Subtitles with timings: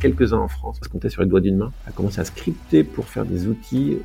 [0.00, 2.84] quelques-uns en France, parce qu'on était sur les doigts d'une main, a commencé à scripter
[2.84, 3.98] pour faire des outils,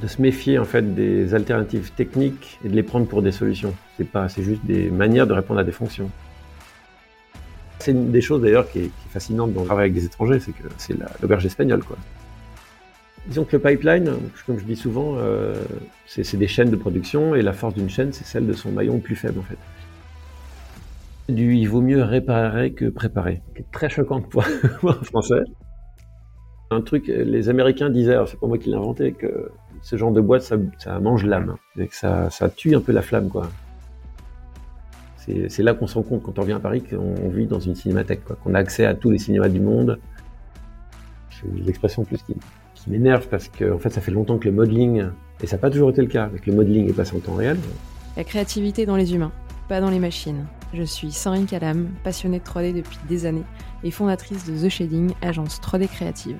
[0.00, 3.74] de se méfier en fait des alternatives techniques et de les prendre pour des solutions.
[3.96, 6.10] C'est pas, c'est juste des manières de répondre à des fonctions.
[7.80, 10.52] C'est une des choses d'ailleurs qui, est fascinante dans le travail avec des étrangers, c'est
[10.52, 11.96] que c'est l'auberge espagnole quoi.
[13.26, 14.12] Disons que le pipeline,
[14.46, 15.54] comme je dis souvent, euh,
[16.06, 18.94] c'est des chaînes de production et la force d'une chaîne, c'est celle de son maillon
[18.94, 19.58] le plus faible en fait
[21.30, 24.44] du il vaut mieux réparer que préparer, qui est très choquant pour
[24.82, 25.42] en français.
[26.70, 29.50] Un truc, les Américains disaient, c'est pas moi qui l'ai inventé, que
[29.82, 33.28] ce genre de boîte, ça, mange l'âme, que ça, ça, tue un peu la flamme,
[33.28, 33.48] quoi.
[35.48, 37.76] C'est là qu'on se rend compte quand on revient à Paris qu'on vit dans une
[37.76, 40.00] cinémathèque, qu'on a accès à tous les cinémas du monde.
[41.30, 42.34] C'est l'expression plus qui,
[42.88, 45.04] m'énerve parce que fait, ça fait longtemps que le modeling,
[45.42, 47.34] et ça n'a pas toujours été le cas, que le modeling est passé en temps
[47.34, 47.58] réel.
[48.16, 49.30] La créativité dans les humains,
[49.68, 50.46] pas dans les machines.
[50.72, 53.44] Je suis Sandrine Calam, passionnée de 3D depuis des années
[53.82, 56.38] et fondatrice de The Shading, agence 3D créative.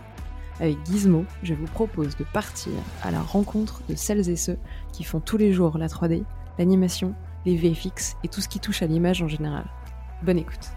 [0.61, 4.58] Avec Gizmo, je vous propose de partir à la rencontre de celles et ceux
[4.92, 6.23] qui font tous les jours la 3D,
[6.58, 7.14] l'animation,
[7.45, 9.64] les VFX et tout ce qui touche à l'image en général.
[10.23, 10.70] Bonne écoute.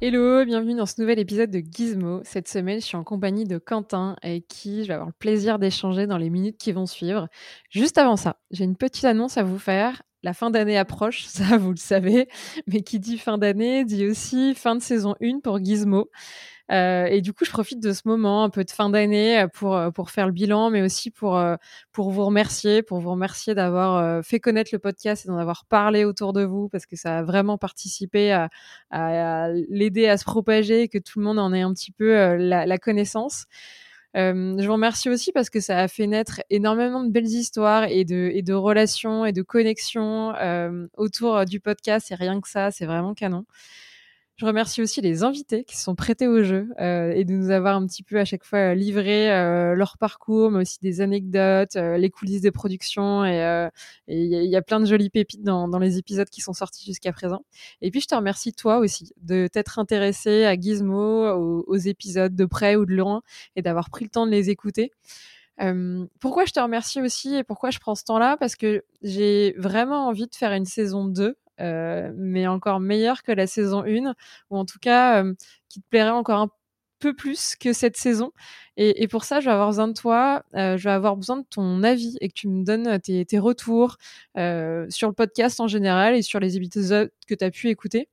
[0.00, 2.20] Hello, bienvenue dans ce nouvel épisode de Gizmo.
[2.24, 5.58] Cette semaine, je suis en compagnie de Quentin avec qui je vais avoir le plaisir
[5.60, 7.28] d'échanger dans les minutes qui vont suivre.
[7.70, 10.02] Juste avant ça, j'ai une petite annonce à vous faire.
[10.24, 12.28] La fin d'année approche, ça vous le savez,
[12.66, 16.10] mais qui dit fin d'année dit aussi fin de saison 1 pour Gizmo.
[16.72, 19.48] Euh, et du coup, je profite de ce moment un peu de fin d'année euh,
[19.48, 21.40] pour euh, pour faire le bilan, mais aussi pour
[21.92, 26.04] pour vous remercier, pour vous remercier d'avoir fait connaître le podcast et d'en avoir parlé
[26.04, 30.98] autour de vous, parce que ça a vraiment participé à, l'aider à se propager, que
[30.98, 33.46] tout le monde en ait un petit peu la, connaissance.
[34.14, 38.04] Je vous remercie aussi parce que ça a fait naître énormément de belles histoires et
[38.04, 40.32] de, et de relations et de connexions
[40.96, 42.10] autour du podcast.
[42.10, 43.44] Et rien que ça, c'est vraiment canon.
[44.36, 47.50] Je remercie aussi les invités qui se sont prêtés au jeu euh, et de nous
[47.50, 51.00] avoir un petit peu à chaque fois euh, livré euh, leur parcours, mais aussi des
[51.00, 53.24] anecdotes, euh, les coulisses des productions.
[53.24, 53.68] Et
[54.08, 56.84] il y, y, a plein de jolies pépites dans, dans les épisodes qui sont sortis
[56.84, 57.44] jusqu'à présent.
[57.80, 62.34] Et puis je te remercie toi aussi de t'être intéressé à Gizmo, aux, aux, épisodes
[62.34, 63.22] de près ou de loin,
[63.54, 64.90] et d'avoir pris le temps de les écouter.
[65.60, 68.36] Euh, pourquoi je te remercie aussi et pourquoi je prends ce temps-là?
[68.36, 73.32] Parce que j'ai vraiment envie de faire une saison 2 euh, mais encore meilleur que
[73.32, 74.14] la saison 1,
[74.50, 75.34] ou en tout cas euh,
[75.68, 76.50] qui te plairait encore un
[77.00, 78.32] peu plus que cette saison.
[78.76, 81.36] Et, et, pour ça, je vais avoir besoin de toi, euh, je vais avoir besoin
[81.38, 83.96] de ton avis et que tu me donnes tes, tes retours
[84.38, 88.08] euh, sur le podcast en général et sur les épisodes que tu as pu écouter.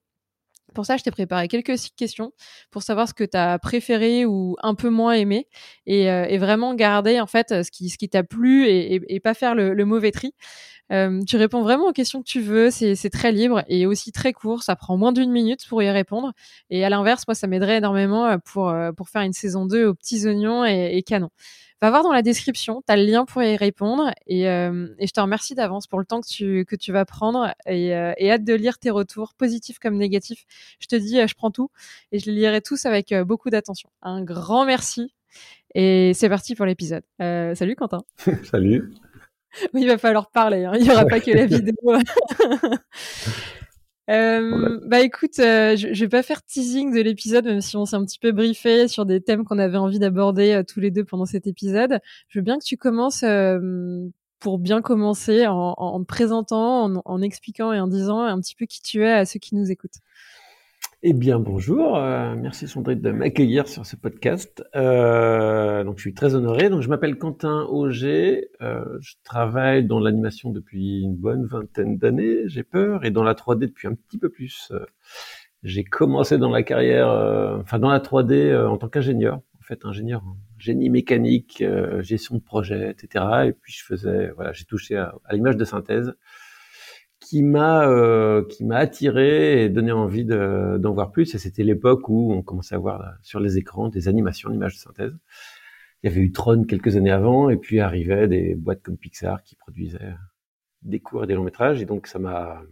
[0.74, 2.32] Pour ça, je t'ai préparé quelques questions
[2.72, 5.48] pour savoir ce que tu préféré ou un peu moins aimé
[5.86, 10.12] et, euh, vraiment garder en fait ce qui, t'a plu et, pas faire le, mauvais
[10.12, 10.34] tri.
[10.92, 14.34] Euh, tu réponds vraiment aux questions que tu veux, c'est très libre et aussi très
[14.34, 16.34] court, ça prend moins d'une minute pour y répondre.
[16.70, 19.94] Et à l'inverse, moi, ça m'aiderait énormément euh, pour, pour faire une saison 2 aux
[19.94, 21.04] petits oignons et, et.
[21.82, 25.08] Va voir dans la description, tu as le lien pour y répondre et, euh, et
[25.08, 28.14] je te remercie d'avance pour le temps que tu, que tu vas prendre et, euh,
[28.18, 30.46] et, hâte de lire tes retours, positifs comme négatifs.
[30.80, 31.72] Je te dis, je prends tout
[32.12, 33.90] et je les lirai tous avec beaucoup d'attention.
[34.04, 35.12] Un grand merci
[35.74, 37.04] et c'est parti pour l'épisode.
[37.22, 38.04] Euh, salut Quentin.
[38.44, 38.94] salut.
[39.74, 40.66] Oui, il va falloir parler.
[40.66, 40.74] Hein.
[40.76, 41.74] Il n'y aura pas que la vidéo.
[44.10, 47.86] Euh, bah écoute, euh, je, je vais pas faire teasing de l'épisode, même si on
[47.86, 50.92] s'est un petit peu briefé sur des thèmes qu'on avait envie d'aborder euh, tous les
[50.92, 52.00] deux pendant cet épisode.
[52.28, 54.08] Je veux bien que tu commences euh,
[54.40, 58.56] pour bien commencer en, en te présentant, en, en, expliquant et en disant un petit
[58.56, 60.00] peu qui tu es à ceux qui nous écoutent.
[61.04, 61.98] Eh bien, bonjour.
[61.98, 64.64] Euh, merci Sandrine de m'accueillir sur ce podcast.
[64.76, 66.70] Euh, donc, je suis très honoré.
[66.70, 68.50] Donc, je m'appelle Quentin Auger.
[68.62, 73.34] Euh, je travaille dans l'animation depuis une bonne vingtaine d'années, j'ai peur, et dans la
[73.34, 74.72] 3D depuis un petit peu plus.
[75.64, 79.38] j'ai commencé dans la carrière, euh, enfin dans la 3D euh, en tant qu'ingénieur.
[79.60, 83.26] En fait, ingénieur en génie mécanique, euh, gestion de projet, etc.
[83.48, 86.14] Et puis, je faisais, voilà, j'ai touché à l'image de synthèse
[87.22, 91.34] qui m'a euh, qui m'a attiré et donné envie d'en de, voir plus.
[91.36, 94.80] Et c'était l'époque où on commençait à voir sur les écrans des animations d'images de
[94.80, 95.14] synthèse.
[96.04, 99.44] Il y avait eu Tron quelques années avant, et puis arrivaient des boîtes comme Pixar
[99.44, 100.16] qui produisaient
[100.82, 101.82] des courts et des longs métrages.
[101.82, 102.64] Et donc ça m'a,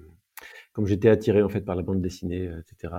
[0.74, 2.94] comme j'étais attiré en fait par la bande dessinée, etc.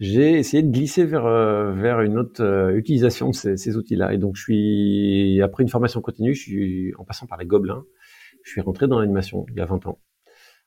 [0.00, 4.12] J'ai essayé de glisser vers euh, vers une autre euh, utilisation de ces, ces outils-là.
[4.12, 7.84] Et donc je suis après une formation continue, je suis en passant par les Gobelins,
[8.42, 10.00] je suis rentré dans l'animation il y a 20 ans.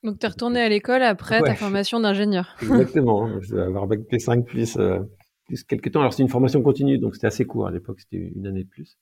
[0.03, 1.47] Donc, tu es retourné à l'école après ouais.
[1.47, 2.55] ta formation d'ingénieur.
[2.61, 3.41] Exactement.
[3.41, 4.99] Je vais avoir bac P5 plus, euh,
[5.47, 6.01] plus quelques temps.
[6.01, 8.69] Alors, c'est une formation continue, donc c'était assez court à l'époque, c'était une année de
[8.69, 8.97] plus.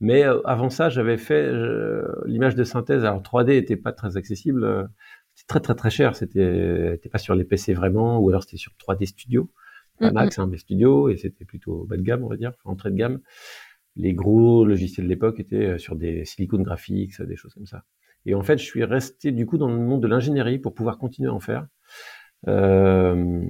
[0.00, 1.50] Mais euh, avant ça, j'avais fait
[2.26, 3.04] l'image de synthèse.
[3.04, 4.64] Alors, 3D était pas très accessible.
[4.64, 4.84] Euh,
[5.34, 6.14] c'était très très très cher.
[6.14, 9.50] C'était pas sur les PC vraiment, ou alors c'était sur 3D Studio,
[9.98, 12.90] pas Max, hein, mais Studio, et c'était plutôt bas de gamme, on va dire, entrée
[12.90, 13.20] de gamme.
[13.96, 17.82] Les gros logiciels de l'époque étaient sur des Silicon Graphics, des choses comme ça.
[18.26, 20.98] Et en fait, je suis resté du coup dans le monde de l'ingénierie pour pouvoir
[20.98, 21.66] continuer à en faire.
[22.48, 23.44] Euh,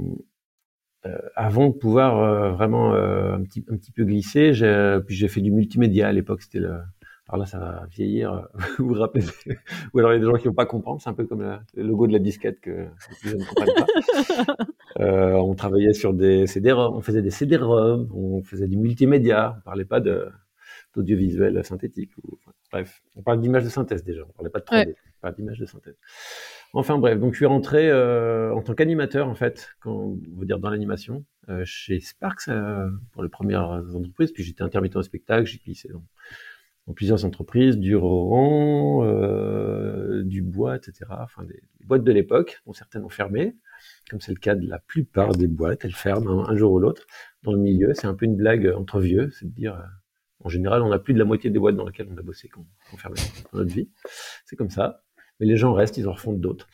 [1.07, 5.17] euh, avant de pouvoir euh, vraiment euh, un, petit, un petit peu glisser, j'ai, puis
[5.17, 6.43] j'ai fait du multimédia à l'époque.
[6.43, 6.79] C'était le,
[7.27, 8.49] alors là, ça va vieillir.
[8.79, 9.25] vous vous rappelez
[9.95, 11.01] Ou alors il y a des gens qui vont pas comprendre.
[11.01, 11.43] C'est un peu comme
[11.75, 12.89] le logo de la disquette que
[13.23, 14.57] jeunes ne comprennent pas.
[15.01, 19.57] euh, on travaillait sur des CD-ROM, on faisait des CD-ROM, on faisait du multimédia.
[19.59, 20.29] On parlait pas de
[20.95, 22.11] d'audiovisuel synthétique.
[22.19, 22.39] Ou,
[22.71, 24.23] bref, on parle d'image de synthèse déjà.
[24.29, 24.97] On parlait pas de 3D, ouais.
[25.19, 25.97] on parle d'image de synthèse.
[26.73, 30.47] Enfin bref, donc je suis rentré euh, en tant qu'animateur en fait, quand on veut
[30.47, 34.31] dire dans l'animation, euh, chez Sparks euh, pour les premières entreprises.
[34.33, 36.05] Puis j'étais intermittent au spectacle, j'ai glissé dans,
[36.87, 41.07] dans, plusieurs entreprises, du Roran, euh, du bois, etc.
[41.11, 43.57] Enfin des, des boîtes de l'époque, dont certaines ont fermé,
[44.09, 46.79] comme c'est le cas de la plupart des boîtes, elles ferment un, un jour ou
[46.79, 47.07] l'autre.
[47.43, 49.83] Dans le milieu, c'est un peu une blague entre vieux, c'est de dire euh,
[50.43, 52.49] en général, on a plus de la moitié des boîtes dans lesquelles on a bossé
[52.49, 53.15] quand on ferme
[53.53, 53.89] notre vie.
[54.45, 55.03] C'est comme ça
[55.41, 56.69] mais les gens restent, ils en refont d'autres.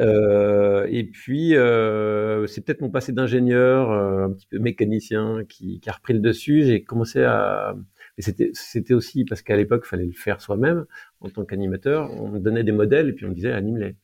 [0.00, 5.80] Euh, et puis, euh, c'est peut-être mon passé d'ingénieur, euh, un petit peu mécanicien, qui,
[5.80, 6.64] qui, a repris le dessus.
[6.64, 7.74] J'ai commencé à...
[8.18, 10.84] C'était aussi parce qu'à l'époque, il fallait le faire soi-même
[11.20, 12.10] en tant qu'animateur.
[12.20, 13.96] On me donnait des modèles et puis on me disait anime-les.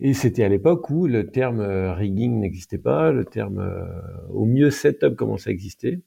[0.00, 3.88] Et c'était à l'époque où le terme rigging n'existait pas, le terme
[4.28, 6.02] au mieux setup commençait à exister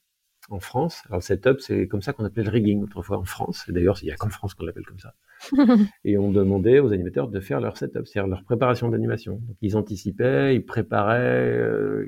[0.50, 1.04] en France.
[1.08, 3.66] Alors le setup, c'est comme ça qu'on appelait le rigging autrefois en France.
[3.68, 5.14] Et d'ailleurs, il n'y a qu'en France qu'on l'appelle comme ça.
[6.04, 9.34] et on demandait aux animateurs de faire leur setup, c'est-à-dire leur préparation d'animation.
[9.36, 12.08] Donc ils anticipaient, ils préparaient euh,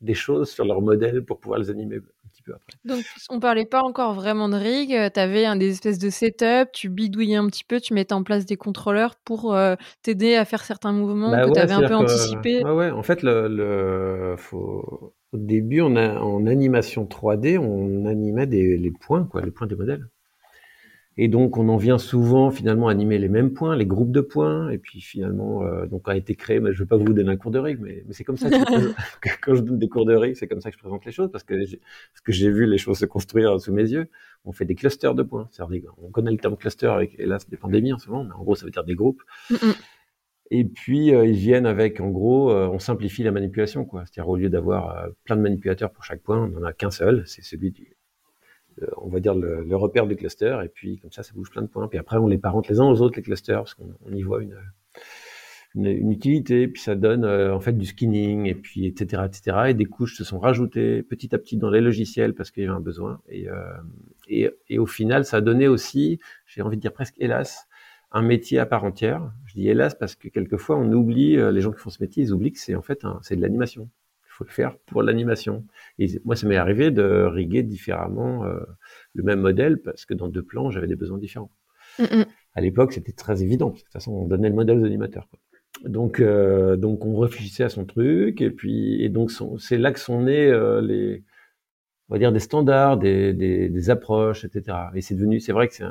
[0.00, 2.00] des choses sur leur modèle pour pouvoir les animer
[2.50, 2.72] peu après.
[2.84, 6.72] Donc on parlait pas encore vraiment de rig, tu avais un des espèces de setup,
[6.72, 10.44] tu bidouillais un petit peu, tu mettais en place des contrôleurs pour euh, t'aider à
[10.44, 12.64] faire certains mouvements bah que ouais, tu avais un peu anticipé.
[12.64, 15.14] Ouais, ouais, en fait, le, le faut...
[15.32, 19.66] au début, on a, en animation 3D, on animait des, les points, quoi, les points
[19.66, 20.06] des modèles.
[21.16, 24.70] Et donc, on en vient souvent finalement animer les mêmes points, les groupes de points.
[24.70, 26.60] Et puis finalement, euh, donc a été créé.
[26.60, 28.36] Mais je ne vais pas vous donner un cours de rig, mais, mais c'est comme
[28.36, 28.88] ça que, je,
[29.42, 31.30] quand je donne des cours de rig, c'est comme ça que je présente les choses
[31.30, 34.08] parce que parce que j'ai vu les choses se construire sous mes yeux.
[34.44, 35.48] On fait des clusters de points.
[35.98, 38.54] On connaît le terme cluster avec hélas des pandémies en ce moment, mais en gros,
[38.54, 39.22] ça veut dire des groupes.
[39.50, 39.74] Mm -mm.
[40.50, 44.04] Et puis euh, ils viennent avec, en gros, euh, on simplifie la manipulation, quoi.
[44.06, 46.90] C'est-à-dire au lieu d'avoir euh, plein de manipulateurs pour chaque point, on n'en a qu'un
[46.90, 47.96] seul, c'est celui du
[48.96, 51.68] on va dire le, repère du cluster, et puis comme ça, ça bouge plein de
[51.68, 51.88] points.
[51.88, 54.22] Puis après, on les parente les uns aux autres, les clusters, parce qu'on on y
[54.22, 54.56] voit une,
[55.74, 59.58] une, utilité, puis ça donne euh, en fait du skinning, et puis etc., etc.
[59.68, 62.66] Et des couches se sont rajoutées petit à petit dans les logiciels parce qu'il y
[62.66, 63.20] avait un besoin.
[63.28, 63.54] Et, euh,
[64.28, 67.68] et, et, au final, ça a donné aussi, j'ai envie de dire presque hélas,
[68.12, 69.32] un métier à part entière.
[69.46, 72.22] Je dis hélas parce que quelquefois, on oublie, euh, les gens qui font ce métier,
[72.22, 73.88] ils oublient que c'est en fait c'est de l'animation
[74.40, 75.66] faut le faire pour l'animation.
[75.98, 78.58] Et moi, ça m'est arrivé de riguer différemment euh,
[79.14, 81.52] le même modèle parce que dans deux plans, j'avais des besoins différents.
[81.98, 82.26] Mm -mm.
[82.54, 83.70] À l'époque, c'était très évident.
[83.70, 85.26] De toute façon, on donnait le modèle aux animateurs.
[85.30, 85.38] Quoi.
[85.96, 90.00] Donc, euh, donc, on réfléchissait à son truc et puis, et donc, c'est là que
[90.08, 91.22] sont nés euh, les,
[92.08, 94.56] on va dire des standards, des, des, des approches, etc.
[94.96, 95.84] Et c'est devenu, c'est vrai que c'est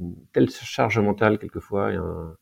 [0.00, 2.36] une telle charge mentale quelquefois, et un,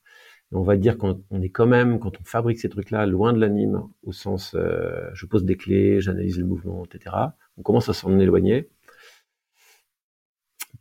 [0.52, 3.82] on va dire qu'on est quand même, quand on fabrique ces trucs-là, loin de l'anime,
[4.02, 7.14] au sens euh, je pose des clés, j'analyse le mouvement, etc.
[7.56, 8.68] On commence à s'en éloigner.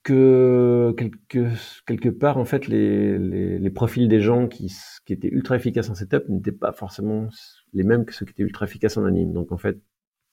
[0.01, 4.71] Que quelque, part, en fait, les, profils des gens qui,
[5.07, 7.27] étaient ultra efficaces en setup n'étaient pas forcément
[7.73, 9.33] les mêmes que ceux qui étaient ultra efficaces en anime.
[9.33, 9.77] Donc, en fait,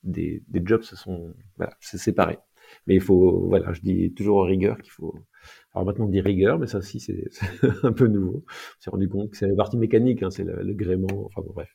[0.02, 2.38] des, jobs se sont voilà, c'est séparé.
[2.86, 5.14] Mais il faut, voilà, je dis toujours en rigueur qu'il faut.
[5.76, 7.28] Alors maintenant on dit rigueur, mais ça aussi c'est
[7.82, 8.44] un peu nouveau.
[8.46, 11.26] On s'est rendu compte que c'est la partie mécanique, hein, c'est le, gréement.
[11.26, 11.68] Enfin bon, bref.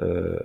[0.00, 0.38] Euh,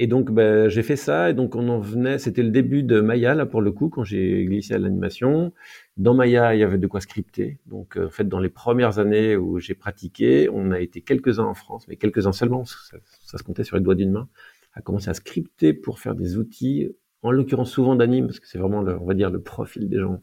[0.00, 2.18] et donc ben, j'ai fait ça, et donc on en venait.
[2.18, 5.52] C'était le début de Maya là pour le coup quand j'ai glissé à l'animation.
[5.96, 7.60] Dans Maya, il y avait de quoi scripter.
[7.66, 11.44] Donc en fait, dans les premières années où j'ai pratiqué, on a été quelques uns
[11.44, 12.64] en France, mais quelques uns seulement.
[12.64, 14.28] Ça, ça se comptait sur les doigts d'une main
[14.74, 16.88] à commencer à scripter pour faire des outils
[17.22, 19.98] en l'occurrence souvent d'anime, parce que c'est vraiment, le, on va dire, le profil des
[19.98, 20.22] gens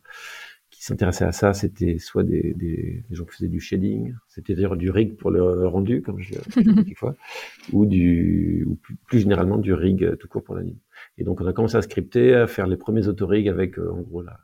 [0.86, 4.54] qui s'intéressaient à ça, c'était soit des, des, des, gens qui faisaient du shading, c'était
[4.54, 7.16] dire du rig pour le rendu, comme je dis quelquefois,
[7.74, 10.78] ou du, ou plus, plus, généralement du rig tout court pour l'anime.
[11.18, 14.02] Et donc on a commencé à scripter, à faire les premiers autorigs avec, euh, en
[14.02, 14.40] gros, la,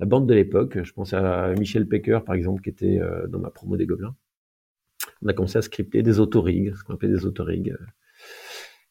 [0.00, 0.82] la bande de l'époque.
[0.82, 4.16] Je pense à Michel Pecker, par exemple, qui était euh, dans ma promo des Gobelins.
[5.22, 7.70] On a commencé à scripter des autorigs, ce qu'on appelait des autorigs.
[7.70, 7.86] Euh,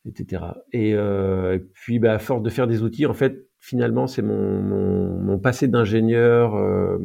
[0.08, 0.44] etc.
[0.72, 4.22] Et, euh, et, puis, bah, à force de faire des outils, en fait, finalement, c'est
[4.22, 6.98] mon, mon, mon, passé d'ingénieur euh,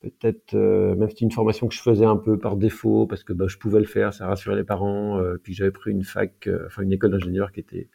[0.00, 3.46] peut-être même c'était une formation que je faisais un peu par défaut parce que bah,
[3.48, 5.20] je pouvais le faire, ça rassurait les parents.
[5.42, 7.88] puis j'avais pris une fac, enfin une école d'ingénieur qui était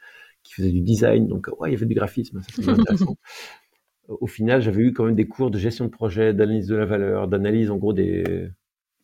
[0.44, 3.18] qui faisait du design, donc ouais, il y avait du graphisme, ça c'était intéressant.
[4.10, 6.86] Au final, j'avais eu quand même des cours de gestion de projet, d'analyse de la
[6.86, 8.50] valeur, d'analyse en gros des,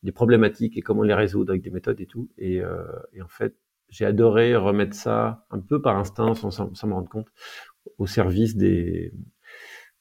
[0.03, 2.29] des problématiques et comment les résoudre avec des méthodes et tout.
[2.37, 2.83] Et, euh,
[3.13, 3.55] et en fait,
[3.89, 7.27] j'ai adoré remettre ça un peu par instinct, sans, sans, me rendre compte,
[7.99, 9.13] au service des,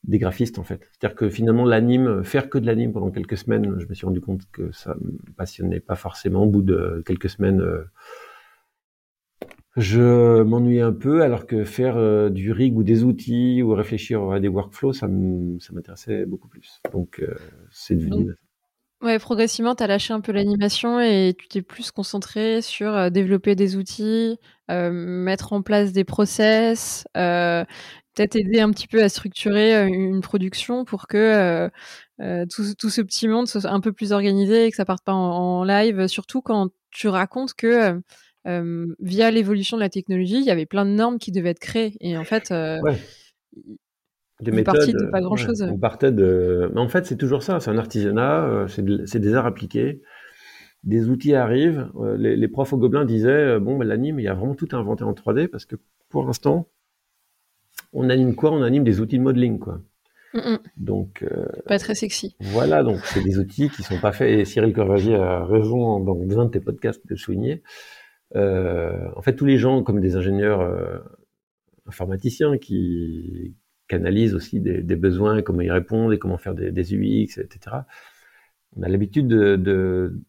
[0.05, 0.89] des graphistes en fait.
[0.93, 4.21] C'est-à-dire que finalement l'anime, faire que de l'anime pendant quelques semaines, je me suis rendu
[4.21, 6.45] compte que ça me passionnait pas forcément.
[6.45, 7.85] Au bout de quelques semaines, euh,
[9.77, 14.31] je m'ennuyais un peu, alors que faire euh, du rig ou des outils ou réfléchir
[14.31, 16.81] à des workflows, ça m'intéressait beaucoup plus.
[16.93, 17.35] Donc euh,
[17.71, 18.33] c'est devenu.
[19.01, 23.11] Ouais, progressivement, tu as lâché un peu l'animation et tu t'es plus concentré sur euh,
[23.11, 24.39] développer des outils,
[24.73, 27.65] euh, mettre en place des process, euh,
[28.15, 31.71] peut-être aider un petit peu à structurer une production pour que
[32.19, 35.13] tout, tout, ce petit monde soit un peu plus organisé et que ça parte pas
[35.13, 38.01] en, live, surtout quand tu racontes que
[38.45, 41.97] via l'évolution de la technologie, il y avait plein de normes qui devaient être créées.
[42.01, 42.99] Et en fait, ouais
[44.41, 44.77] des méthodes.
[44.77, 45.63] de pas grand chose.
[45.63, 46.71] on partait de.
[46.75, 47.61] Mais en fait, c'est toujours ça.
[47.61, 48.45] C'est un artisanat.
[48.45, 50.03] Euh, c'est des arts appliqués.
[50.85, 51.89] Des outils arrivent.
[51.97, 54.55] Euh, les, les, profs au Gobelin disaient euh, bon, ben, l'anime, il y a vraiment
[54.55, 55.77] tout inventé en 3D parce que
[56.09, 56.69] pour l'instant,
[57.93, 58.53] on anime quoi?
[58.53, 59.81] On anime des outils de modeling, quoi.
[60.77, 61.25] Donc.
[61.67, 62.37] pas très sexy.
[62.39, 62.85] Voilà.
[62.85, 64.39] Donc, c'est des outils qui sont pas faits.
[64.39, 67.63] Et Cyril Corvagier a raison dans un de tes podcasts de souligner.
[68.37, 71.03] en fait, tous les gens, comme des ingénieurs
[71.87, 73.57] informaticiens qui
[73.89, 77.77] canalise aussi des, besoins, comment y répondre et comment faire des, UX, etc.
[78.77, 80.23] On a l'habitude de, de,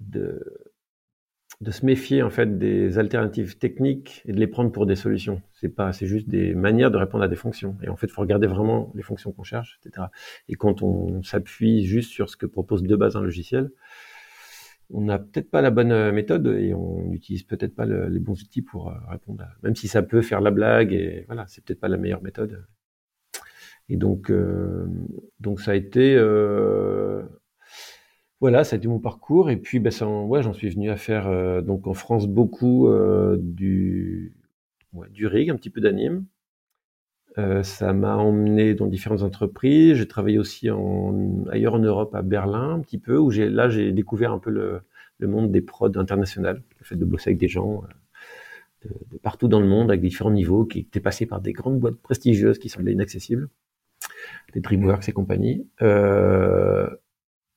[0.00, 5.42] de, se méfier en fait des alternatives techniques et de les prendre pour des solutions.
[5.52, 7.76] C'est pas, c'est juste des manières de répondre à des fonctions.
[7.82, 10.06] Et en fait, il faut regarder vraiment les fonctions qu'on cherche, etc.
[10.48, 13.70] Et quand on s'appuie juste sur ce que propose de base un logiciel,
[14.90, 18.40] on n'a peut-être pas la bonne euh, méthode et on n'utilise peut-être pas les bons
[18.40, 21.64] outils pour euh, répondre à, même si ça peut faire la blague et voilà, c'est
[21.64, 22.66] peut-être pas la meilleure méthode.
[23.88, 24.86] Et donc, euh,
[25.40, 27.22] donc ça a été, euh,
[28.40, 29.50] voilà, ça a été mon parcours.
[29.50, 32.88] Et puis, ben, j'en suis venu à faire euh, donc en France beaucoup
[33.38, 34.34] du,
[35.10, 36.26] du rig, un petit peu d'anime.
[37.62, 39.96] ça m'a emmené dans différentes entreprises.
[39.98, 40.68] J'ai travaillé aussi
[41.50, 44.50] ailleurs en Europe, à Berlin, un petit peu, où j'ai là j'ai découvert un peu
[44.50, 44.80] le,
[45.18, 47.82] le, monde des prods internationales, le fait de bosser avec des gens
[48.84, 51.96] de, partout dans le monde, avec différents niveaux, qui étaient passés par des grandes boîtes
[51.96, 53.48] prestigieuses qui semblaient inaccessibles
[54.54, 55.68] des DreamWorks et compagnie.
[55.82, 56.88] Euh,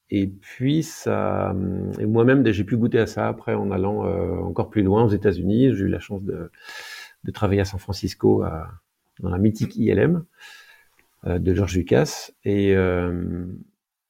[0.10, 1.54] et puis ça,
[2.00, 5.10] et moi-même, j'ai pu goûter à ça après en allant euh, encore plus loin aux
[5.10, 5.76] États-Unis.
[5.76, 6.52] J'ai eu la chance de,
[7.24, 8.44] de, travailler à San Francisco
[9.20, 10.24] dans la mythique ILM
[11.26, 12.32] euh, de George Lucas.
[12.46, 12.74] Et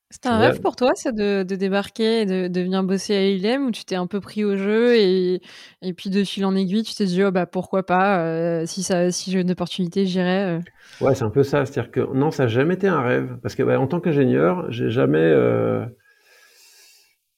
[0.10, 3.28] c'était un rêve pour toi, ça, de, de débarquer et de, de, venir bosser à
[3.28, 5.42] ILM où tu t'es un peu pris au jeu et,
[5.82, 8.84] et puis de fil en aiguille, tu t'es dit, oh, bah, pourquoi pas, euh, si,
[8.84, 10.44] ça, si j'ai une opportunité, j'irai.
[10.44, 10.60] Euh.
[11.02, 11.66] Ouais, c'est un peu ça.
[11.66, 13.38] C'est-à-dire que non, ça n'a jamais été un rêve.
[13.42, 15.20] Parce que bah, en tant qu'ingénieur, j'ai jamais.
[15.20, 15.86] Euh,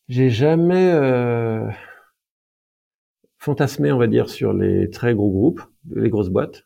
[0.07, 1.67] j'ai jamais euh,
[3.37, 5.61] fantasmé, on va dire, sur les très gros groupes,
[5.95, 6.65] les grosses boîtes.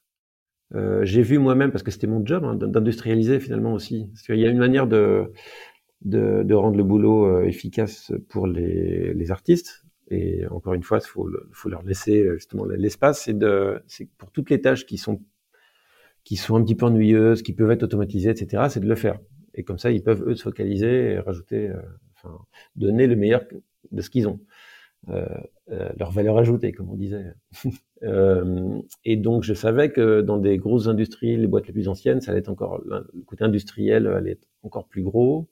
[0.76, 4.08] Euh, j'ai vu moi-même, parce que c'était mon job, hein, d'industrialiser finalement aussi.
[4.14, 5.32] Parce qu'il y a une manière de
[6.04, 9.86] de, de, rendre le boulot euh, efficace pour les, les, artistes.
[10.10, 13.30] Et encore une fois, il faut, faut, leur laisser euh, justement l'espace.
[13.88, 15.22] C'est pour toutes les tâches qui sont
[16.24, 18.68] qui sont un petit peu ennuyeuses, qui peuvent être automatisées, etc.
[18.70, 19.20] C'est de le faire.
[19.56, 21.82] Et comme ça, ils peuvent eux se focaliser et rajouter, euh,
[22.16, 22.38] enfin,
[22.76, 23.44] donner le meilleur
[23.92, 24.40] de ce qu'ils ont,
[25.10, 25.28] euh,
[25.98, 27.34] leur valeur ajoutée, comme on disait.
[29.06, 32.32] et donc, je savais que dans des grosses industries, les boîtes les plus anciennes, ça
[32.32, 35.50] allait être encore le côté industriel allait être encore plus gros.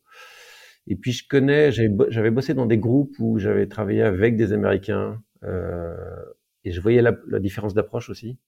[0.87, 5.21] Et puis je connais, j'avais bossé dans des groupes où j'avais travaillé avec des Américains
[5.43, 5.95] euh,
[6.63, 8.39] et je voyais la, la différence d'approche aussi.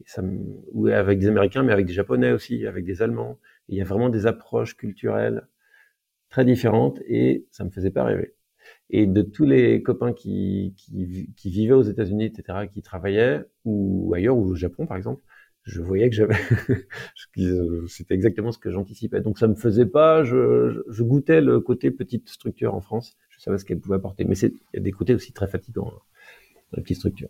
[0.00, 0.22] Et ça
[0.72, 3.38] ou avec des Américains, mais avec des Japonais aussi, avec des Allemands.
[3.68, 5.48] il y a vraiment des approches culturelles
[6.28, 8.34] très différentes et ça me faisait pas rêver.
[8.90, 14.12] Et de tous les copains qui, qui, qui vivaient aux États-Unis, etc., qui travaillaient ou
[14.14, 15.22] ailleurs, ou au Japon par exemple,
[15.66, 16.36] je voyais que j'avais,
[17.88, 19.20] c'était exactement ce que j'anticipais.
[19.20, 23.16] Donc ça me faisait pas, je, je, goûtais le côté petite structure en France.
[23.30, 25.88] Je savais ce qu'elle pouvait apporter, mais il y a des côtés aussi très fatigants
[25.88, 26.00] hein,
[26.70, 27.28] dans la petite structure.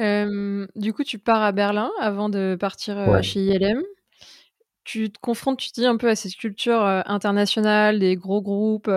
[0.00, 3.82] Euh, du coup, tu pars à Berlin avant de partir euh, chez ILM.
[4.82, 8.42] Tu te confrontes, tu te dis un peu à cette culture euh, internationale, des gros
[8.42, 8.90] groupes.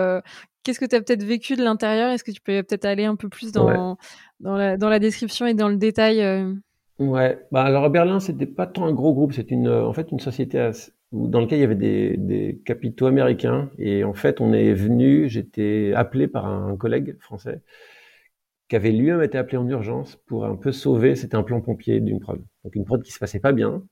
[0.64, 2.10] Qu'est-ce que tu as peut-être vécu de l'intérieur?
[2.10, 3.96] Est-ce que tu peux peut-être aller un peu plus dans,
[4.40, 6.20] dans, la, dans, la, description et dans le détail
[6.98, 10.10] Ouais, bah alors à Berlin, c'était pas tant un gros groupe, c'est une, en fait
[10.12, 10.70] une société
[11.12, 13.70] dans laquelle il y avait des, des capitaux américains.
[13.78, 17.60] Et en fait, on est venu, j'étais appelé par un collègue français
[18.68, 22.00] qui avait lui-même été appelé en urgence pour un peu sauver, c'était un plan pompier
[22.00, 22.42] d'une prod.
[22.64, 23.82] Donc une prod qui se passait pas bien,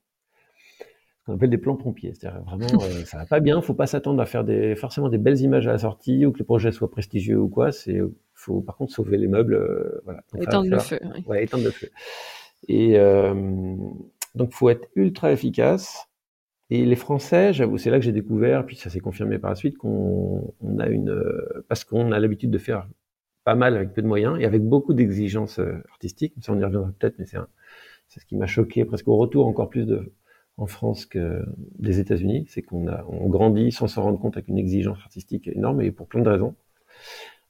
[1.24, 2.12] qu'on appelle des plans pompiers.
[2.14, 5.18] C'est-à-dire vraiment, euh, ça va pas bien, faut pas s'attendre à faire des, forcément des
[5.18, 7.72] belles images à la sortie ou que le projet soit prestigieux ou quoi.
[7.72, 8.00] C'est,
[8.34, 10.22] faut par contre sauver les meubles, euh, voilà.
[10.40, 10.98] éteindre le feu.
[11.26, 11.88] Ouais, éteindre le feu.
[12.68, 13.76] Et euh,
[14.34, 16.08] donc faut être ultra efficace.
[16.70, 19.56] Et les Français, j'avoue, c'est là que j'ai découvert, puis ça s'est confirmé par la
[19.56, 22.88] suite, qu'on on a une, euh, parce qu'on a l'habitude de faire
[23.44, 26.34] pas mal avec peu de moyens et avec beaucoup d'exigences euh, artistiques.
[26.40, 27.38] Ça, on y reviendra peut-être, mais c'est
[28.08, 30.12] c'est ce qui m'a choqué presque au retour encore plus de,
[30.56, 31.44] en France que
[31.78, 35.48] des États-Unis, c'est qu'on a on grandit sans s'en rendre compte avec une exigence artistique
[35.48, 36.54] énorme et pour plein de raisons,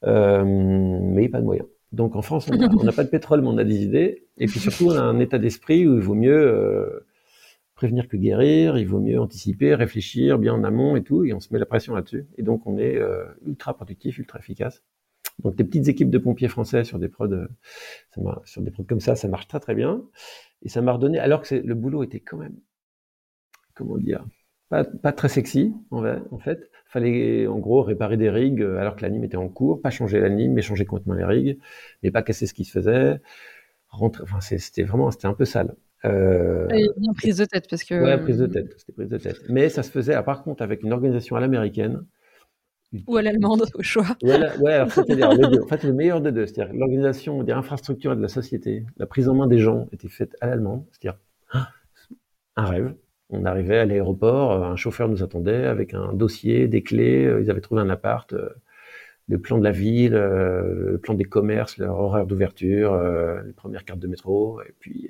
[0.05, 1.69] euh, mais pas de moyens.
[1.95, 4.59] Donc en France, on n'a pas de pétrole, mais on a des idées, et puis
[4.59, 7.07] surtout on a un état d'esprit où il vaut mieux euh,
[7.77, 11.41] prévenir que guérir, il vaut mieux anticiper, réfléchir bien en amont et tout, et on
[11.41, 14.83] se met la pression là-dessus, et donc on est euh, ultra productif, ultra efficace.
[15.43, 17.47] Donc des petites équipes de pompiers français sur des euh,
[18.45, 20.03] sur des prods comme ça, ça marche très très bien.
[20.63, 22.57] Et ça m'a redonné, alors que le boulot était quand même,
[23.75, 24.25] comment dire,
[24.75, 26.71] pas, pas très sexy en fait.
[26.87, 30.21] Fallait en gros réparer des rigs euh, alors que l'anime était en cours, pas changer
[30.21, 31.59] l'anime, mais changer complètement les rigs,
[32.03, 33.21] mais pas casser ce qui se faisait.
[33.89, 35.77] Rentrer, enfin c'était vraiment, c'était un peu sale.
[36.05, 37.95] Euh, a bien prise de tête parce que.
[37.95, 39.41] Ouais, prise de tête, c'était prise de tête.
[39.49, 42.05] Mais ça se faisait, par contre, avec une organisation à l'américaine
[43.07, 44.17] ou à l'allemande, au choix.
[44.23, 46.47] Ouais, alors c'est-à-dire En fait, le meilleur des deux.
[46.47, 50.09] C'est-à-dire l'organisation des infrastructures et de la société, la prise en main des gens était
[50.09, 50.85] faite à l'allemande.
[50.91, 51.19] C'est-à-dire
[51.53, 51.71] ah,
[52.57, 52.95] un rêve.
[53.31, 57.25] On arrivait à l'aéroport, euh, un chauffeur nous attendait avec un dossier, des clés.
[57.25, 58.51] Euh, ils avaient trouvé un appart, euh,
[59.29, 62.95] le plan de la ville, le plan des commerces, leur horaire d'ouverture,
[63.43, 64.61] les premières cartes de métro.
[64.61, 65.09] Et puis,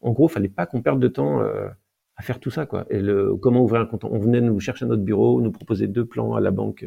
[0.00, 2.86] en gros, il fallait pas qu'on perde de temps à faire tout ça, quoi.
[2.88, 4.04] Et le, comment ouvrir un compte?
[4.04, 6.84] On venait nous chercher à notre bureau, nous proposer deux plans à la banque.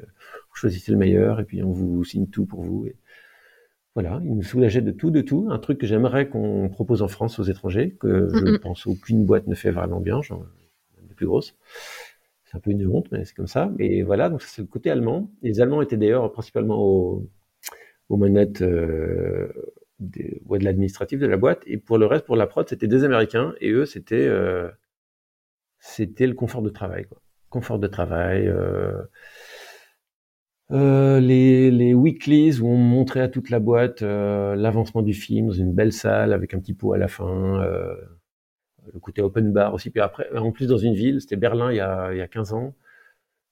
[0.49, 2.87] Vous choisissez le meilleur et puis on vous signe tout pour vous.
[2.87, 2.95] Et
[3.93, 5.49] voilà, il nous soulageait de tout, de tout.
[5.51, 9.45] Un truc que j'aimerais qu'on propose en France aux étrangers, que je pense aucune boîte
[9.45, 10.43] ne fait vraiment bien, genre
[11.13, 11.55] plus grosses.
[12.45, 13.71] C'est un peu une honte, mais c'est comme ça.
[13.79, 15.31] Et voilà, donc c'est le côté allemand.
[15.41, 17.27] les Allemands étaient d'ailleurs principalement aux,
[18.17, 19.51] manettes euh,
[19.99, 21.63] des, de l'administratif de la boîte.
[21.65, 23.53] Et pour le reste, pour la prod, c'était des Américains.
[23.59, 24.69] Et eux, c'était euh,
[25.99, 27.05] le confort de travail.
[27.05, 27.19] Quoi.
[27.49, 28.47] Confort de travail.
[28.47, 29.01] Euh,
[30.71, 35.73] euh, les, weeklies où on montrait à toute la boîte l'avancement du film dans une
[35.73, 37.63] belle salle avec un petit pot à la fin.
[38.87, 39.89] Euh, le côté open bar aussi.
[39.89, 42.27] Puis après, en plus dans une ville, c'était Berlin il y a, il y a
[42.27, 42.75] 15 ans,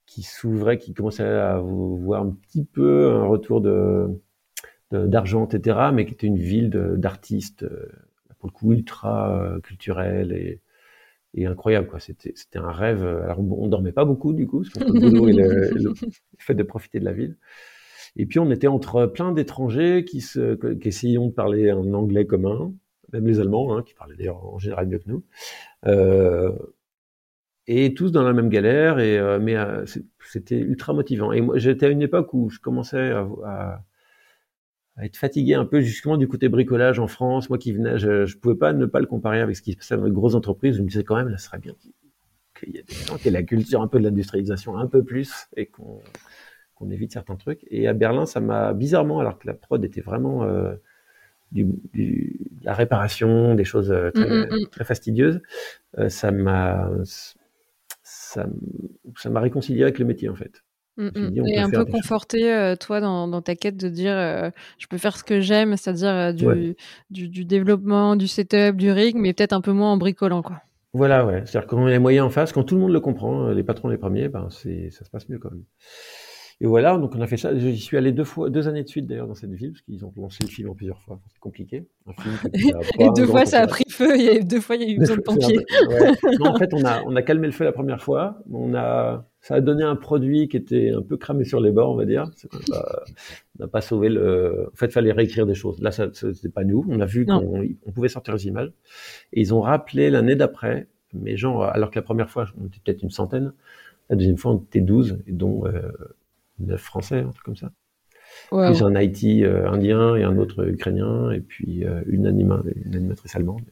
[0.05, 3.61] qui s'ouvrait, qui commençait à voir un petit peu un retour
[4.91, 7.65] d'argent, etc., mais qui était une ville d'artistes,
[8.39, 10.61] pour le coup ultra culturelle et
[11.33, 14.99] et incroyable quoi c'était un rêve alors on, dormait pas beaucoup du coup parce le
[14.99, 15.93] boulot le,
[16.37, 17.37] fait de profiter de la ville
[18.17, 22.73] et puis on était entre plein d'étrangers qui qui essayions de parler un anglais commun
[23.13, 25.23] même les allemands hein, qui parlaient d'ailleurs en général mieux que nous
[25.85, 26.51] euh,
[27.67, 29.85] et tous dans la même galère et euh, mais euh,
[30.25, 33.11] c'était ultra motivant et moi j'étais à une époque où je commençais
[33.45, 33.83] à,
[35.01, 37.49] être fatigué un peu justement du côté bricolage en France.
[37.49, 39.77] Moi qui venais, je, je pouvais pas ne pas le comparer avec ce qui se
[39.77, 40.75] passait dans les grosses entreprises.
[40.75, 41.73] Je me disais quand même, là, ce serait bien
[42.59, 45.03] qu'il y ait des gens qui aient la culture un peu de l'industrialisation un peu
[45.03, 47.65] plus et qu'on évite certains trucs.
[47.71, 50.45] Et à Berlin, ça m'a bizarrement, alors que la prod était vraiment
[51.51, 54.67] du, la réparation, des choses euh, très, mm, mm, mm.
[54.71, 55.41] très fastidieuses,
[55.97, 56.89] euh, ça m'a
[58.03, 58.45] ça
[59.29, 60.63] m'a réconcilié avec le métier en fait.
[60.97, 61.47] Mmh, mmh.
[61.47, 64.97] Et un peu conforté, euh, toi, dans, dans, ta quête de dire euh, je peux
[64.97, 66.75] faire ce que j'aime, c'est-à-dire euh, du,
[67.09, 70.41] du, du, développement, du setup, du rig, mais peut-être un peu moins en bricolant.
[70.41, 70.61] Quoi.
[70.93, 71.43] Voilà, ouais.
[71.45, 73.63] C'est-à-dire quand on a les moyens en face, quand tout le monde le comprend, les
[73.63, 75.63] patrons les premiers, ben, ça se passe mieux quand même.
[76.63, 77.57] Et voilà, donc on a fait ça.
[77.57, 80.05] J'y suis allé deux fois, deux années de suite d'ailleurs dans cette ville, parce qu'ils
[80.05, 81.19] ont lancé le film en plusieurs fois.
[81.33, 81.87] C'est compliqué.
[82.99, 84.15] et deux fois, ça a pris feu.
[84.19, 85.65] Et deux fois, il y a eu besoin de pompiers.
[86.39, 88.43] en fait, on a, on a calmé le feu la première fois.
[88.51, 91.89] On a, ça a donné un produit qui était un peu cramé sur les bords,
[91.89, 92.29] on va dire.
[92.53, 94.69] on n'a pas sauvé le.
[94.71, 95.81] En fait, il fallait réécrire des choses.
[95.81, 96.85] Là, ça, c'était pas nous.
[96.87, 98.71] On a vu qu'on on pouvait sortir les images.
[99.33, 102.77] Et ils ont rappelé l'année d'après, mais genre, alors que la première fois, on était
[102.85, 103.51] peut-être une centaine.
[104.11, 105.89] La deuxième fois, on était 12, et dont euh,
[106.65, 107.71] neuf Français, un truc comme ça.
[108.49, 112.95] Plus un IT euh, indien et un autre ukrainien, et puis euh, une, anima, une
[112.95, 113.65] animatrice allemande.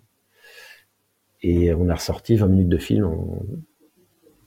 [1.41, 3.43] Et on a ressorti 20 minutes de film en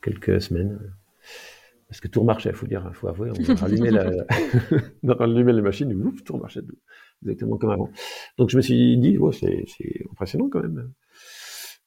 [0.02, 0.78] quelques semaines.
[1.88, 3.30] Parce que tout marchait, faut dire, faut avouer.
[3.30, 4.10] On a rallumé, la...
[5.02, 6.62] on a rallumé les machines, et ouf, tout marchait.
[7.22, 7.90] exactement comme avant.
[8.38, 9.66] Donc je me suis dit, c'est
[10.10, 10.90] impressionnant quand même.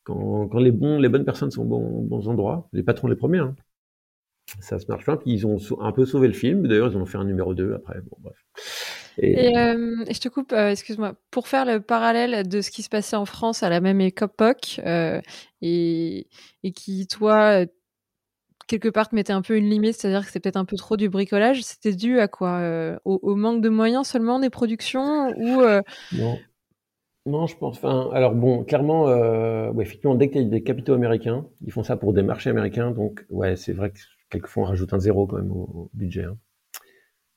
[0.04, 3.16] Quand, quand, les bons, les bonnes personnes sont au bons, bons endroits, les patrons les
[3.16, 3.56] premiers, hein,
[4.60, 5.18] ça se marche bien.
[5.18, 6.68] Puis ils ont un peu sauvé le film.
[6.68, 8.00] D'ailleurs, ils ont fait un numéro 2 après.
[8.02, 8.36] Bon, bref.
[9.18, 12.90] Et, euh, je te coupe, euh, excuse-moi, pour faire le parallèle de ce qui se
[12.90, 15.22] passait en France à la même époque euh,
[15.62, 16.28] et,
[16.64, 17.66] et, qui, toi,
[18.68, 20.98] quelque part, te mettait un peu une limite, c'est-à-dire que c'était peut-être un peu trop
[20.98, 22.62] du bricolage, c'était dû à quoi
[23.06, 25.62] au, manque de moyens seulement des productions ou
[26.14, 26.38] Non.
[27.28, 27.78] Non, je pense.
[27.78, 31.84] Enfin, alors bon, clairement, ouais, effectivement, dès qu'il y a des capitaux américains, ils font
[31.84, 33.98] ça pour des marchés américains, donc ouais, c'est vrai que
[34.30, 36.24] quelquefois on rajoute un zéro quand même au, budget.
[36.24, 36.38] Hein.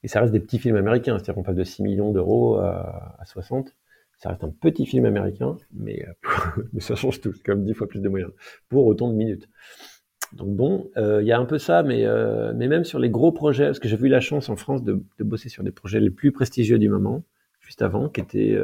[0.02, 3.22] Et ça reste des petits films américains, c'est-à-dire qu'on passe de 6 millions d'euros à,
[3.24, 3.74] 60.
[4.16, 7.86] Ça reste un petit film américain, mais, euh, ça change tout, c'est comme 10 fois
[7.86, 8.32] plus de moyens,
[8.68, 9.48] pour autant de minutes.
[10.32, 13.10] Donc bon, euh, il y a un peu ça, mais, euh, mais même sur les
[13.10, 16.00] gros projets, parce que j'ai eu la chance en France de, bosser sur des projets
[16.00, 17.24] les plus prestigieux du moment,
[17.60, 18.58] juste avant, qui étaient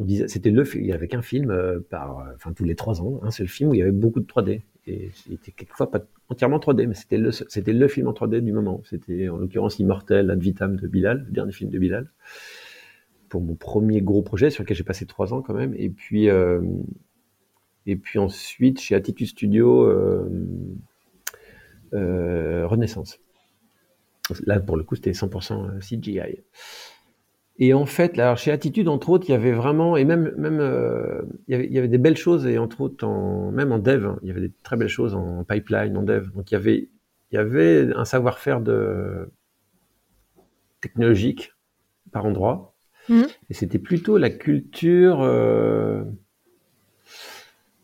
[0.00, 1.52] on disait, c'était le, il y avait qu'un film
[1.90, 4.26] par, enfin tous les trois ans, un seul film où il y avait beaucoup de
[4.26, 8.82] 3D et était quelquefois pas entièrement 3D, mais c'était le, film en 3D du moment.
[8.84, 12.10] C'était en l'occurrence Immortel Ad Vitam de Bilal, le dernier film de Bilal,
[13.28, 15.74] pour mon premier gros projet sur lequel j'ai passé trois ans quand même.
[15.76, 16.60] Et puis, euh,
[18.16, 20.28] ensuite chez Attitude Studio euh,
[21.94, 23.18] euh, Renaissance.
[24.44, 26.42] Là, pour le coup, c'était 100% CGI.
[27.60, 30.60] Et en fait, là, chez Attitude, entre autres, il y avait vraiment, et même, même,
[30.60, 33.72] euh, il, y avait, il, y avait, des belles choses, et entre autres, en, même
[33.72, 36.30] en dev, hein, il y avait des très belles choses en pipeline, en dev.
[36.34, 36.88] Donc il y avait,
[37.32, 39.28] il y avait un savoir-faire de
[40.80, 41.52] technologique
[42.12, 42.76] par endroit,
[43.08, 43.22] mmh.
[43.50, 46.04] et c'était plutôt la culture, euh,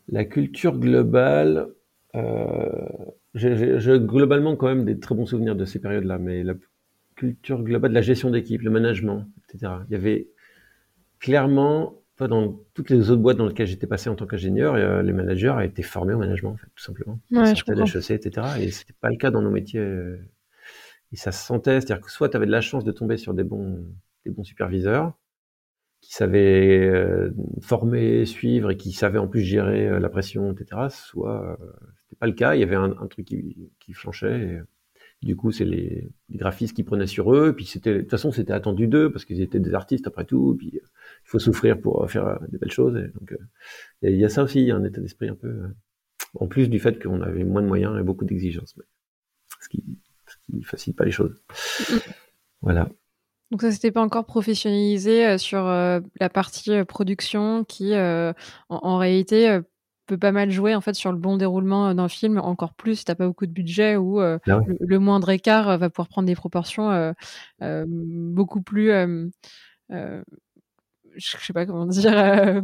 [0.07, 1.67] la culture globale.
[2.15, 2.87] Euh,
[3.33, 6.53] j'ai globalement quand même des très bons souvenirs de ces périodes-là, mais la
[7.15, 9.73] culture globale de la gestion d'équipe, le management, etc.
[9.89, 10.27] Il y avait
[11.19, 15.13] clairement, dans toutes les autres boîtes dans lesquelles j'étais passé en tant qu'ingénieur, euh, les
[15.13, 17.19] managers été formés au management, en fait, tout simplement.
[17.31, 17.85] Ouais, je comprends.
[17.85, 18.47] etc.
[18.59, 19.79] Et c'était pas le cas dans nos métiers.
[19.79, 20.17] Euh,
[21.11, 23.33] et ça se sentait, c'est-à-dire que soit tu avais de la chance de tomber sur
[23.33, 23.85] des bons,
[24.25, 25.13] des bons superviseurs,
[26.01, 30.87] qui savaient euh, former, suivre et qui savaient en plus gérer la pression, etc.
[30.89, 31.57] Soit
[32.03, 34.41] c'était pas le cas, il y avait un, un truc qui, qui flanchait.
[34.41, 34.59] Et,
[35.21, 37.53] du coup, c'est les, graphistes qui prenaient sur eux.
[37.55, 40.55] Puis c'était, de toute façon, c'était attendu d'eux parce qu'ils étaient des artistes après tout.
[40.57, 40.85] Puis euh,
[41.25, 42.95] il faut souffrir pour euh, faire euh, des belles choses.
[42.97, 43.35] Et donc,
[44.01, 45.61] il y, a ça aussi, il y a un état d'esprit un peu.
[46.39, 48.75] en plus du fait qu'on avait moins de moyens et beaucoup d'exigences,
[49.61, 49.83] ce qui,
[50.49, 51.41] ne facilite pas les choses.
[52.61, 52.89] Voilà.
[53.51, 59.59] Donc ça s'était pas encore professionnalisé sur la partie production qui, en, réalité,
[60.05, 62.97] peut pas mal jouer en fait sur le bon déroulement euh, d'un film, encore plus
[62.97, 66.07] si t'as pas beaucoup de budget ou euh, ah le, moindre écart euh, va pouvoir
[66.07, 67.13] prendre des proportions
[67.59, 68.91] beaucoup plus
[71.17, 72.61] je sais pas comment dire, euh,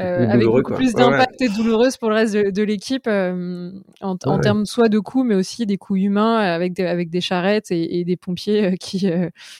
[0.00, 4.38] euh avec beaucoup plus d'impact et douloureuse pour le reste de, l'équipe euh, en, en
[4.38, 8.04] termes soit de coûts, mais aussi des coûts humains avec des, avec des charrettes et,
[8.04, 9.10] des pompiers euh, qui,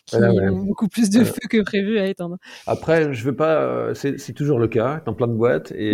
[0.07, 2.38] qui ont beaucoup plus de feu que prévu à éteindre.
[2.66, 5.92] Après, je veux pas, c'est toujours le cas dans plein de boîtes et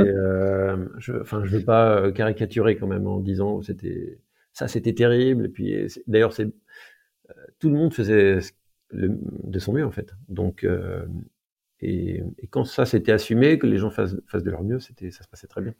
[0.98, 4.18] je, enfin, je veux pas caricaturer quand même en disant c'était
[4.52, 5.46] ça, c'était terrible.
[5.46, 5.74] Et puis
[6.06, 6.48] d'ailleurs, c'est
[7.58, 8.38] tout le monde faisait
[8.92, 10.14] de son mieux en fait.
[10.28, 10.66] Donc
[11.80, 15.10] et, et, quand ça s'était assumé, que les gens fassent, fassent de leur mieux, c'était,
[15.10, 15.74] ça se passait très bien.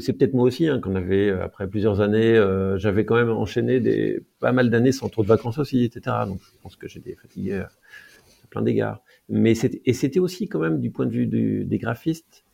[0.00, 3.30] C'est, peut-être moi aussi, hein, qu'on avait, euh, après plusieurs années, euh, j'avais quand même
[3.30, 6.16] enchaîné des, pas mal d'années sans trop de vacances aussi, etc.
[6.26, 7.68] Donc je pense que j'étais fatigué à
[8.50, 9.02] plein d'égards.
[9.28, 12.44] Mais c'était, et c'était aussi quand même du point de vue du, des graphistes.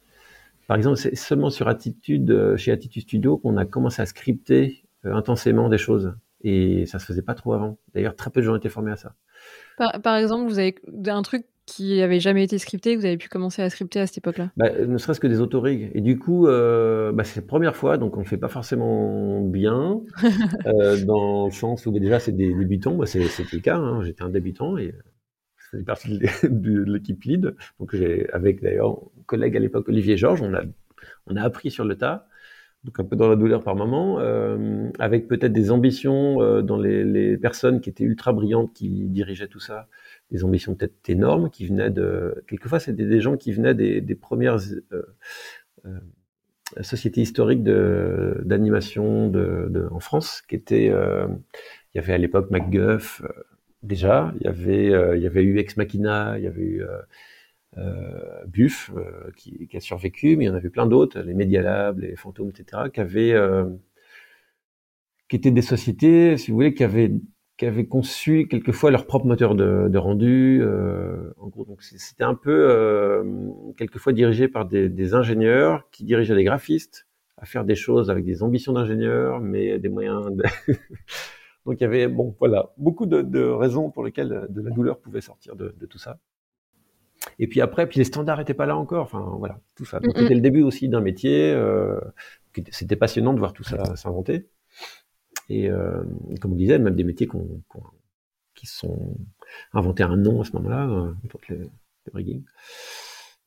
[0.66, 4.84] Par exemple, c'est seulement sur Attitude, euh, chez Attitude Studio, qu'on a commencé à scripter
[5.04, 6.14] intensément des choses.
[6.42, 7.78] Et ça se faisait pas trop avant.
[7.94, 9.14] D'ailleurs, très peu de gens étaient formés à ça.
[9.78, 10.74] Par, par exemple, vous avez
[11.06, 14.07] un truc qui avait jamais été scripté, que vous avez pu commencer à scripter à
[14.07, 14.50] cette époque-là?
[14.57, 15.90] Bah, Ne serait-ce que des autorigs.
[15.94, 19.40] Et du coup, euh, bah, c'est la première fois, donc on ne fait pas forcément
[19.40, 20.00] bien,
[20.66, 24.03] euh, dans le sens où bah, déjà c'est des débutants, bah, c'était le cas, hein,
[24.03, 24.94] j'étais un débutant et
[25.57, 30.16] je faisais partie de l'équipe lead, donc j'ai avec d'ailleurs un collègue à l'époque, Olivier
[30.16, 30.62] Georges, on a,
[31.27, 32.29] on a appris sur le tas.
[32.85, 36.77] Donc un peu dans la douleur par moment, euh, avec peut-être des ambitions euh, dans
[36.77, 39.88] les, les, personnes qui étaient ultra brillantes qui dirigeaient tout ça,
[40.30, 44.58] des ambitions peut-être énormes qui venaient de quelquefois c'était des gens qui venaient des, premières
[44.92, 45.02] euh,
[45.87, 46.00] euh
[46.80, 51.26] sociétés historiques d'animation de, en France qui étaient euh,
[51.94, 53.22] il y avait à l'époque MacGuff
[53.82, 54.87] déjà il y avait
[55.20, 56.84] il eu Ex Machina il y avait eu
[58.46, 58.90] Buff
[59.37, 62.48] qui, a survécu mais il y en avait plein d'autres les Media Lab les Fantômes
[62.48, 63.34] etc qui avaient
[65.28, 67.12] qui étaient des sociétés si vous voulez qui avaient
[67.64, 70.61] qui avaient conçu quelquefois leur propre moteur de, de rendu.
[70.62, 73.24] Euh, en gros, donc c'était un peu euh,
[73.79, 77.07] quelquefois dirigé par des, des, ingénieurs qui dirigeaient des graphistes
[77.38, 80.31] à faire des choses avec des ambitions d'ingénieurs, mais des moyens.
[80.31, 80.42] De...
[81.64, 84.98] donc il y avait bon voilà beaucoup de, de, raisons pour lesquelles de la douleur
[84.98, 86.18] pouvait sortir de, tout ça.
[87.38, 89.05] Et puis après, puis les standards étaient pas là encore.
[89.05, 90.00] Enfin voilà, tout ça.
[90.00, 91.50] Donc c'était le début aussi d'un métier.
[91.50, 91.98] Euh,
[92.70, 94.48] c'était passionnant de voir tout ça s'inventer.
[95.48, 96.02] Et euh,
[96.40, 97.83] comme on disait, même des métiers qu on, qu on,
[98.54, 99.16] qui sont
[99.72, 101.12] inventés un nom à ce moment-là, euh,
[101.48, 102.44] le, le rigging.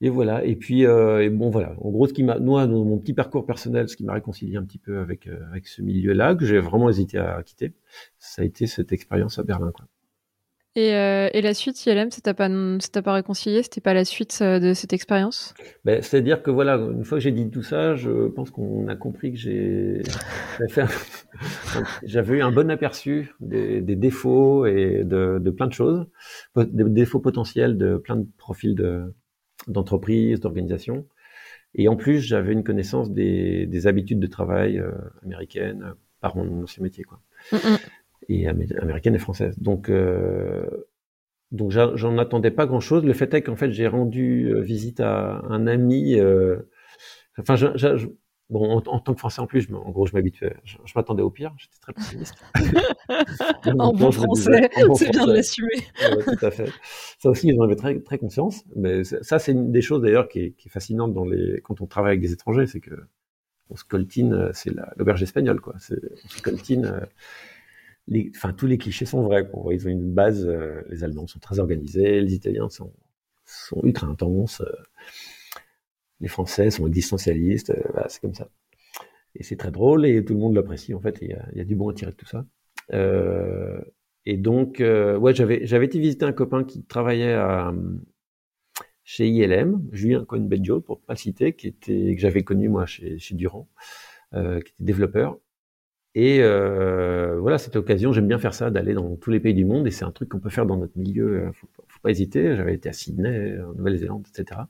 [0.01, 0.45] Et voilà.
[0.45, 1.75] Et puis, euh, bon, voilà.
[1.81, 4.57] En gros, ce qui m'a, moi, dans mon petit parcours personnel, ce qui m'a réconcilié
[4.57, 7.73] un petit peu avec euh, avec ce milieu-là, que j'ai vraiment hésité à quitter,
[8.19, 9.87] ça a été cette expérience à Berlin, quoi.
[10.77, 13.63] Et, euh, et, la suite, ILM, ça t'a pas, ça pas réconcilié?
[13.63, 15.55] C'était pas la suite euh, de cette expérience?
[15.85, 18.95] Ben, C'est-à-dire que voilà, une fois que j'ai dit tout ça, je pense qu'on a
[18.95, 20.03] compris que j'ai
[22.03, 26.05] j'avais eu un bon aperçu des, des défauts et de, de, plein de choses,
[26.55, 29.15] des défauts potentiels de plein de profils de,
[29.65, 31.07] d'entreprise, d'organisation.
[31.73, 34.91] Et en plus, j'avais une connaissance des, des habitudes de travail euh,
[35.23, 37.03] américaines par mon ancien métier.
[37.03, 37.19] Quoi.
[37.51, 37.79] Mm -mm
[38.29, 39.57] et américaine et française.
[39.59, 40.65] Donc, euh,
[41.51, 43.03] donc j'en attendais pas grand chose.
[43.03, 46.19] Le fait est qu'en fait, j'ai rendu euh, visite à un ami.
[46.19, 46.57] Euh,
[47.39, 48.07] enfin, je, je,
[48.49, 50.57] bon, en, en, tant que Français en plus, je, en gros, je m'habituais.
[50.65, 51.53] Je, m'attendais au pire.
[51.57, 52.35] J'étais très pessimiste.
[53.79, 55.77] en bon français, c'est bien de l'assumer.
[56.01, 56.69] ouais, tout à fait.
[57.19, 58.65] Ça aussi, j'en avais très, très conscience.
[58.75, 61.85] Mais ça, c'est une des choses d'ailleurs qui, qui, est fascinante dans les quand on
[61.85, 62.95] travaille avec des étrangers, c'est que
[63.69, 65.75] on se coltine, c'est l'auberge espagnole, quoi.
[65.75, 66.85] On se coltine.
[66.85, 67.05] Euh,
[68.35, 69.49] enfin, tous les clichés sont vrais.
[69.71, 70.47] Ils ont une base.
[70.47, 72.93] Euh, les Allemands sont très organisés, les Italiens sont,
[73.45, 74.71] sont ultra intenses, euh,
[76.19, 77.71] les Français sont existentialistes.
[77.71, 78.49] Euh, c'est comme ça.
[79.35, 80.93] Et c'est très drôle et tout le monde l'apprécie.
[80.93, 82.45] En fait, il y a, du bon à tirer de tout ça.
[84.25, 87.37] Et donc, ouais, j'avais été visiter un copain qui travaillait
[89.03, 93.35] chez ILM, Julien Cohen-Bedjo, pour pas citer, qui était que j'avais connu moi chez, chez
[93.35, 93.69] Durand,
[94.31, 95.37] qui était développeur
[96.19, 99.65] et euh, voilà, cette occasion, j'aime bien faire ça, d'aller dans tous les pays du
[99.65, 101.43] monde, et c'est un truc qu'on peut faire dans notre milieu.
[101.43, 102.55] Euh, faut, faut pas hésiter.
[102.55, 104.61] J'avais été à Sydney, en Nouvelle-Zélande, etc.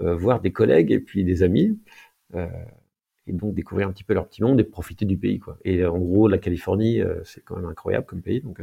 [0.00, 1.78] Euh, voir des collègues et puis des amis,
[2.34, 2.48] euh,
[3.28, 5.56] et donc découvrir un petit peu leur petit monde et profiter du pays, quoi.
[5.64, 8.60] Et en gros, la Californie, c'est quand même incroyable comme pays, donc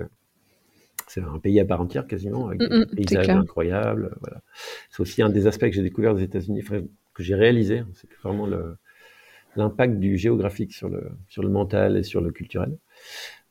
[1.07, 4.17] c'est un pays à part entière quasiment, avec mm des paysages incroyables.
[4.19, 4.41] Voilà.
[4.89, 6.65] C'est aussi un des aspects que j'ai découvert des États-Unis,
[7.13, 7.83] que j'ai réalisé.
[7.93, 8.75] C'est vraiment le
[9.55, 12.77] l'impact du géographique sur le, sur le mental et sur le culturel,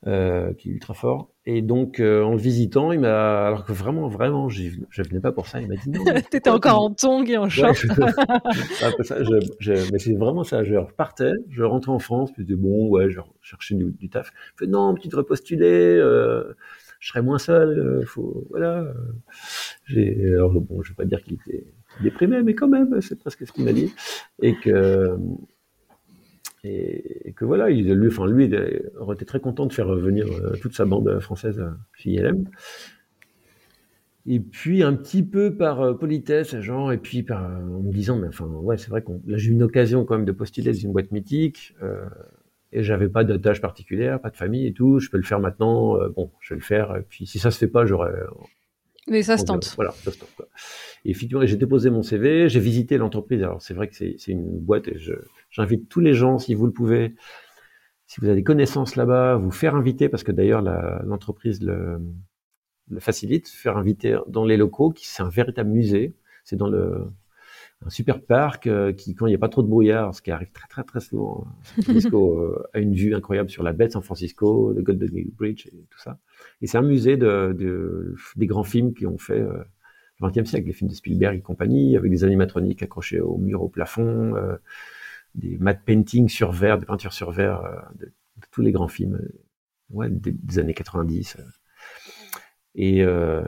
[0.07, 1.31] euh, qui est ultra fort.
[1.45, 5.33] Et donc, euh, en le visitant, il m'a, alors que vraiment, vraiment, je venais pas
[5.33, 6.05] pour ça, il m'a dit non.
[6.31, 7.83] T'étais encore en tongs et en short.
[7.85, 7.91] Ouais,
[9.01, 10.63] je, je, mais c'est vraiment ça.
[10.63, 14.09] Je repartais, je rentrais en France, puis je disais bon, ouais, je cherchais du, du
[14.09, 14.31] taf.
[14.55, 15.97] Je fais non, tu devrais postuler.
[15.97, 16.55] Euh,
[17.01, 17.79] je serais moins seul.
[17.79, 18.85] Euh, faut, voilà.
[19.87, 21.65] J'ai, alors bon, je vais pas dire qu'il était
[22.03, 23.93] déprimé, mais quand même, c'est presque ce qu'il m'a dit.
[24.43, 25.17] Et que
[26.65, 30.27] et, que voilà, il, lui, enfin lui, il aurait été très content de faire revenir
[30.27, 32.45] euh, toute sa bande française chez ILM.
[34.31, 38.29] Et puis un petit peu par euh, politesse, genre, et puis en me disant, mais
[38.29, 40.79] enfin, ouais, c'est vrai qu'on, là j'ai eu une occasion quand même de postuler dans
[40.79, 42.05] une boîte mythique, euh,
[42.71, 45.41] et j'avais pas de tâche particulière, pas de famille et tout, je peux le faire
[45.41, 48.13] maintenant, euh, bon, je vais le faire, et puis si ça se fait pas, j'aurais.
[49.09, 49.75] Mais ça se tente.
[49.77, 50.31] Voilà, ça se tente.
[51.05, 53.43] Et effectivement, j'ai déposé mon CV, j'ai visité l'entreprise.
[53.43, 55.13] Alors c'est vrai que c'est une boîte et je,
[55.51, 57.15] j'invite tous les gens, si vous le pouvez,
[58.07, 62.01] si vous avez des connaissances là-bas, vous faire inviter, parce que d'ailleurs l'entreprise le,
[62.89, 66.15] le, facilite, faire inviter dans les locaux, qui c'est un véritable musée.
[66.45, 67.05] C'est dans le
[67.87, 70.31] un super parc euh, qui, quand il n'y a pas trop de brouillard, ce qui
[70.31, 73.87] arrive très très très souvent, San Francisco euh, a une vue incroyable sur la baie
[73.87, 76.19] de San Francisco, le Golden Gate Bridge et tout ça.
[76.61, 79.63] Et c'est un musée de, de, des grands films qui ont fait euh,
[80.21, 83.63] le XXe siècle, les films de Spielberg et compagnie, avec des animatroniques accrochés au mur,
[83.63, 84.57] au plafond, euh,
[85.35, 88.89] des matte paintings sur verre, des peintures sur verre euh, de, de, tous les grands
[88.89, 89.41] films euh,
[89.91, 91.37] ouais, des, des années 90.
[91.39, 91.43] Euh.
[92.75, 93.05] Et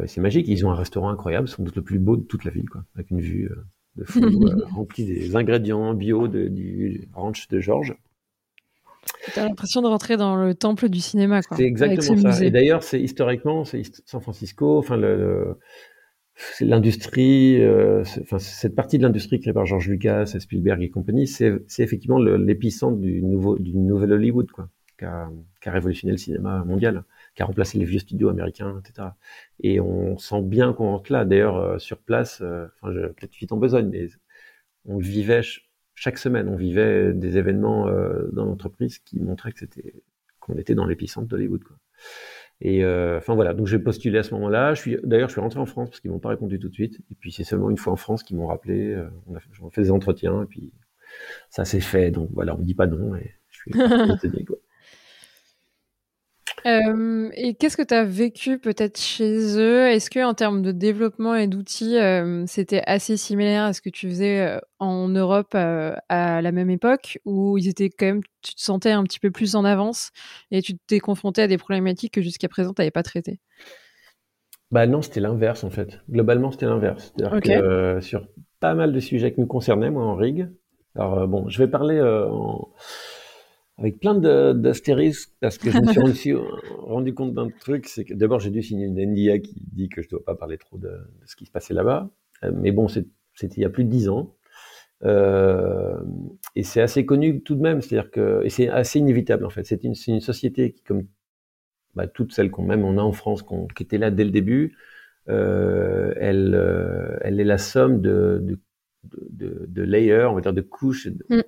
[0.09, 2.51] c'est magique, ils ont un restaurant incroyable, sans doute le plus beau de toute la
[2.51, 3.49] ville, quoi, avec une vue
[4.01, 4.21] de fou,
[4.75, 7.95] remplie des ingrédients bio de, du ranch de Georges.
[9.35, 11.41] T'as l'impression de rentrer dans le temple du cinéma.
[11.43, 12.29] C'est exactement ça.
[12.29, 12.47] Musée.
[12.47, 15.57] Et d'ailleurs, c'est historiquement, c'est San Francisco, enfin le, le
[16.41, 21.27] c'est l'industrie, euh, enfin cette partie de l'industrie créée par George Lucas, Spielberg et compagnie,
[21.27, 25.29] c'est effectivement l'épicentre du nouveau du nouvel Hollywood, quoi, qui a,
[25.61, 29.09] qui a, révolutionné le cinéma mondial, qui a remplacé les vieux studios américains, etc.
[29.61, 31.25] Et on sent bien qu'on rentre là.
[31.25, 34.09] D'ailleurs, euh, sur place, euh, enfin, peut-être vite en besogne, mais
[34.85, 35.43] on vivait
[35.95, 40.03] chaque semaine, on vivait des événements euh, dans l'entreprise qui montraient que c'était
[40.40, 41.77] qu'on était dans l'épicentre d'Hollywood, quoi.
[42.62, 44.75] Et enfin voilà, donc j'ai postulé à ce moment-là.
[44.75, 46.75] Je suis d'ailleurs je suis rentré en France parce qu'ils m'ont pas répondu tout de
[46.75, 47.01] suite.
[47.11, 49.03] Et puis c'est seulement une fois en France qu'ils m'ont rappelé.
[49.27, 49.40] on a
[49.71, 50.75] fait, des entretiens et puis
[51.49, 52.11] ça s'est fait.
[52.11, 53.71] Donc voilà, on me dit pas non et je suis
[54.45, 54.59] quoi.
[56.66, 59.87] Euh, et qu'est-ce que tu as vécu peut-être chez eux?
[59.88, 63.88] Est-ce que en termes de développement et d'outils, euh, c'était assez similaire à ce que
[63.88, 68.55] tu faisais euh, en Europe à la même époque, ou ils étaient quand même, tu
[68.55, 70.11] te sentais un petit peu plus en avance
[70.51, 73.40] et tu t'es confronté à des problématiques que jusqu'à présent tu n'avais pas traitées?
[74.70, 76.01] Bah non, c'était l'inverse en fait.
[76.11, 77.12] Globalement, c'était l'inverse.
[77.16, 78.27] C'est-à-dire que sur
[78.61, 80.49] pas mal de sujets qui me concernaient, moi en rig.
[80.94, 82.68] Alors bon, je vais parler en
[83.81, 86.35] avec plein d'astérisques, parce que je me suis aussi
[86.79, 90.03] rendu compte d'un truc, c'est que d'abord j'ai dû signer une NDA qui dit que
[90.03, 90.90] je ne dois pas parler trop de,
[91.25, 92.11] ce qui se passait là-bas,
[92.45, 93.09] euh, mais bon, c'était
[93.57, 94.37] il y a plus de dix ans,
[95.05, 95.99] euh,
[96.57, 99.64] et c'est assez connu tout de même, c'est-à-dire que, et c'est assez inévitable en fait,
[99.64, 101.07] c'est une, société qui, comme
[101.95, 103.43] bah, toutes celles qu'on même on a en France,
[103.75, 104.77] qui était là dès le début,
[105.31, 108.45] euh, elle, elle est la somme de,
[109.05, 111.40] de layers, on va dire de couches, mm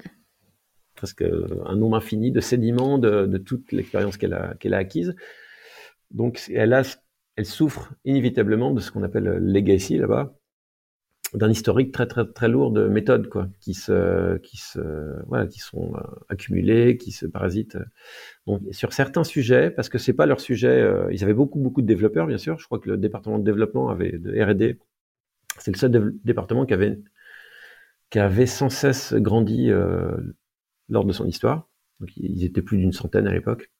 [1.03, 1.25] presque
[1.67, 5.17] un nombre infini de sédiments de, toute l'expérience qu'elle a, qu'elle a acquise.
[6.13, 6.83] Donc, elle, a,
[7.35, 10.39] elle souffre inévitablement de ce qu'on appelle legacy là-bas,
[11.35, 14.79] d'un historique très très très lourd de méthodes quoi, qui se qui se
[15.27, 17.79] voilà, qui sont euh, accumulées, qui se parasitent.
[18.47, 21.83] Donc sur certains sujets, parce que c'est pas leur sujet, euh, ils avaient beaucoup beaucoup
[21.83, 22.61] de développeurs bien sûr.
[22.61, 24.79] Je crois que le département de développement avait de R&D,
[25.59, 27.01] c'est le seul département qui avait
[28.11, 30.15] qui avait sans cesse grandi euh,
[30.93, 31.69] lors de son histoire.
[32.01, 33.71] Donc, ils étaient plus d'une centaine à l'époque.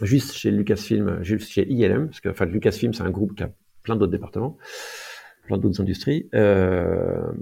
[0.00, 3.52] Juste chez Lucasfilm, juste chez ILM, parce que enfin, Lucasfilm, c'est un groupe qui a
[3.82, 4.56] plein d'autres départements,
[5.46, 6.28] plein d'autres industries.
[6.34, 7.32] Euh,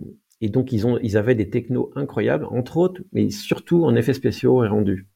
[0.40, 4.14] et donc, ils, ont, ils avaient des technos incroyables, entre autres, mais surtout en effets
[4.14, 5.07] spéciaux et rendus.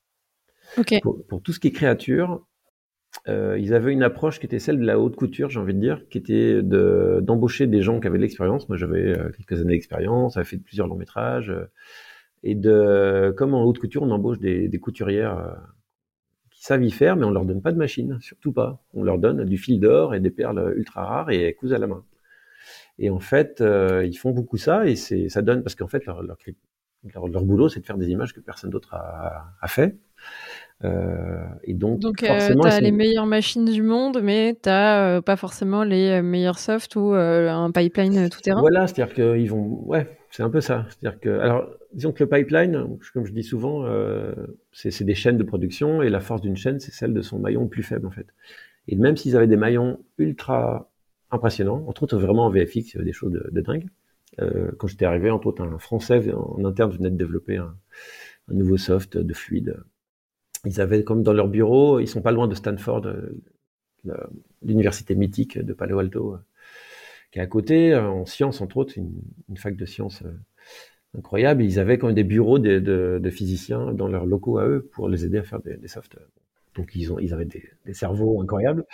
[1.03, 2.47] Pour, pour, tout ce qui est créature,
[3.29, 5.81] euh, ils avaient une approche qui était celle de la haute couture, j'ai envie de
[5.81, 8.69] dire, qui était d'embaucher des gens qui avaient de l'expérience.
[8.69, 11.53] Moi, j'avais euh, quelques années d'expérience, j'avais fait plusieurs longs métrages.
[12.45, 15.53] Euh, et de, comme en haute couture, on embauche des, des couturières euh,
[16.51, 18.83] qui savent y faire, mais on leur donne pas de machine, surtout pas.
[18.95, 21.79] On leur donne du fil d'or et des perles ultra rares et elles cousent à
[21.79, 22.05] la main.
[22.99, 26.05] Et en fait, euh, ils font beaucoup ça et c'est, ça donne parce qu'en fait
[26.05, 26.37] leur, leur,
[27.29, 29.97] leur, boulot, c'est de faire des images que personne d'autre a, a fait.
[30.85, 35.23] Euh, et donc, donc euh, tu as les meilleures machines du monde, mais tu n'as
[35.23, 38.61] pas forcément les meilleurs softs ou un pipeline tout terrain.
[38.61, 40.87] Voilà, c'est-à-dire qu'ils vont, ouais, c'est un peu ça.
[40.89, 44.35] C'est-à-dire que, alors, disons que le pipeline, comme je dis souvent, euh,
[44.73, 47.65] c'est des chaînes de production et la force d'une chaîne, c'est celle de son maillon
[47.65, 48.27] le plus faible en fait.
[48.89, 50.91] Et même s'ils avaient des maillons ultra
[51.31, 53.87] impressionnants, entre autres vraiment en VFX, il y avait des choses de, dingue.
[54.41, 57.77] Euh, quand j'étais arrivé, entre autres, un Français en interne venait de développer un,
[58.49, 59.77] un, nouveau soft de fluide.
[60.65, 64.17] Ils avaient comme dans leur bureau, ils sont pas loin de Stanford, euh,
[64.63, 66.39] l'université mythique de Palo Alto,
[67.33, 70.23] qui est à côté, en sciences entre autres, une, fac de sciences
[71.17, 71.63] incroyable.
[71.63, 75.25] Ils avaient quand même des bureaux de, physiciens dans leurs locaux à eux pour les
[75.25, 76.17] aider à faire des, des softs.
[76.75, 78.85] Donc ils, ont, ils avaient des, cerveaux incroyables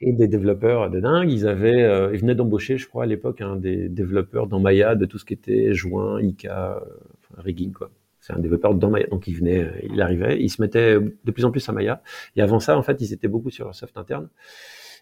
[0.00, 1.30] et des développeurs de dingue.
[1.30, 4.94] Ils avaient, euh, ils venaient d'embaucher, je crois, à l'époque, un des développeurs dans Maya
[4.94, 7.90] de tout ce qui était joint, euh, enfin, rigging, quoi.
[8.20, 9.06] C'est un développeur dans Maya.
[9.06, 12.02] Donc il venait, euh, il arrivait, il se mettait de plus en plus à Maya.
[12.34, 14.28] Et avant ça, en fait, ils étaient beaucoup sur leur soft interne.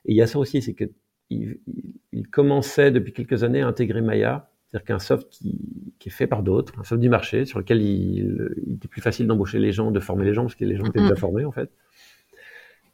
[0.04, 0.84] Et il y a ça aussi, c'est que
[2.12, 5.60] ils commençaient depuis quelques années à intégrer Maya c'est-à-dire qu'un soft qui,
[6.00, 9.00] qui, est fait par d'autres, un soft du marché, sur lequel il, il était plus
[9.00, 11.44] facile d'embaucher les gens, de former les gens, parce que les gens étaient déjà formés
[11.44, 11.70] en fait.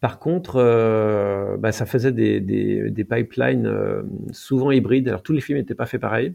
[0.00, 5.08] Par contre, euh, bah, ça faisait des, des, des pipelines euh, souvent hybrides.
[5.08, 6.34] Alors tous les films n'étaient pas faits pareil,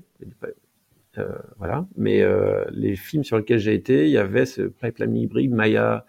[1.19, 1.27] euh,
[1.59, 1.85] voilà.
[1.95, 2.23] Mais
[2.71, 6.07] les films sur lesquels j'ai été, il y avait ce pipeline hybride Maya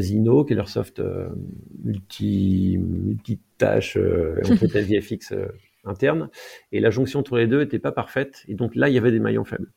[0.00, 1.28] Zino, qui est leur soft euh,
[1.82, 5.34] multi multitâche, on fait VFX
[5.84, 6.28] interne,
[6.72, 9.12] et la jonction entre les deux n'était pas parfaite, et donc là, il y avait
[9.12, 9.72] des maillons faibles.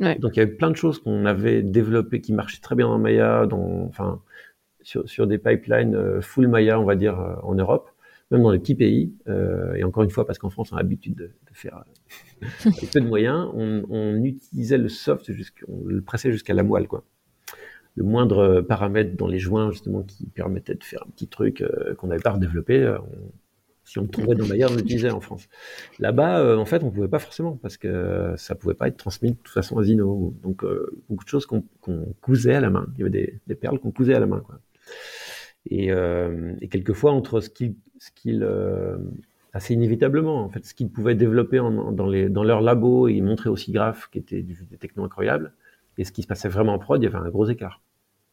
[0.00, 2.98] Donc il y avait plein de choses qu'on avait développées qui marchaient très bien en
[2.98, 4.20] Maya, dans, enfin,
[4.82, 7.90] sur, sur des pipelines euh, full Maya, on va dire, euh, en Europe,
[8.30, 9.14] même dans les petits pays.
[9.28, 11.84] Euh, et encore une fois, parce qu'en France, on a l'habitude de, de, faire
[12.66, 15.30] avec peu de moyens, on, on utilisait le soft,
[15.68, 17.04] on le pressait jusqu'à la moelle, quoi.
[17.94, 21.62] Le moindre paramètre dans les joints, justement, qui permettait de faire un petit truc
[21.98, 23.30] qu'on n'avait pas redéveloppé, on,
[23.84, 25.48] si on le trouvait dans Maya, on l'utilisait en France.
[25.98, 29.32] Là-bas, euh, en fait, on pouvait pas forcément parce que ça pouvait pas être transmis
[29.32, 30.34] de toute façon à Zino.
[30.42, 31.64] Donc, euh, beaucoup de choses qu'on
[32.20, 32.86] cousait à la main.
[32.94, 34.40] Il y avait des, perles qu'on cousait à la main.
[34.40, 34.60] Quoi.
[35.68, 37.74] Et, euh, quelquefois, entre ce qu'ils
[38.14, 38.40] qu
[39.54, 43.50] assez inévitablement, en fait, ce qu'ils pouvaient développer dans, les, dans leur labo et montrer
[43.50, 45.52] aussi graphes qui étaient des technos incroyables,
[45.98, 47.80] et ce qui se passait vraiment en prod, il y avait un gros écart.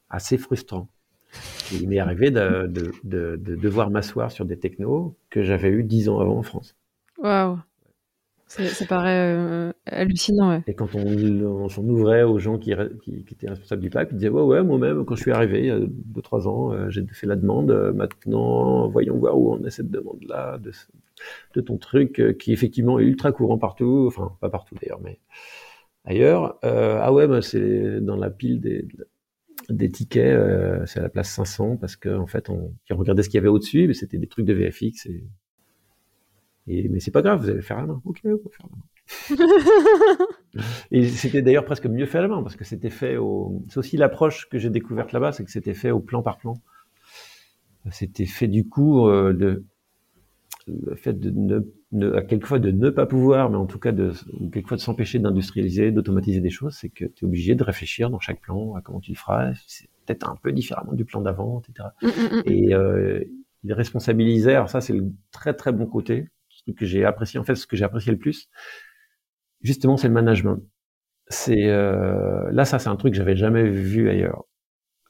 [0.10, 0.88] Assez frustrant.
[1.72, 5.84] il m'est arrivé de, de, de, de devoir m'asseoir sur des technos que j'avais eu
[5.84, 6.76] dix ans avant en France.
[7.20, 7.60] Waouh
[8.49, 10.64] ça paraît euh, hallucinant, ouais.
[10.66, 14.10] Et quand on, on s'en ouvrait aux gens qui, qui, qui, étaient responsables du pack,
[14.12, 16.74] ils disaient ouais ouais moi-même quand je suis arrivé il y a deux trois ans,
[16.74, 17.70] euh, j'ai fait la demande.
[17.70, 20.72] Euh, maintenant, voyons voir où on est cette demande là de,
[21.53, 25.20] de ton truc qui effectivement est ultra courant partout, enfin pas partout d'ailleurs, mais
[26.10, 26.60] ailleurs.
[26.64, 28.88] ah ouais, bah, c'est dans la pile des
[29.70, 33.30] des tickets, c'est à la place 500 parce qu'en en fait on, on regardait ce
[33.30, 35.24] qu'il y avait au-dessus, mais c'était des trucs de VFX et
[36.70, 38.01] mais c'est pas grave, vous allez faire la main.
[38.05, 40.26] Ok, on va faire la main.
[40.91, 43.64] et c'était d'ailleurs presque mieux fait à la main parce que c'était fait au.
[43.70, 46.53] C'est aussi l'approche que j'ai découverte là-bas, c'est que c'était fait au plan par plan.
[47.91, 49.64] C'était fait du coup euh, de
[50.68, 51.62] le fait de ne,
[51.92, 54.14] quelquefois de ne pas pouvoir, mais en tout cas de
[54.52, 58.20] quelquefois de s'empêcher d'industrialiser, d'automatiser des choses, c'est que tu es obligé de réfléchir dans
[58.20, 59.54] chaque plan à comment tu le feras.
[59.68, 61.90] C'est peut-être un peu différemment du plan d'avant, etc.
[62.02, 62.74] Et mm, mm, mm.
[62.74, 63.24] euh,
[63.64, 64.56] il responsabilisait.
[64.56, 66.28] Alors ça, c'est le très très bon côté
[66.78, 68.50] que j'ai apprécié, en fait, ce que j'ai apprécié le plus,
[69.62, 70.60] justement, c'est le management.
[71.28, 74.46] C'est euh, là, ça, c'est un truc que j'avais jamais vu ailleurs.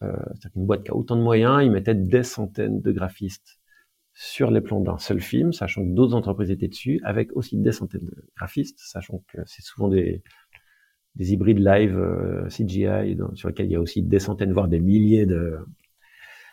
[0.01, 3.58] Euh, c'est une boîte qui a autant de moyens, ils mettaient des centaines de graphistes
[4.21, 7.71] sur les plans d'un seul film, sachant que d'autres entreprises étaient dessus, avec aussi des
[7.71, 10.23] centaines de graphistes, sachant que c'est souvent des,
[11.15, 14.81] des hybrides live euh, CGI sur lesquels il y a aussi des centaines, voire des
[14.81, 15.59] milliers de,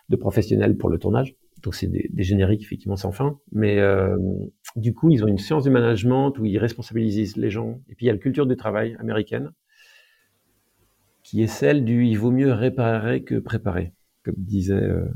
[0.09, 1.35] de professionnels pour le tournage.
[1.65, 3.41] Donc c'est des, génériques effectivement sans fin.
[3.51, 4.17] Mais euh,
[4.77, 7.81] du coup, ils ont une science du management où ils responsabilisent les gens.
[7.89, 9.51] Et puis il y a la culture du travail américaine
[11.25, 13.93] qui est celle du il vaut mieux réparer que préparer,
[14.23, 14.75] comme disait.
[14.75, 15.09] Euh...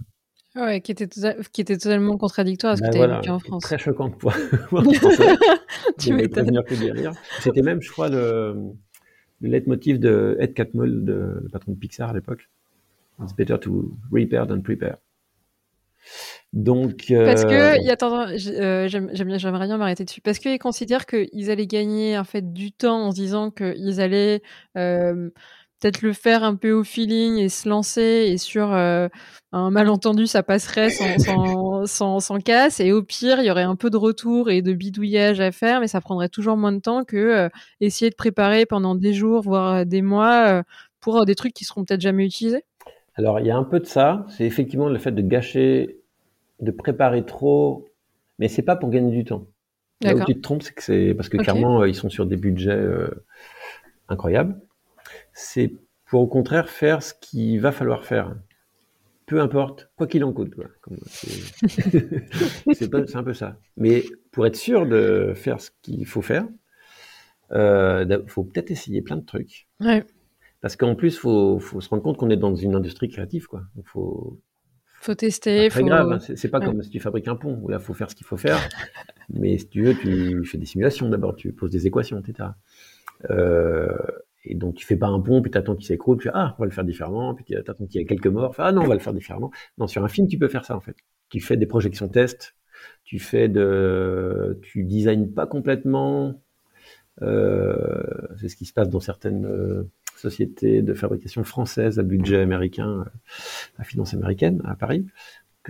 [0.56, 1.08] Ouais, qui était,
[1.52, 3.62] qui était totalement contradictoire à ce que ben tu avais vécu en France.
[3.62, 4.32] Très choquant pour
[4.72, 4.82] moi.
[5.98, 6.60] tu m'étonnes.
[7.40, 8.56] C'était même, je crois, le,
[9.40, 12.48] le leitmotiv de Ed Catmull, de, le patron de Pixar à l'époque.
[13.22, 14.96] It's better to repair than prepare.
[16.52, 20.20] Donc, parce que, euh, attends, euh, j'aimerais bien m'arrêter dessus.
[20.20, 24.42] Parce qu'ils considèrent qu'ils allaient gagner en fait du temps en se disant qu'ils allaient
[24.76, 25.30] euh,
[25.80, 30.42] peut-être le faire un peu au feeling et se lancer et sur un malentendu ça
[30.42, 33.96] passerait sans, sans, sans, sans, casse et au pire il y aurait un peu de
[33.96, 37.48] retour et de bidouillage à faire mais ça prendrait toujours moins de temps que
[37.80, 40.62] essayer de préparer pendant des jours voire des mois
[41.00, 42.64] pour des trucs qui seront peut-être jamais utilisés.
[43.14, 44.24] Alors, il y a un peu de ça.
[44.28, 45.98] C'est effectivement le fait de gâcher,
[46.60, 47.88] de préparer trop,
[48.38, 49.46] mais c'est pas pour gagner du temps.
[50.02, 52.24] Là où tu te trompes, c'est que c'est parce que clairement, euh, ils sont sur
[52.24, 53.10] des budgets euh,
[54.08, 54.58] incroyables.
[55.40, 55.72] C'est
[56.06, 58.36] pour au contraire faire ce qu'il va falloir faire.
[59.26, 60.54] Peu importe, quoi qu'il en coûte.
[62.72, 63.56] C'est un peu ça.
[63.76, 66.46] Mais pour être sûr de faire ce qu'il faut faire,
[67.50, 69.68] il euh, faut peut-être essayer plein de trucs.
[69.80, 70.04] Ouais.
[70.60, 73.62] Parce qu'en plus, faut, faut se rendre compte qu'on est dans une industrie créative, quoi.
[73.76, 74.40] Il faut,
[75.00, 75.70] faut tester.
[75.70, 76.12] C'est grave.
[76.12, 76.18] Hein.
[76.18, 78.36] C'est pas comme si tu fabriques un pont où là, faut faire ce qu'il faut
[78.36, 78.58] faire.
[79.30, 82.50] Mais si tu veux, tu fais des simulations d'abord, tu poses des équations, etc.
[83.30, 83.96] Euh,
[84.44, 86.66] et donc, tu fais pas un pont, puis t'attends qu'il s'écroule, puis ah, on va
[86.66, 89.00] le faire différemment, puis t'attends qu'il y ait quelques morts, ah non, on va le
[89.00, 89.50] faire différemment.
[89.78, 90.96] Non, sur un film, tu peux faire ça, en fait.
[91.28, 92.54] Tu fais des projections tests,
[93.04, 96.40] tu fais de, tu designes pas complètement,
[97.22, 98.02] euh,
[98.40, 103.04] c'est ce qui se passe dans certaines, euh, société de fabrication française à budget américain,
[103.78, 105.06] à finance américaine à Paris,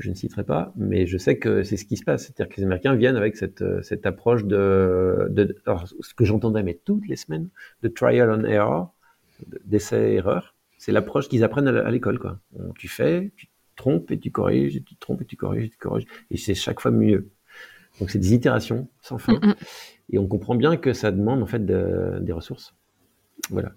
[0.01, 2.25] que je ne citerai pas, mais je sais que c'est ce qui se passe.
[2.25, 6.63] C'est-à-dire que les Américains viennent avec cette, cette approche de, de alors, ce que j'entendais
[6.63, 7.49] mais toutes les semaines,
[7.83, 8.95] de trial and error,
[9.65, 10.55] d'essai-erreur.
[10.79, 12.41] C'est l'approche qu'ils apprennent à l'école, quoi.
[12.79, 15.79] Tu fais, tu trompes et tu corriges, et tu trompes et tu corriges, et tu
[15.79, 17.31] corriges, et c'est chaque fois mieux.
[17.99, 19.35] Donc c'est des itérations sans fin.
[19.35, 19.55] Mm.
[20.13, 22.75] Et on comprend bien que ça demande en fait des ressources.
[23.51, 23.73] Voilà.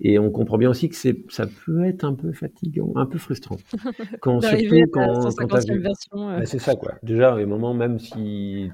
[0.00, 3.18] Et on comprend bien aussi que c'est, ça peut être un peu fatigant, un peu
[3.18, 3.56] frustrant.
[4.20, 5.78] Quand, surtout quand, quand vu...
[5.78, 6.44] version, euh.
[6.44, 6.94] c'est ça, quoi.
[7.02, 8.70] Déjà, à un moment, même si,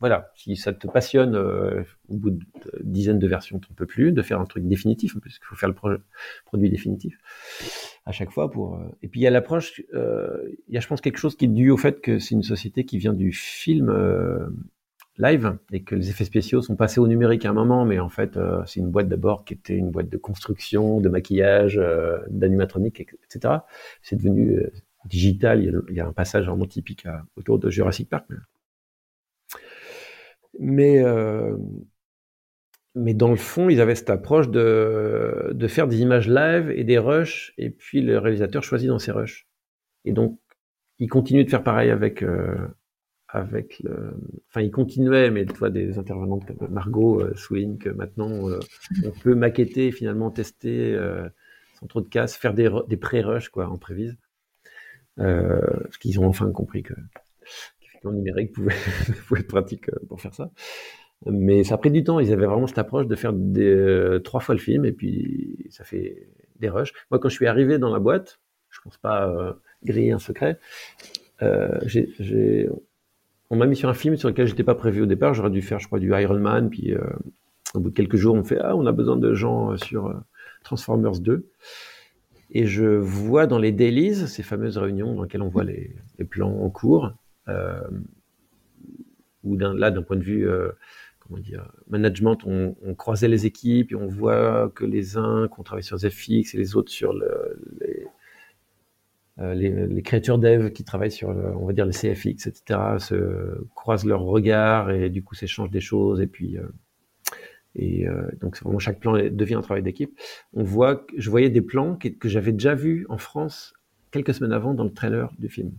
[0.00, 2.40] voilà, si ça te passionne, euh, au bout de
[2.82, 5.56] dizaines de versions, tu n'en peux plus, de faire un truc définitif, parce qu'il faut
[5.56, 6.02] faire le
[6.44, 7.18] produit définitif
[8.04, 8.76] à chaque fois pour.
[8.76, 11.46] Euh, et puis il y a l'approche, il y a, je pense, quelque chose qui
[11.46, 13.90] est dû au fait que c'est une société qui vient du film
[15.22, 18.08] live et que les effets spéciaux sont passés au numérique à un moment, mais en
[18.08, 22.18] fait, euh, c'est une boîte d'abord qui était une boîte de construction, de maquillage, euh,
[22.28, 23.54] d'animatronique, etc.
[24.02, 24.72] C'est devenu euh,
[25.06, 25.62] digital.
[25.88, 27.06] Il y, a, un passage vraiment typique
[27.36, 28.26] autour de Jurassic Park.
[30.58, 31.02] Mais,
[32.94, 36.84] mais dans le fond, ils avaient cette approche de, de faire des images live et
[36.84, 39.48] des rushs, et puis le réalisateur choisit dans ses rushs.
[40.04, 40.38] Et donc,
[40.98, 42.22] ils continuent de faire pareil avec
[43.32, 44.14] avec le,
[44.48, 48.60] enfin, il continuait, mais tu vois, des intervenants comme Margot euh, soulignent que maintenant, euh,
[49.06, 51.26] on peut maqueter, finalement tester euh,
[51.80, 54.16] sans trop de casse, faire des, des pré-rush, quoi, en prévise.
[55.16, 56.92] parce qu'ils ont enfin compris que
[58.04, 58.74] le numérique pouvait,
[59.26, 60.50] pouvait, être pratique pour faire ça.
[61.24, 62.20] Mais ça a pris du temps.
[62.20, 65.84] Ils avaient vraiment cette approche de faire des, trois fois le film et puis ça
[65.84, 66.28] fait
[66.58, 66.92] des rushs.
[67.10, 70.58] Moi, quand je suis arrivé dans la boîte, je pense pas griller un secret.
[71.86, 72.68] j'ai
[73.52, 75.34] on m'a mis sur un film sur lequel j'étais pas prévu au départ.
[75.34, 76.70] J'aurais dû faire, je crois, du Iron Man.
[76.70, 77.00] Puis euh,
[77.74, 80.06] au bout de quelques jours, on fait ah, on a besoin de gens euh, sur
[80.06, 80.14] euh,
[80.64, 81.46] Transformers 2.
[82.52, 85.94] Et je vois dans les dailies, ces fameuses réunions dans lesquelles on voit les,
[86.30, 87.12] plans en cours,
[89.42, 90.46] ou là, d'un point de vue
[91.18, 95.82] comment dire, management, on, croisait les équipes et on voit que les uns qu'on travaille
[95.82, 98.01] sur ZFX et les autres sur le, les,
[99.38, 104.04] euh, les, créatures dev qui travaillent sur, on va dire, les CFX, etc., se croisent
[104.04, 106.20] leurs regards et du coup s'échangent des choses.
[106.20, 106.66] Et puis, euh,
[107.74, 110.18] et euh, donc vraiment chaque plan devient un travail d'équipe.
[110.52, 113.72] On voit, je voyais des plans que, j'avais déjà vus en France
[114.10, 115.72] quelques semaines avant dans le trailer du film.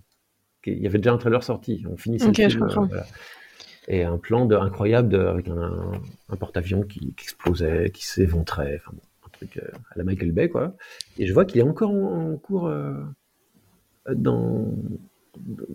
[0.66, 1.86] Il y avait déjà un trailer sorti.
[1.90, 2.90] On finissait le film.
[3.90, 5.92] Et un plan de, incroyable avec un,
[6.40, 10.74] porte-avions qui, explosait, qui s'éventrait, enfin un truc à la Michael Bay quoi.
[11.20, 12.72] Et je vois qu'il est encore en, cours
[14.10, 14.74] dans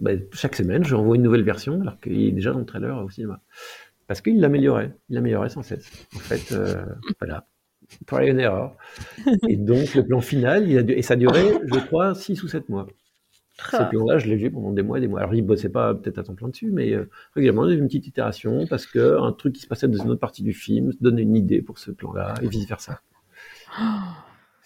[0.00, 2.96] bah, chaque semaine, je renvoie une nouvelle version, alors qu'il est déjà dans le trailer
[3.04, 3.40] au cinéma.
[4.06, 5.90] Parce qu'il l'améliorait, il l'améliorait sans cesse.
[6.14, 6.84] En fait, euh,
[7.20, 7.46] voilà,
[8.06, 8.76] try and error.
[9.48, 12.68] Et donc, le plan final, il a, et ça durait, je crois, 6 ou 7
[12.68, 12.86] mois.
[13.70, 15.20] Ce plan-là, je l'ai vu pendant des mois et des mois.
[15.20, 17.82] Alors, il bossait pas peut-être à temps plein dessus, mais euh, régulièrement, il y avait
[17.82, 20.92] une petite itération parce qu'un truc qui se passait dans une autre partie du film
[21.00, 23.00] donnait une idée pour ce plan-là et vice-versa.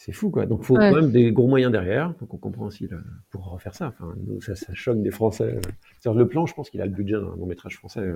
[0.05, 0.47] C'est fou, quoi.
[0.47, 2.13] Donc, il faut quand même des gros moyens derrière.
[2.19, 2.89] Donc, on comprend aussi
[3.31, 3.87] pour refaire ça.
[3.87, 5.61] Enfin, ça, ça choque des Français.
[6.01, 8.11] Sur le plan, je pense qu'il a le budget d'un long métrage français.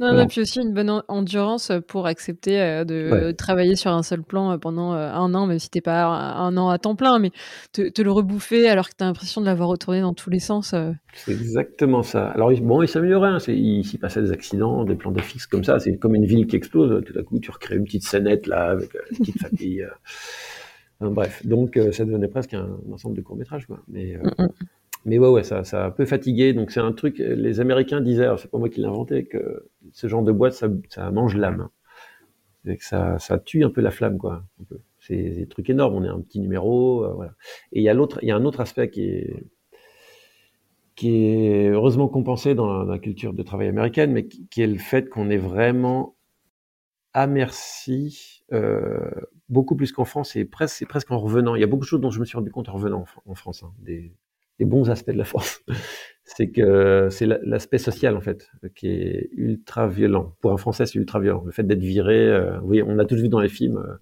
[0.00, 0.10] Euh.
[0.10, 4.22] Non, non, puis aussi une bonne endurance pour accepter euh, de travailler sur un seul
[4.22, 7.30] plan euh, pendant un an, même si t'es pas un an à temps plein, mais
[7.72, 10.74] te, le rebouffer alors que tu as l'impression de l'avoir retourné dans tous les sens.
[11.14, 12.28] C'est exactement ça.
[12.28, 13.30] Alors, bon, il s'améliorait.
[13.30, 13.38] Hein.
[13.48, 15.78] Il s'y passait des accidents, des plans de fixe comme ça.
[15.78, 17.04] C'est comme une ville qui explose.
[17.04, 19.86] Tout à coup, tu recrées une petite scénette là avec une petite famille
[21.10, 23.66] bref, donc euh, ça devenait presque un, ensemble de courts-métrages.
[23.88, 24.48] Mais, euh, mm, mm.
[25.04, 26.52] Mais ouais, ça, ça a un.
[26.52, 30.06] Donc c'est un truc, les Américains disaient, c'est pas moi qui l'ai inventé, que ce
[30.06, 31.68] genre de boîte, ça, mange l'âme.
[32.78, 34.44] Ça, tue un peu la flamme, quoi.
[35.00, 35.94] C'est des trucs énormes.
[35.96, 37.26] On est un petit numéro, euh.
[37.72, 39.26] Et il y a l'autre, il y a un autre aspect qui
[41.02, 45.30] est heureusement compensé dans la, culture de travail américaine, mais qui, est le fait qu'on
[45.30, 46.14] est vraiment
[47.14, 49.10] à merci euh,
[49.48, 51.56] beaucoup plus qu'en France, et presque, presque en revenant.
[51.56, 53.34] Il y a beaucoup de choses dont je me suis rendu compte en revenant en,
[53.34, 53.72] France, hein,
[54.60, 55.60] bons aspects de la France.
[56.24, 60.36] c'est que c'est l'aspect social, en fait, qui est ultra violent.
[60.40, 61.42] Pour un Français, c'est ultra violent.
[61.44, 63.94] Le fait d'être viré, euh, oui, on a tous vu dans les films euh,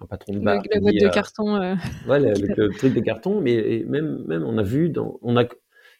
[0.00, 0.62] un patron de bar.
[0.70, 1.56] La, boîte de carton.
[1.56, 1.74] Euh...
[2.08, 5.44] Ouais, le, truc de carton, mais même, même, on a vu, dans, on a,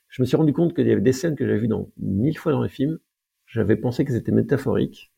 [0.09, 2.39] je me suis rendu compte qu'il y avait des scènes que j'avais vues dans mille
[2.39, 2.99] fois dans les films.
[3.47, 5.12] J'avais pensé que c'était métaphorique,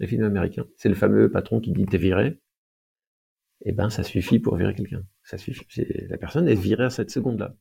[0.00, 0.66] les films américains.
[0.76, 2.38] C'est le fameux patron qui dit t'es viré
[3.62, 5.02] eh ben ça suffit pour virer quelqu'un.
[5.22, 5.66] Ça suffit.
[6.08, 7.54] La personne est virée à cette seconde-là.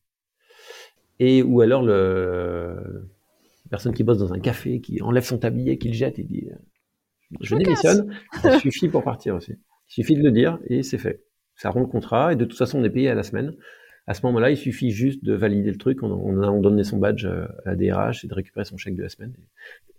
[1.19, 3.09] Et ou alors le
[3.65, 6.23] la personne qui bosse dans un café, qui enlève son tablier, qui le jette et
[6.23, 6.55] dit euh,
[7.41, 8.15] je, démissionne.
[8.41, 9.53] Ça suffit pour partir aussi.
[9.89, 11.23] Il suffit de le dire et c'est fait.
[11.55, 13.53] Ça rend le contrat et de toute façon on est payé à la semaine.
[14.07, 16.97] À ce moment-là, il suffit juste de valider le truc, on, on a donné son
[16.97, 19.35] badge à la DRH et de récupérer son chèque de la semaine.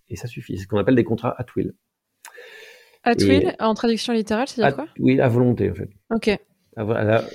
[0.08, 0.56] Et, ça suffit.
[0.56, 1.74] C'est ce qu'on appelle des contrats at will.
[3.04, 4.88] At will, en traduction littérale, c'est quoi?
[4.98, 5.90] Oui, à volonté, en fait.
[6.12, 6.36] Ok.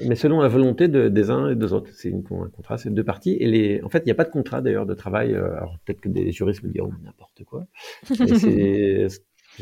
[0.05, 1.89] Mais selon la volonté de, des uns et des autres.
[1.93, 3.37] C'est un contrat, c'est deux parties.
[3.39, 5.33] Et les, en fait, il n'y a pas de contrat d'ailleurs de travail.
[5.33, 7.67] Euh, alors peut-être que des juristes me diront n'importe quoi.
[8.09, 9.07] J'ai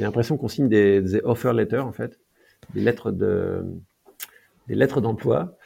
[0.01, 2.19] l'impression qu'on signe des, des, offer letters en fait,
[2.73, 3.63] des lettres de,
[4.67, 5.57] des lettres d'emploi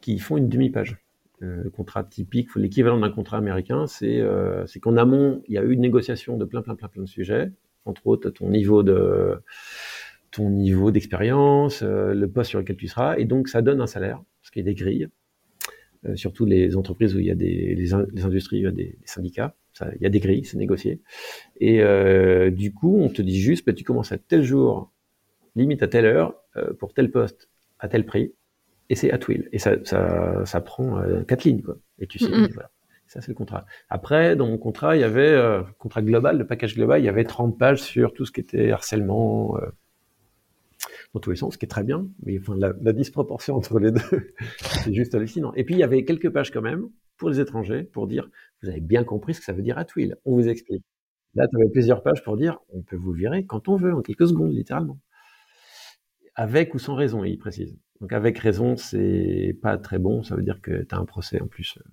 [0.00, 0.98] qui font une demi-page.
[1.42, 5.62] Euh, le contrat typique, l'équivalent d'un contrat américain, c'est euh, qu'en amont, il y a
[5.62, 7.50] eu une négociation de plein, plein, plein, plein de sujets
[7.84, 9.40] entre autres ton niveau de
[10.32, 13.86] ton niveau d'expérience, euh, le poste sur lequel tu seras, et donc ça donne un
[13.86, 15.08] salaire, parce qu'il y a des grilles,
[16.06, 18.72] euh, surtout les entreprises où il y a des les, industries, où il y a
[18.72, 21.00] des, syndicats, ça, il y a des grilles, c'est négocié,
[21.60, 24.90] et euh, du coup on te dit juste, bah, tu commences à tel jour,
[25.54, 26.34] limite à telle heure,
[26.78, 28.32] pour tel poste, à tel prix,
[28.90, 32.28] et c'est à will, et ça, ça, ça prend quatre lignes, quoi, et tu sais,
[32.28, 32.70] voilà.
[33.12, 33.66] Ça, c'est le contrat.
[33.90, 37.10] Après, dans mon contrat, il y avait, euh, contrat global, le package global, il y
[37.10, 39.66] avait 30 pages sur tout ce qui était harcèlement, euh,
[41.12, 43.92] dans tous les sens, ce qui est très bien, mais enfin, la, disproportion entre les
[43.92, 44.00] deux,
[44.84, 45.52] c'est juste hallucinant.
[45.54, 46.88] Et puis, il y avait quelques pages quand même,
[47.18, 48.28] pour les étrangers, pour dire,
[48.62, 50.16] vous avez bien compris ce que ça veut dire at will.
[50.24, 50.82] On vous explique.
[51.34, 54.00] Là, tu avais plusieurs pages pour dire, on peut vous virer quand on veut, en
[54.00, 54.98] quelques secondes, littéralement.
[56.34, 57.78] Avec ou sans raison, il précise.
[58.00, 61.40] Donc, avec raison, c'est pas très bon, ça veut dire que tu as un procès
[61.40, 61.76] en plus.
[61.78, 61.90] Euh,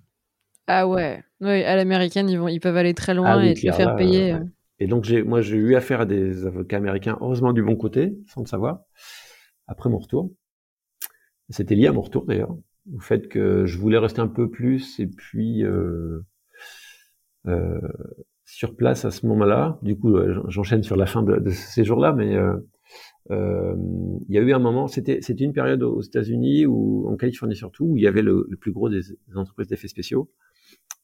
[0.66, 3.70] Ah ouais, oui, à l'américaine, ils, vont, ils peuvent aller très loin ah et te
[3.70, 4.32] faire payer.
[4.32, 4.40] Euh.
[4.80, 8.18] Et donc, j'ai, moi, j'ai eu affaire à des avocats américains, heureusement du bon côté,
[8.26, 8.80] sans le savoir,
[9.66, 10.32] après mon retour.
[11.50, 12.56] C'était lié à mon retour d'ailleurs,
[12.94, 16.20] au fait que je voulais rester un peu plus et puis euh,
[17.46, 17.80] euh,
[18.44, 19.78] sur place à ce moment-là.
[19.82, 20.16] Du coup,
[20.48, 22.36] j'enchaîne sur la fin de, ces jours-là, mais
[23.30, 23.74] euh,
[24.28, 27.54] il y a eu un moment, c'était c'était une période aux États-Unis ou en Californie
[27.54, 29.02] surtout où il y avait le, plus gros des,
[29.34, 30.30] entreprises d'effets spéciaux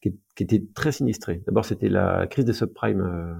[0.00, 1.42] qui, qui, était très sinistré.
[1.46, 3.34] D'abord, c'était la crise des subprimes euh,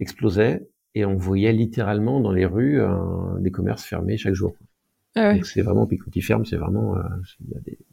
[0.00, 2.80] explosait et on voyait littéralement dans les rues
[3.40, 4.56] des commerces fermés chaque jour.
[5.16, 5.40] Ah ouais.
[5.44, 7.02] C'est vraiment puis quand ils ferment, c'est vraiment euh,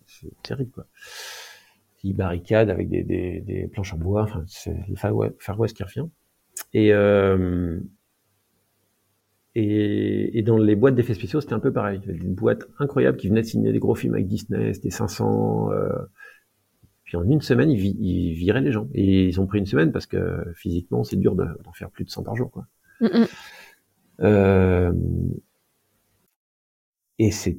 [0.05, 0.85] c'est terrible quoi.
[2.03, 5.83] Ils barricadent avec des, des, des planches en bois, enfin c'est le Far West qui
[5.83, 6.07] revient.
[6.73, 7.79] Et euh,
[9.55, 12.01] et, et, dans les boîtes d'effets spéciaux, c'était un peu pareil.
[12.03, 14.73] Il y avait des boîtes incroyables qui venaient de signer des gros films avec Disney,
[14.73, 15.71] c'était 500.
[15.71, 15.89] Euh,
[17.13, 18.87] puis en une semaine, ils, ils, viraient les gens.
[18.95, 22.09] Et ils ont pris une semaine parce que physiquement, c'est dur d'en faire plus de
[22.09, 22.49] 100 par jour.
[22.49, 22.65] Quoi.
[24.21, 24.93] Euh,
[27.17, 27.57] et c'est,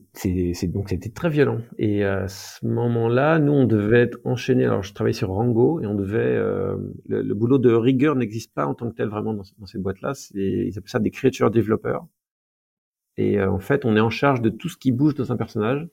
[0.68, 1.60] donc c'était très violent.
[1.78, 4.64] Et à ce moment-là, nous on devait être enchaînés.
[4.64, 6.76] Alors je travaillais sur Rango et on devait euh,
[7.08, 10.14] le, boulot de rigueur n'existe pas en tant que tel vraiment dans, dans ces boîtes-là.
[10.14, 12.06] C'est, ils appellent ça des creature développeurs.
[13.16, 15.36] Et euh, en fait, on est en charge de tout ce qui bouge dans un
[15.36, 15.88] personnage.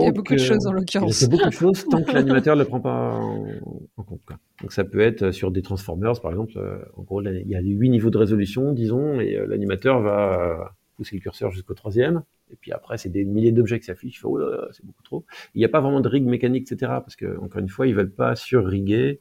[0.00, 1.20] Il y a beaucoup de choses en l'occurrence.
[1.20, 4.20] Il y a beaucoup de choses tant que l'animateur ne le prend pas en, compte.
[4.26, 4.38] Quoi.
[4.60, 6.52] Donc ça peut être sur des Transformers par exemple.
[6.56, 11.14] Euh, en gros, il y a huit niveaux de résolution, disons, et l'animateur va pousser
[11.16, 12.22] le curseur jusqu'au troisième.
[12.50, 14.24] Et puis après, c'est des milliers d'objets qui s'affichent.
[14.24, 15.24] Oh là, c'est beaucoup trop.
[15.54, 16.92] Il n'y a pas vraiment de rig mécanique, etc.
[17.00, 19.20] Parce que, encore une fois, ils veulent pas surriguer.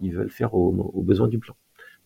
[0.00, 1.54] Ils veulent faire aux, besoins du plan.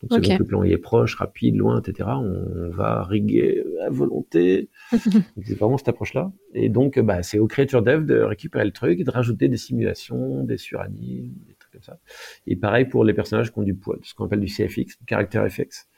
[0.02, 4.70] Donc, selon que le plan est proche, rapide, loin, etc., on va riguer à volonté.
[4.92, 6.32] c'est vraiment cette approche-là.
[6.54, 9.56] Et donc, bah, c'est aux créatures dev de récupérer le truc et de rajouter des
[9.56, 11.98] simulations, des suranimes, des trucs comme ça.
[12.46, 15.44] Et pareil pour les personnages qui ont du poids, ce qu'on appelle du CFX, Character
[15.48, 15.88] FX,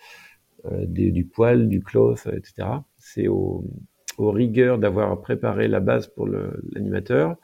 [0.67, 2.69] euh, du poil, du cloth, etc
[3.01, 3.65] c'est aux,
[4.19, 7.37] rigueurs d'avoir préparé la base pour l'animateur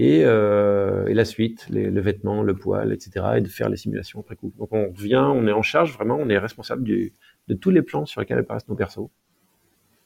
[0.00, 3.76] et, euh, et, la suite, les, le vêtement, le poil, etc., et de faire les
[3.76, 4.52] simulations après coup.
[4.56, 7.12] Donc on vient, on est en charge vraiment, on est responsable du,
[7.48, 9.08] de tous les plans sur lesquels apparaissent nos persos.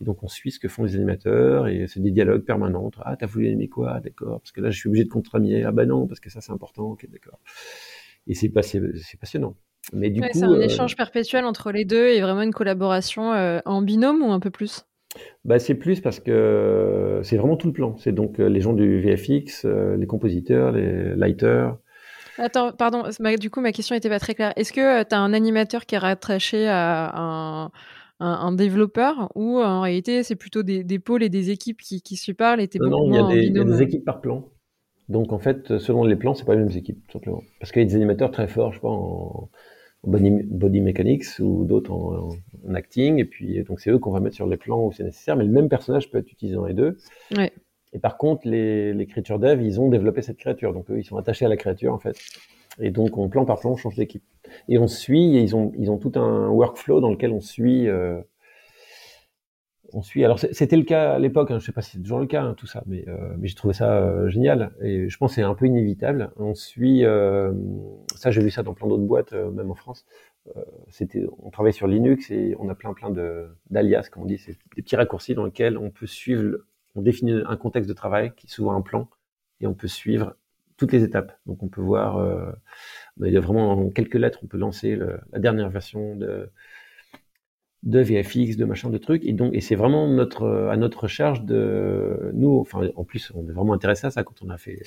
[0.01, 2.91] Et donc on suit ce que font les animateurs et c'est des dialogues permanents.
[3.03, 4.01] Ah, t'as voulu animer quoi?
[4.01, 4.41] D'accord.
[4.41, 5.63] Parce que là, je suis obligé de contramier.
[5.65, 6.93] Ah bah non, parce que ça c'est important.
[6.93, 7.39] Ok, d'accord.
[8.27, 9.57] Et c'est passionnant.
[9.93, 13.35] Mais du coup, c'est un euh, échange perpétuel entre les deux et vraiment une collaboration
[13.35, 14.87] euh, en binôme ou un peu plus?
[15.45, 17.97] Bah, c'est plus parce que c'est vraiment tout le plan.
[17.99, 21.77] C'est donc euh, les gens du VFX, euh, les compositeurs, les lighters.
[22.39, 23.05] Attends, pardon,
[23.39, 24.53] du coup, ma question n'était pas très claire.
[24.57, 27.71] Est-ce que euh, tu as un animateur qui est rattaché à un,
[28.21, 32.17] un, développeur ou en réalité c'est plutôt des, des, pôles et des équipes qui, qui
[32.17, 34.49] se parlent et Non, il y, a des, il y a des équipes par plan.
[35.09, 37.43] Donc en fait, selon les plans, c'est pas les mêmes équipes, tout simplement.
[37.61, 39.51] Parce qu'il y a des animateurs très forts, je pas, en,
[40.05, 42.31] body, mechanics ou d'autres en,
[42.75, 43.19] acting.
[43.19, 45.37] Et puis, donc, c'est eux qu'on va mettre sur les plans où c'est nécessaire.
[45.37, 46.99] Mais le même personnage peut être utilisé dans les deux.
[47.37, 47.53] Ouais.
[47.93, 50.73] Et par contre, les, les créatures dev, ils ont développé cette créature.
[50.73, 52.17] Donc, eux, ils sont attachés à la créature, en fait.
[52.81, 54.25] Et donc, on plan par plan, on change d'équipe.
[54.69, 57.89] Et on suit, et ils ont, ils ont tout un workflow dans lequel on suit
[57.89, 58.21] euh,
[59.93, 60.25] on suit.
[60.25, 62.43] Alors c'était le cas à l'époque, hein, je sais pas si c'est toujours le cas
[62.43, 65.35] hein, tout ça, mais, euh, mais j'ai trouvé ça euh, génial et je pense que
[65.37, 66.31] c'est un peu inévitable.
[66.39, 67.05] On suit,
[68.17, 70.07] ça j'ai vu ça dans plein d'autres boîtes, même en France.
[70.89, 74.39] C'était, on travaille sur Linux et on a plein plein de d'alias, comme on dit,
[74.39, 76.59] c'est des petits raccourcis dans lesquels on peut suivre,
[76.95, 79.09] on définit un contexte de travail qui est souvent un plan
[79.61, 80.37] et on peut suivre
[80.77, 81.39] toutes les étapes.
[81.47, 82.17] Donc on peut voir,
[83.17, 86.51] bah, il y a vraiment en quelques lettres, on peut lancer la dernière version de
[87.83, 89.25] de VFX, de machin, de trucs.
[89.25, 92.59] Et donc, et c'est vraiment notre, à notre charge de nous.
[92.61, 94.83] Enfin, en plus, on est vraiment intéressé à ça quand on a fait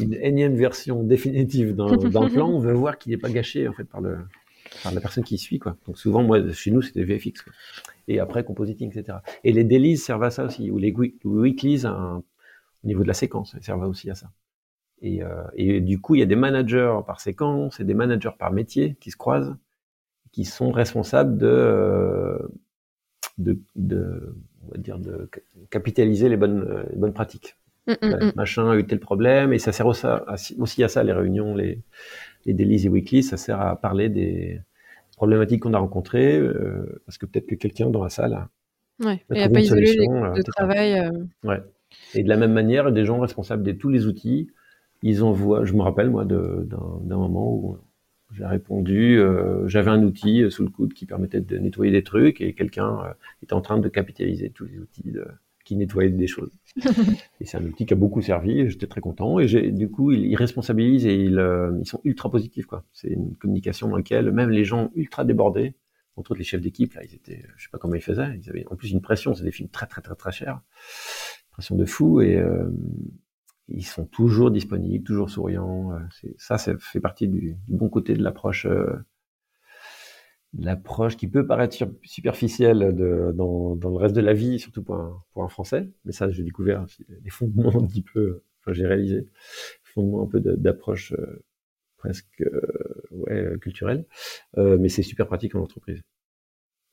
[0.00, 1.96] une énième version définitive d'un
[2.28, 2.48] plan.
[2.48, 4.18] On veut voir qu'il n'est pas gâché en fait par le
[4.82, 5.76] par la personne qui suit quoi.
[5.86, 7.42] Donc souvent, moi, chez nous, c'était VFX.
[7.42, 7.52] Quoi.
[8.08, 9.18] Et après, compositing, etc.
[9.44, 10.94] Et les dailies servent à ça aussi, ou les
[11.24, 12.22] weeklies au
[12.86, 14.30] niveau de la séquence, servent aussi à ça.
[15.02, 18.30] Et, euh, et du coup, il y a des managers par séquence et des managers
[18.38, 19.56] par métier qui se croisent
[20.36, 22.38] qui sont responsables de, euh,
[23.38, 24.34] de, de,
[24.66, 25.30] on va dire de
[25.70, 27.56] capitaliser les bonnes, bonnes pratiques.
[27.86, 28.32] Mm, mm, mm.
[28.36, 31.54] Machin a eu tel problème, et ça sert aussi à, aussi à ça, les réunions,
[31.54, 31.80] les,
[32.46, 34.60] et weekly, ça sert à parler des
[35.16, 38.48] problématiques qu'on a rencontrées, euh, parce que peut-être que quelqu'un dans la salle a,
[39.04, 41.10] ouais, et a pas isolé les de travail.
[41.42, 41.60] Ouais.
[42.14, 44.50] Et de la même manière, des gens responsables de tous les outils,
[45.02, 47.78] ils envoient, je me rappelle moi d'un moment où
[48.32, 52.02] j'ai répondu, euh, j'avais un outil euh, sous le coude qui permettait de nettoyer des
[52.02, 55.26] trucs et quelqu'un euh, était en train de capitaliser tous les outils de,
[55.66, 56.52] qui nettoyaient des choses.
[57.40, 58.70] et c'est un outil qui a beaucoup servi.
[58.70, 59.40] J'étais très content.
[59.40, 62.66] Et du coup, ils, responsabilisent et ils, euh, ils, sont ultra positifs.
[62.66, 62.84] Quoi.
[62.92, 65.74] C'est une communication dans laquelle même les gens ultra débordés,
[66.14, 68.38] entre autres les chefs d'équipe, là, ils étaient, je sais pas comment ils faisaient.
[68.40, 69.34] Ils avaient en plus une pression.
[69.34, 70.62] C'est des films très très très très chers,
[71.50, 72.20] pression de fou.
[72.20, 72.70] Et euh,
[73.68, 75.92] ils sont toujours disponibles, toujours souriants.
[75.94, 75.98] Euh,
[76.38, 78.66] ça, ça fait partie du, du bon côté de l'approche.
[78.66, 78.94] Euh,
[80.58, 84.96] l'approche qui peut paraître superficielle de, dans, dans, le reste de la vie, surtout pour
[84.96, 85.88] un, pour un Français.
[86.04, 86.86] Mais ça, j'ai découvert
[87.24, 89.28] les fondements un petit peu, enfin, j'ai réalisé les
[89.84, 91.44] fondements un peu d'approche euh,
[91.96, 92.60] presque euh,
[93.10, 94.04] ouais, culturelle.
[94.58, 96.02] Euh, mais c'est super pratique en entreprise.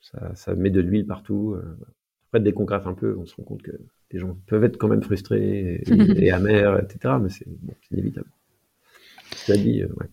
[0.01, 1.55] Ça, ça met de l'huile partout.
[2.27, 3.71] Après, dès qu'on gratte un peu, on se rend compte que
[4.11, 7.15] les gens peuvent être quand même frustrés et, et amers, etc.
[7.21, 8.27] Mais c'est bon, inévitable.
[9.31, 10.09] Cela dit, ouais.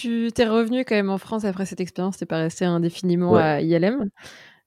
[0.00, 3.60] Tu t'es revenu quand même en France après cette expérience, t'es pas resté indéfiniment à
[3.60, 4.10] ILM.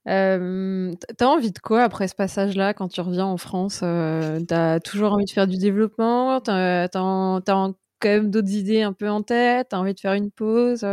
[0.10, 4.82] Euh, t'as envie de quoi après ce passage-là quand tu reviens en France euh, T'as
[4.82, 9.22] toujours envie de faire du développement T'as as, quand même d'autres idées un peu en
[9.22, 10.86] tête T'as envie de faire une pause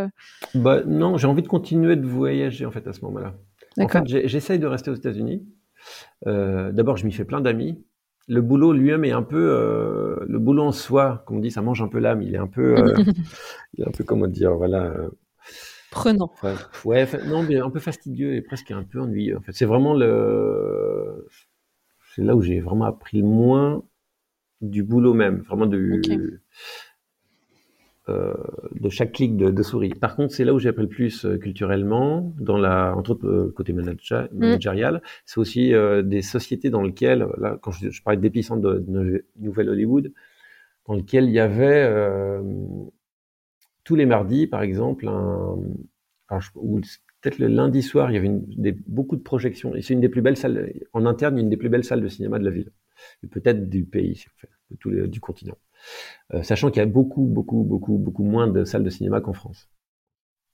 [0.55, 3.34] bah, Non, j'ai envie de continuer de voyager en fait à ce moment-là.
[3.80, 5.49] En fait, j'essaye de rester aux États-Unis.
[6.28, 7.82] Euh, D'abord, je m'y fais plein d'amis
[8.28, 11.62] le boulot lui-même est un peu euh, le boulot en soi, comme on dit, ça
[11.62, 12.22] mange un peu l'âme.
[12.22, 12.94] Il est un peu, euh,
[13.74, 14.84] il est un peu comment dire, voilà.
[14.84, 15.08] Euh,
[15.90, 16.30] Prenant.
[16.84, 19.38] Ouais, non, mais un peu fastidieux et presque un peu ennuyeux.
[19.38, 21.26] En fait, c'est vraiment le,
[22.14, 23.82] c'est là où j'ai vraiment appris le moins
[24.60, 26.42] du boulot même, vraiment du.
[28.09, 28.32] Euh,
[28.72, 29.90] de chaque clic de, souris.
[29.90, 33.26] Par contre, c'est là où j'ai appris le plus euh, culturellement, dans la, entre autres
[33.26, 34.38] euh, côté manager, mm.
[34.38, 35.02] managérial.
[35.26, 35.72] C'est aussi
[36.04, 40.12] des sociétés dans lesquelles, là, quand je, parlais d'épicentre de, de, Nouvelle Hollywood,
[40.86, 41.92] dans lesquelles il y avait
[43.84, 45.59] tous les mardis, par exemple, un,
[46.54, 46.80] ou
[47.20, 49.74] peut-être le lundi soir, il y avait une, des, beaucoup de projections.
[49.74, 52.09] Et c'est une des plus belles salles, en interne, une des plus belles salles de
[52.09, 52.70] cinéma de la ville,
[53.22, 55.59] et peut-être du pays, en fait, de tout du continent.
[56.34, 59.32] Euh, sachant qu'il y a beaucoup, beaucoup, beaucoup, beaucoup moins de salles de cinéma qu'en
[59.32, 59.68] France.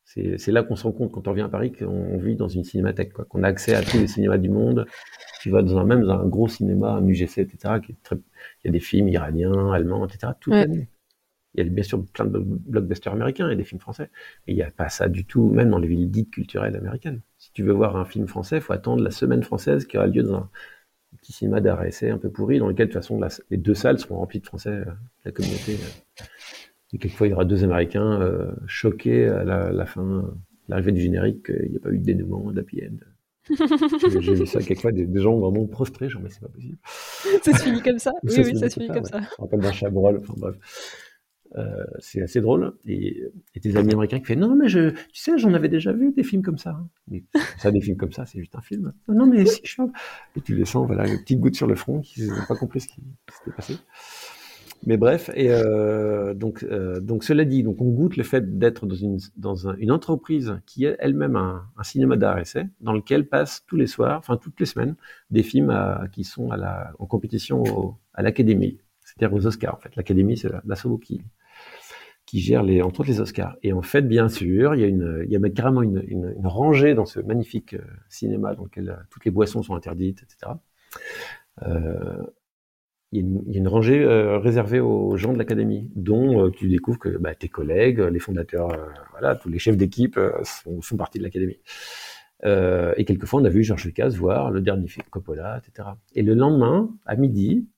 [0.04, 2.62] C'est là qu'on se rend compte quand on vient à Paris qu'on vit dans une
[2.62, 4.86] cinémathèque, qu'on a accès à tous les cinémas du monde.
[5.40, 7.80] Tu vas dans un même dans un gros cinéma, un UGC, etc.
[7.84, 8.16] Qui est très...
[8.16, 10.32] Il y a des films iraniens, allemands, etc.
[10.38, 10.88] Tout l'année.
[11.54, 14.10] Il y a bien sûr plein de blockbusters américains et des films français.
[14.46, 17.22] Mais il n'y a pas ça du tout, même dans les villes dites culturelles américaines.
[17.38, 20.08] Si tu veux voir un film français, il faut attendre la semaine française qui aura
[20.08, 20.50] lieu dans un,
[21.20, 23.98] petit cinéma d'art essai un peu pourri, dans lequel de toute façon les deux salles
[23.98, 24.84] seront remplies de Français, euh,
[25.24, 25.74] la communauté.
[25.74, 26.24] Euh.
[26.92, 30.34] et quelquefois il y aura deux Américains euh, choqués à la, fin,
[30.68, 32.96] l'arrivée du générique, il n'y a pas eu de dénouement, d'happy end.
[34.20, 36.78] J'ai vu ça quelquefois, des, des, gens vraiment prostrés, genre mais c'est pas possible.
[36.82, 38.12] ça se finit comme ça.
[38.22, 39.20] Oui, oui, ça se finit comme ça.
[39.38, 40.56] On rappelle d'un chabrol, enfin bref.
[41.56, 42.72] Euh, c'est assez drôle.
[42.84, 43.30] Et,
[43.60, 46.24] tes amis américains qui font non, mais je, tu sais, j'en avais déjà vu des
[46.24, 46.70] films comme ça.
[46.70, 46.88] Hein.
[47.08, 47.24] Mais
[47.58, 48.92] ça, des films comme ça, c'est juste un film.
[49.08, 49.82] Non, mais si, je
[50.36, 52.80] Et tu les sens, voilà, une petite goutte sur le front, qui n'ont pas compris
[52.80, 53.02] ce qui,
[53.32, 53.74] s'était passé.
[54.86, 58.84] Mais bref, et euh, donc, euh, donc cela dit, donc on goûte le fait d'être
[58.84, 63.26] dans une dans un, une entreprise qui est elle-même un, cinéma d'art essai, dans lequel
[63.26, 64.94] passent tous les soirs, enfin toutes les semaines,
[65.30, 65.72] des films
[66.12, 69.96] qui sont à la, en compétition à l'académie, c'est-à-dire aux Oscars en fait.
[69.96, 71.22] L'académie, c'est l'assaut qui
[72.26, 73.56] qui gère les, entre autres les Oscars.
[73.62, 76.34] Et en fait, bien sûr, il y a, une, il y a carrément une, une,
[76.36, 80.22] une rangée dans ce magnifique euh, cinéma dans lequel euh, toutes les boissons sont interdites,
[80.22, 80.52] etc.
[81.62, 82.22] Euh,
[83.12, 85.90] il, y a une, il y a une rangée euh, réservée aux gens de l'académie,
[85.94, 88.68] dont tu découvres que bah, tes collègues, les fondateurs,
[89.12, 91.60] voilà, tous les chefs d'équipe sont, font partie de l'académie.
[92.44, 95.90] et quelquefois, on a vu Georges Lucas voir le dernier film Coppola, etc.
[96.14, 97.68] Et le lendemain, à midi,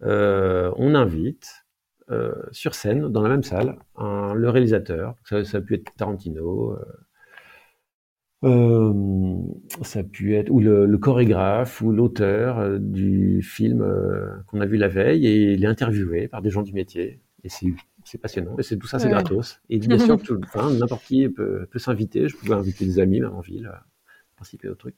[0.00, 1.65] on invite
[2.10, 5.92] euh, sur scène, dans la même salle, un, le réalisateur, ça, ça, a pu être
[5.96, 6.84] Tarantino, euh,
[8.44, 9.42] euh,
[9.82, 13.84] ça a pu être ou le, le chorégraphe ou l'auteur du film
[14.46, 17.48] qu'on a vu la veille et il est interviewé par des gens du métier et
[17.48, 17.66] c'est
[18.04, 19.60] c'est passionnant et c'est tout ça c'est gratos.
[19.70, 20.18] Et bien sûr
[20.54, 22.28] n'importe qui peut, peut s'inviter.
[22.28, 23.72] Je pouvais inviter des amis même en ville
[24.36, 24.94] participer au truc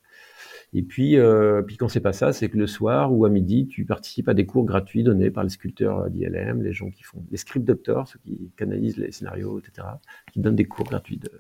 [0.75, 3.67] et puis, euh, puis quand c'est pas ça, c'est que le soir ou à midi,
[3.69, 7.25] tu participes à des cours gratuits donnés par les sculpteurs d'ILM, les gens qui font
[7.31, 9.89] les script doctors, ceux qui canalisent les scénarios, etc.,
[10.33, 11.31] qui donnent des cours gratuits de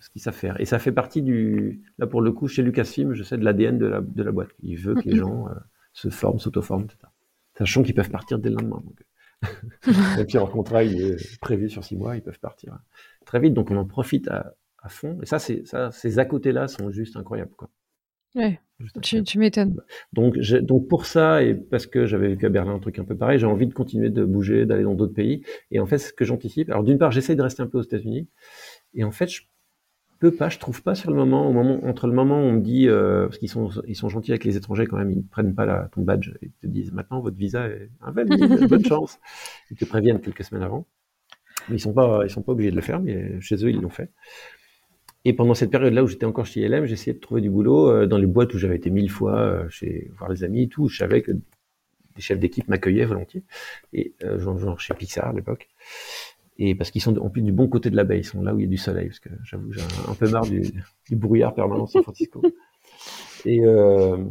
[0.00, 0.58] ce qu'ils savent faire.
[0.60, 3.76] Et ça fait partie du, là pour le coup, chez Lucasfilm, je sais de l'ADN
[3.76, 4.50] de la, de la boîte.
[4.62, 5.54] Il veut que les gens euh,
[5.92, 6.98] se forment, s'auto-forment, etc.
[7.58, 8.82] Sachant qu'ils peuvent partir dès le lendemain.
[8.82, 9.04] Donc.
[10.16, 12.78] Même si leur contrat il est prévu sur six mois, ils peuvent partir
[13.24, 13.52] très vite.
[13.52, 15.18] Donc on en profite à, à fond.
[15.22, 17.54] Et ça, c'est ça, ces à côté-là sont juste incroyables.
[17.56, 17.68] Quoi.
[18.34, 18.60] Ouais,
[19.02, 19.80] tu, tu m'étonnes.
[20.12, 23.16] Donc, donc pour ça, et parce que j'avais vécu à Berlin un truc un peu
[23.16, 25.42] pareil, j'ai envie de continuer de bouger, d'aller dans d'autres pays.
[25.70, 27.82] Et en fait, ce que j'anticipe, alors d'une part, j'essaye de rester un peu aux
[27.82, 28.28] États-Unis.
[28.94, 29.42] Et en fait, je,
[30.18, 32.52] peu pas, je trouve pas sur le moment, au moment entre le moment où on
[32.52, 35.18] me dit, euh, parce qu'ils sont, ils sont gentils avec les étrangers quand même, ils
[35.18, 38.84] ne prennent pas la, ton badge, ils te disent maintenant votre visa est invalide, bonne
[38.84, 39.18] chance.
[39.70, 40.86] Ils te préviennent quelques semaines avant.
[41.68, 43.80] Mais ils sont pas, ils sont pas obligés de le faire, mais chez eux ils
[43.80, 44.10] l'ont fait.
[45.28, 48.06] Et pendant cette période-là où j'étais encore chez ILM, j'essayais de trouver du boulot euh,
[48.06, 50.88] dans les boîtes où j'avais été mille fois euh, chez voir les amis et tout.
[50.88, 53.42] Je savais que des chefs d'équipe m'accueillaient volontiers,
[53.92, 55.68] et euh, genre, genre chez Pixar à l'époque
[56.58, 58.54] et parce qu'ils sont en plus du bon côté de la baie, ils sont là
[58.54, 60.62] où il y a du soleil, parce que j'avoue, j'ai un, peu marre du,
[61.08, 62.42] du brouillard permanent San Francisco.
[63.44, 64.24] Et, euh,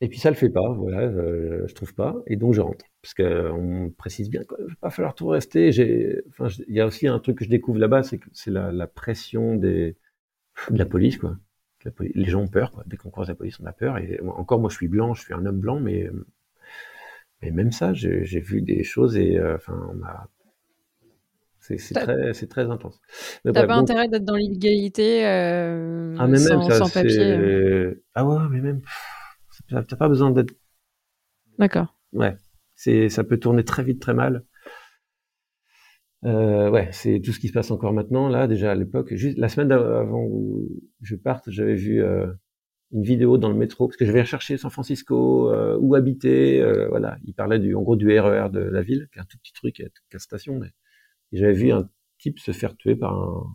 [0.00, 2.84] et puis ça le fait pas, voilà, euh, je trouve pas, et donc je rentre,
[3.02, 5.70] parce qu'on précise bien qu'il va pas falloir tout rester.
[6.28, 8.70] Enfin, il y a aussi un truc que je découvre là-bas, c'est que c'est la,
[8.70, 9.96] la, pression des,
[10.70, 11.36] de la police, quoi.
[11.84, 12.84] La les gens ont peur, quoi.
[12.86, 13.98] Dès qu'on croise la police, on a peur.
[13.98, 16.08] Et encore, moi, je suis blanc, je suis un homme blanc, mais,
[17.40, 20.00] mais même ça, j'ai vu des choses et, euh, enfin, on
[21.62, 23.00] c'est très, très intense.
[23.44, 28.04] T'as pas intérêt d'être dans l'illégalité euh, ah, sans, sans, papier euh.
[28.14, 28.82] Ah ouais, mais même,
[29.68, 30.52] t'as pas besoin d'être.
[31.58, 31.94] D'accord.
[32.12, 32.36] Ouais,
[32.74, 34.44] c'est, ça peut tourner très vite, très mal.
[36.24, 38.28] Euh, ouais, c'est tout ce qui se passe encore maintenant.
[38.28, 40.68] Là, déjà à l'époque, juste la semaine avant où
[41.00, 42.26] je parte, j'avais vu euh,
[42.92, 46.60] une vidéo dans le métro parce que j'avais recherché San Francisco euh, où habiter.
[46.60, 49.22] Euh, voilà, il parlait du, en gros, du RER e de la ville, qui est
[49.22, 49.82] un tout petit truc, qui
[50.16, 50.68] a station, mais
[51.32, 53.54] j'avais vu un type se faire tuer par un,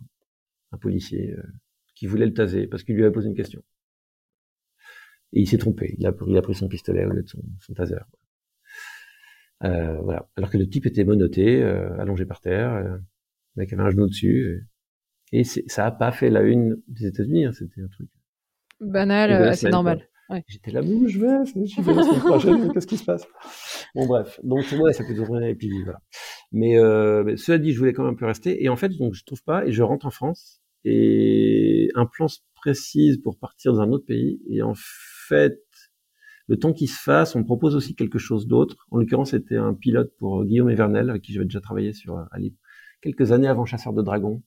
[0.72, 1.42] un policier euh,
[1.94, 3.62] qui voulait le taser parce qu'il lui avait posé une question.
[5.32, 5.94] Et il s'est trompé.
[5.98, 7.96] Il a, il a, pris son pistolet au lieu de son, son taser.
[9.64, 10.28] Euh, voilà.
[10.36, 12.96] Alors que le type était monoté, euh, allongé par terre, euh,
[13.56, 14.68] le mec avait un genou dessus.
[15.32, 17.46] Et, et ça a pas fait la une des États-Unis.
[17.46, 18.08] Hein, C'était un truc
[18.80, 20.08] banal, assez normal.
[20.30, 20.44] Ouais.
[20.46, 23.26] J'étais là, où je vais, je vais la semaine prochaine, qu'est-ce qui se passe?
[23.94, 26.02] Bon bref, donc ouais, ça peut durer, et puis voilà.
[26.52, 29.14] Mais euh, cela dit, je voulais quand même un peu rester, et en fait, donc
[29.14, 33.72] je trouve pas, et je rentre en France, et un plan se précise pour partir
[33.72, 35.62] dans un autre pays, et en fait,
[36.48, 38.86] le temps qui se fasse, on propose aussi quelque chose d'autre.
[38.90, 42.56] En l'occurrence, c'était un pilote pour Guillaume Evernel, avec qui j'avais déjà travaillé sur Ali
[43.00, 44.42] quelques années avant Chasseur de Dragons,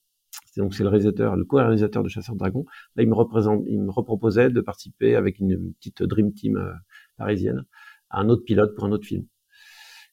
[0.56, 2.64] donc c'est le réalisateur, le co-réalisateur de Chasseur de Dragons.
[2.96, 6.72] Là, il me représente, il me reproposait de participer avec une petite dream team euh,
[7.16, 7.64] parisienne
[8.10, 9.24] à un autre pilote pour un autre film,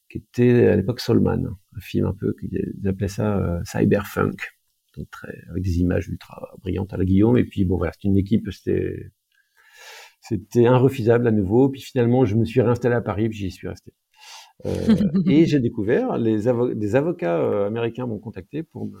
[0.08, 4.40] qui était à l'époque Solman, un film un peu qu'ils appelaient ça euh, cyberfunk,
[4.96, 7.36] donc très avec des images ultra brillantes à la Guillaume.
[7.36, 9.10] Et puis bon voilà, c'était une équipe, c'était
[10.20, 11.68] c'était irrefusable à nouveau.
[11.68, 13.92] Puis finalement, je me suis réinstallé à Paris, puis j'y suis resté.
[14.66, 14.96] Euh,
[15.26, 16.42] et j'ai découvert, les
[16.74, 18.98] des avocats euh, américains m'ont contacté pour me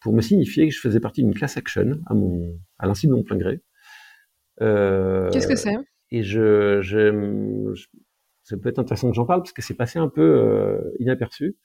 [0.00, 3.12] pour me signifier que je faisais partie d'une class action à mon à l'insu de
[3.12, 3.62] mon plein gré.
[4.60, 5.74] Euh, Qu'est-ce que c'est?
[6.10, 7.74] Et je, je,
[8.42, 11.56] ça peut être intéressant que j'en parle parce que c'est passé un peu euh, inaperçu,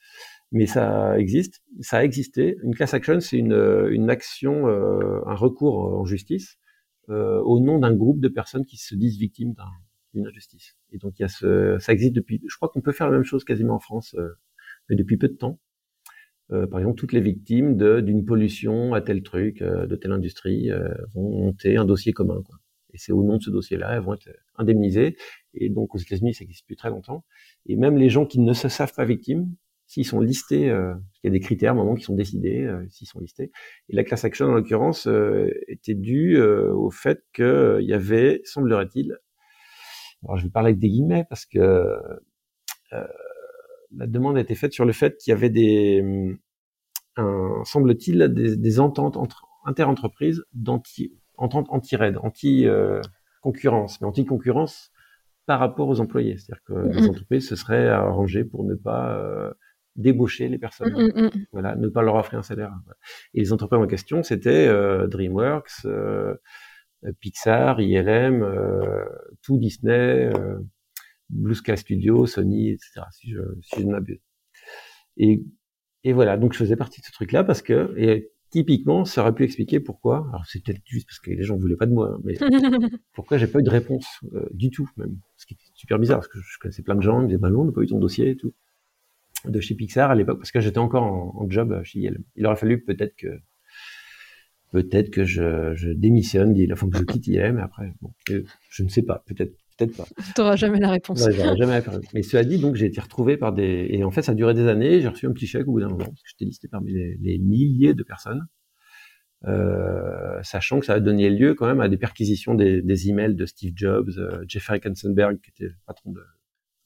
[0.54, 2.58] mais ça existe, ça a existé.
[2.64, 6.58] Une class action, c'est une, une action, un recours en justice
[7.10, 9.53] euh, au nom d'un groupe de personnes qui se disent victimes
[10.14, 10.78] d'une injustice.
[10.91, 12.41] Et donc il y a ce, ça existe depuis.
[12.47, 14.30] Je crois qu'on peut faire la même chose quasiment en France, euh,
[14.89, 15.60] mais depuis peu de temps.
[16.51, 20.72] Euh, par exemple, toutes les victimes d'une pollution à tel truc, euh, de telle industrie,
[20.72, 22.41] euh, vont monter un dossier commun.
[22.43, 22.55] Quoi.
[22.93, 25.16] Et c'est au nom de ce dossier-là, elles vont être indemnisées.
[25.53, 27.24] Et donc aux États-Unis, ça existe depuis très longtemps.
[27.68, 29.53] Et même les gens qui ne se savent pas victimes,
[29.90, 33.52] s'ils sont listés, il y a des critères, moment qui sont décidés, s'ils sont listés.
[33.90, 35.10] Et la class action, en l'occurrence,
[35.68, 39.18] était due au fait qu'il y avait, semblerait-il,
[40.24, 41.98] alors je vais parler avec des guillemets parce que
[42.92, 46.04] la demande a été faite sur le fait qu'il y avait des,
[47.18, 54.92] un, semble-t-il, des, des, ententes entre interentreprises d'anti, ententes anti-raid, anti-concurrence, mais anti-concurrence
[55.46, 56.38] par rapport aux employés.
[56.38, 59.52] C'est-à-dire que les entreprises se seraient arrangées pour ne pas euh,
[59.96, 61.46] débaucher les personnes, mm-hmm.
[61.52, 62.72] voilà, ne pas leur offrir un salaire.
[63.34, 66.36] Et les entreprises en question, c'était euh, DreamWorks, euh,
[67.20, 69.06] Pixar, ILM, euh,
[69.42, 70.30] tout Disney,
[71.30, 73.02] Blue Sky Studio, Sony, etc.
[73.12, 74.20] Si je, si je ne m'abuse.
[75.18, 75.44] Et,
[76.04, 79.36] et voilà, donc je faisais partie de ce truc-là parce que, et typiquement, ça aurait
[79.36, 80.28] pu expliquer pourquoi.
[80.30, 82.36] Alors c'est peut-être juste parce que les gens voulaient pas de moi, hein, mais
[83.14, 84.08] pourquoi j'ai pas eu de réponse
[84.52, 85.18] du tout, même.
[85.36, 87.40] Ce qui est super bizarre parce que je connaissais plein de gens, ils me disaient
[87.40, 88.54] bah non, on n'a pas eu ton dossier et tout.
[89.46, 92.24] De chez Pixar à l'époque, parce que j'étais encore en, en, job chez ILM.
[92.36, 93.40] Il aurait fallu peut-être que
[94.72, 98.90] peut-être que je, je démissionne, il faut que je quitte ILM, après, bon, je ne
[98.90, 100.06] sais pas, peut-être Peut-être pas.
[100.36, 101.30] Tu n'auras jamais la réponse.
[101.32, 102.04] jamais la réponse.
[102.14, 104.54] Mais cela dit, donc, j'ai été retrouvé par des, et en fait, ça a duré
[104.54, 105.00] des années.
[105.00, 107.40] J'ai reçu un petit chèque au bout d'un moment, parce que j'étais listé parmi les,
[107.40, 108.46] milliers de personnes,
[109.48, 113.36] euh, sachant que ça a donné lieu quand même à des perquisitions des, des emails
[113.36, 116.22] de Steve Jobs, euh, Jeffrey Katzenberg, qui était le patron de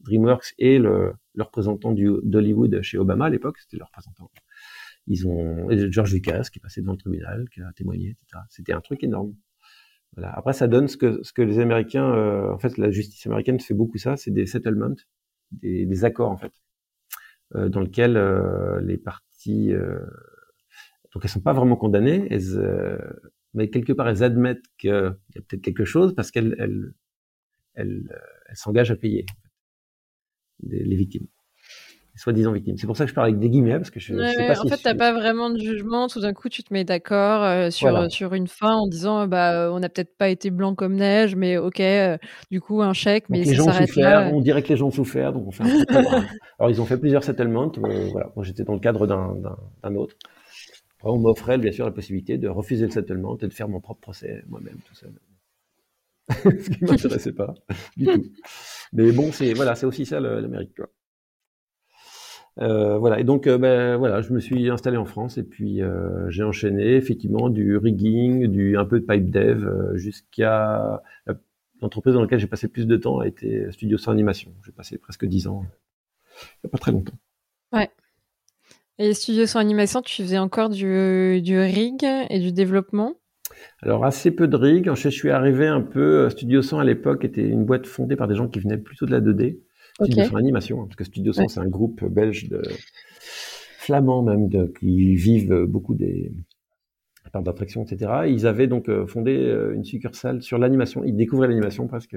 [0.04, 4.30] DreamWorks, et le, le représentant d'Hollywood chez Obama à l'époque, c'était le représentant.
[5.08, 8.43] Ils ont George Lucas qui est passé dans le tribunal, qui a témoigné, etc.
[8.49, 9.34] C'était un truc énorme.
[10.16, 10.32] Voilà.
[10.38, 13.60] Après, ça donne ce que ce que les Américains, euh, en fait, la justice américaine
[13.60, 14.95] fait beaucoup ça, c'est des settlements,
[15.51, 16.54] des, des, accords en fait,
[17.56, 19.99] euh, dans lesquels euh, les parties, euh,
[21.14, 22.97] donc elles sont pas vraiment condamnées, elles, euh,
[23.54, 26.93] mais quelque part elles admettent qu'il y a peut-être quelque chose parce qu'elles elles,
[27.74, 29.26] elles, elles s'engagent à payer
[30.70, 31.28] les victimes
[32.16, 32.78] soi-disant victimes.
[32.78, 34.59] C'est pour ça que je parle avec des guillemets, parce que je, ouais, sais pas
[34.59, 36.07] En fait, tu n'as pas vraiment de jugement.
[36.07, 39.72] Tout d'un coup, tu te mets d'accord euh, sur, sur une fin en disant bah,
[39.72, 42.18] on n'a peut-être pas été blanc comme neige, mais ok, euh,
[42.51, 44.91] du coup, un chèque, mais les gens ont souffert, On dirait que les gens ont
[44.91, 45.68] souffert, donc on fait un
[46.59, 47.72] Alors, ils ont fait plusieurs settlements.
[48.11, 48.32] voilà.
[48.36, 50.16] Moi, j'étais dans le cadre d'un autre.
[50.99, 53.82] Après, on m'offrait bien sûr la possibilité de refuser le settlement et de faire mon
[53.82, 55.11] propre procès moi-même, tout seul.
[56.30, 57.53] Ce qui m'intéressait pas
[57.97, 58.24] du tout.
[58.93, 60.80] Mais bon, c'est voilà, c'est aussi ça l'Amérique.
[62.59, 63.19] Euh, voilà.
[63.19, 66.43] Et donc, euh, ben, voilà, je me suis installé en France et puis euh, j'ai
[66.43, 71.01] enchaîné effectivement du rigging, du un peu de pipe dev jusqu'à
[71.82, 74.53] l'entreprise dans laquelle j'ai passé plus de temps a été Studio sans animation.
[74.65, 75.65] J'ai passé presque dix ans,
[76.36, 77.17] il n'y a pas très longtemps.
[77.74, 77.89] Ouais.
[78.99, 83.15] Et Studio sans animation, tu faisais encore du, du rig et du développement?
[83.82, 84.89] Alors assez peu de rig.
[84.93, 86.30] Je suis arrivé un peu.
[86.30, 89.12] Studio 100 à l'époque était une boîte fondée par des gens qui venaient plutôt de
[89.12, 89.60] la 2D.
[90.01, 90.36] Studio okay.
[90.36, 92.62] animation, hein, parce que Studio 100, c'est un groupe belge de
[93.78, 96.32] flamands même, de, qui vivent beaucoup des
[97.32, 98.12] parcs d'attraction, etc.
[98.28, 101.04] ils avaient donc euh, fondé euh, une succursale sur l'animation.
[101.04, 102.16] Ils découvraient l'animation presque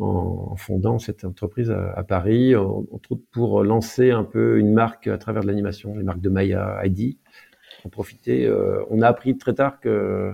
[0.00, 5.18] en, fondant cette entreprise à, Paris, entre autres pour lancer un peu une marque à
[5.18, 7.18] travers de l'animation, les marques de Maya, ID.
[7.84, 8.46] En profiter.
[8.46, 10.32] Euh, on a appris très tard que,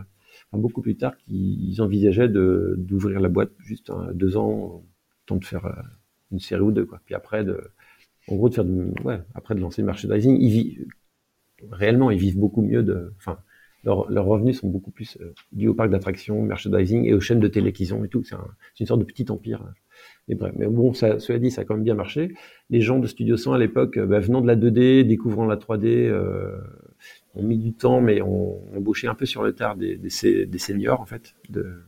[0.53, 4.85] beaucoup plus tard, qu'ils envisageaient d'ouvrir la boîte juste deux ans,
[5.27, 5.67] temps de faire
[6.31, 7.01] une série ou deux, quoi.
[7.05, 7.61] Puis après, de,
[8.29, 8.65] en gros, de faire
[9.05, 10.87] ouais, après de lancer le merchandising, ils vivent,
[11.71, 13.39] réellement, ils vivent beaucoup mieux de, enfin,
[13.85, 17.49] leurs, revenus sont beaucoup plus euh, dus au parc d'attractions, merchandising et aux chaînes de
[17.49, 18.23] télé qu'ils ont et tout.
[18.25, 18.47] C'est un,
[18.79, 19.65] une sorte de petit empire.
[20.29, 22.35] Mais bref, mais bon, ça, cela dit, ça a quand même bien marché.
[22.69, 25.57] Les gens de Studio 100 à l'époque, euh, bah, venant de la 2D, découvrant la
[25.57, 26.59] 3D, euh,
[27.35, 30.59] ont mis du temps, mais ont embauché un peu sur le tard des, des, des
[30.59, 31.83] seniors en fait, de,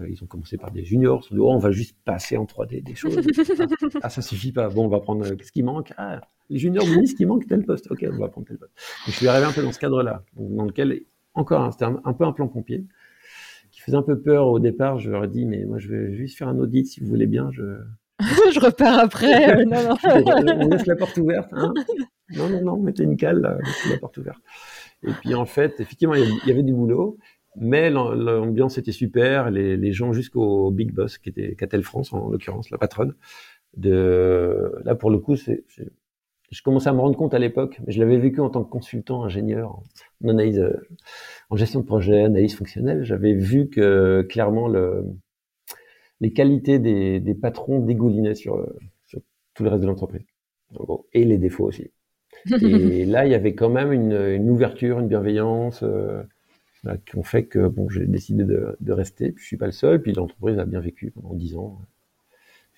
[0.00, 1.26] euh, ils ont commencé par des juniors.
[1.30, 3.20] Ils dit, oh, on va juste passer en 3D des choses.
[4.02, 4.68] ah, ça suffit pas.
[4.68, 5.24] Bon, on va prendre.
[5.24, 5.92] Euh, qu'est-ce qui manque?
[5.96, 7.90] Ah, les juniors me disent qu'il manque tel poste.
[7.90, 8.72] Ok, on va prendre tel poste.
[9.06, 11.02] je suis arrivé un peu dans ce cadre-là, dans lequel
[11.34, 12.84] encore, hein, c'était un, peu un plan pompier
[13.70, 14.98] qui faisait un peu peur au départ.
[14.98, 17.26] Je leur ai dit, mais moi, je vais juste faire un audit si vous voulez
[17.26, 17.50] bien.
[17.52, 17.62] Je,
[18.52, 19.56] je repars après.
[19.56, 19.96] Euh, non, non.
[20.60, 21.50] on laisse la porte ouverte.
[21.52, 21.72] Hein
[22.36, 24.40] non, non, non, mettez une cale, laissez la porte ouverte.
[25.02, 27.18] Et puis en fait, effectivement, il y avait du boulot.
[27.56, 32.70] Mais l'ambiance était super, les, gens jusqu'au big boss qui était Catel France en l'occurrence,
[32.70, 33.14] la patronne.
[33.76, 35.64] De là pour le coup, c'est
[36.50, 38.68] je commençais à me rendre compte à l'époque, mais je l'avais vécu en tant que
[38.68, 39.82] consultant, ingénieur
[40.22, 40.86] en analyse, euh,
[41.48, 43.04] en gestion de projet, analyse fonctionnelle.
[43.04, 45.02] J'avais vu que clairement le,
[46.20, 48.70] les qualités des, des patrons dégoulinaient sur,
[49.06, 49.20] sur
[49.54, 50.26] tout le reste de l'entreprise,
[51.14, 51.90] et les défauts aussi.
[52.62, 55.82] Et là, il y avait quand même une, une ouverture, une bienveillance.
[55.82, 56.22] Euh,
[57.06, 59.30] qui ont fait que bon, j'ai décidé de, de, rester.
[59.30, 60.02] Puis je suis pas le seul.
[60.02, 61.80] Puis l'entreprise a bien vécu pendant dix ans,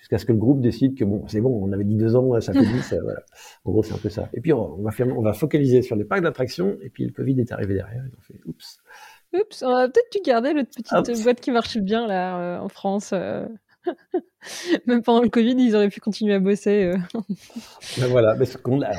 [0.04, 2.38] jusqu'à ce que le groupe décide que bon, c'est bon, on avait dit deux ans,
[2.38, 2.94] ça fait dix.
[3.02, 3.22] voilà.
[3.64, 4.28] En gros, c'est un peu ça.
[4.34, 6.76] Et puis on va faire, on va focaliser sur les parcs d'attractions.
[6.82, 8.04] Et puis le Covid est arrivé derrière.
[8.06, 8.78] Ils ont fait oups.
[9.32, 12.68] Oups, on va peut-être tu garder notre petite boîte qui marche bien là euh, en
[12.68, 13.12] France.
[13.14, 13.46] Euh.
[14.86, 16.84] Même pendant le Covid, ils auraient pu continuer à bosser.
[16.84, 16.96] Euh.
[17.98, 18.36] ben voilà,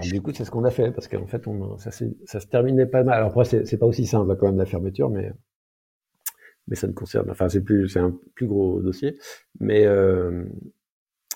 [0.01, 1.43] du coup, c'est ce qu'on a fait parce qu'en fait,
[1.77, 3.15] ça, se terminait pas mal.
[3.15, 5.31] Alors après, c'est pas aussi simple quand même la fermeture, mais
[6.73, 9.17] ça ne concerne, enfin, c'est plus, c'est un plus gros dossier,
[9.59, 10.45] mais euh,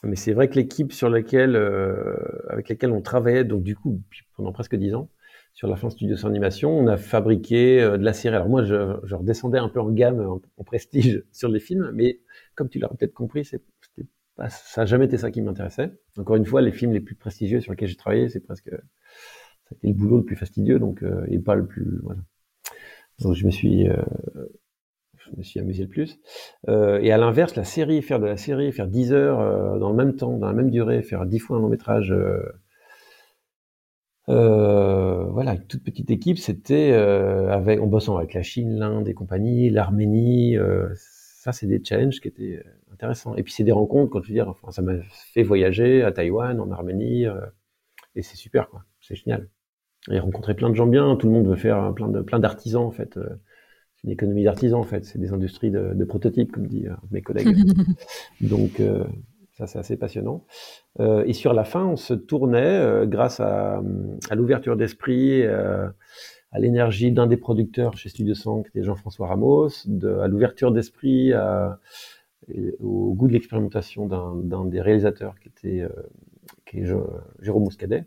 [0.04, 2.16] mais c'est vrai que l'équipe sur laquelle, euh,
[2.50, 4.02] avec laquelle on travaillait, donc du coup,
[4.36, 5.10] pendant presque dix ans,
[5.54, 8.36] sur la fin studio sans animation, on a fabriqué de la série.
[8.36, 11.92] Alors moi, je, je redescendais un peu en gamme, en, en prestige sur les films,
[11.94, 12.22] mais
[12.60, 13.64] comme tu l'as peut-être compris, c'est,
[14.36, 15.94] pas, ça n'a jamais été ça qui m'intéressait.
[16.18, 18.78] Encore une fois, les films les plus prestigieux sur lesquels j'ai travaillé, c'est presque ça
[19.84, 22.02] le boulot le plus fastidieux, donc euh, et pas le plus.
[23.20, 23.96] Donc je me suis euh,
[25.16, 26.20] je me suis amusé le plus.
[26.68, 29.96] Euh, et à l'inverse, la série, faire de la série, faire 10 heures dans le
[29.96, 32.14] même temps, dans la même durée, faire 10 fois un long métrage.
[34.28, 40.58] voilà, toute petite équipe, c'était avec, en bossant avec la Chine, l'Inde et compagnie, l'Arménie,
[41.40, 43.34] ça, c'est des challenges qui étaient euh, intéressants.
[43.38, 45.02] Et puis, c'est des rencontres, quand je veux dire, enfin, ça m'a
[45.34, 47.40] fait voyager à Taïwan, en Arménie, euh,
[48.16, 48.84] et c'est super, quoi.
[49.00, 49.48] C'est génial.
[50.12, 52.84] Et rencontrer plein de gens bien, tout le monde veut faire plein de plein d'artisans,
[52.84, 53.16] en fait.
[53.16, 53.30] Euh,
[53.96, 55.06] c'est une économie d'artisans, en fait.
[55.06, 57.56] C'est des industries de, de prototypes, comme disent mes collègues.
[58.42, 58.82] Donc,
[59.60, 60.46] Ça, c'est assez passionnant.
[61.02, 63.82] Euh, et sur la fin, on se tournait euh, grâce à,
[64.30, 65.90] à l'ouverture d'esprit, euh,
[66.52, 69.70] à l'énergie d'un des producteurs chez Studio 100, qui était Jean-François Ramos,
[70.22, 71.32] à l'ouverture d'esprit,
[72.80, 75.88] au goût de l'expérimentation d'un des réalisateurs qui était
[76.74, 76.86] est
[77.42, 78.06] Jérôme Mouscadet,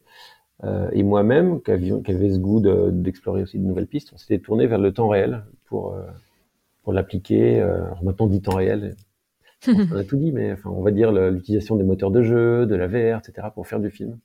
[0.92, 4.78] et moi-même, qui, avait ce goût d'explorer aussi de nouvelles pistes, on s'était tourné vers
[4.78, 5.96] le temps réel pour,
[6.82, 7.60] pour l'appliquer.
[7.60, 8.96] alors maintenant, dit temps réel,
[9.68, 12.74] on a tout dit, mais enfin, on va dire l'utilisation des moteurs de jeu, de
[12.74, 14.18] la VR, etc., pour faire du film.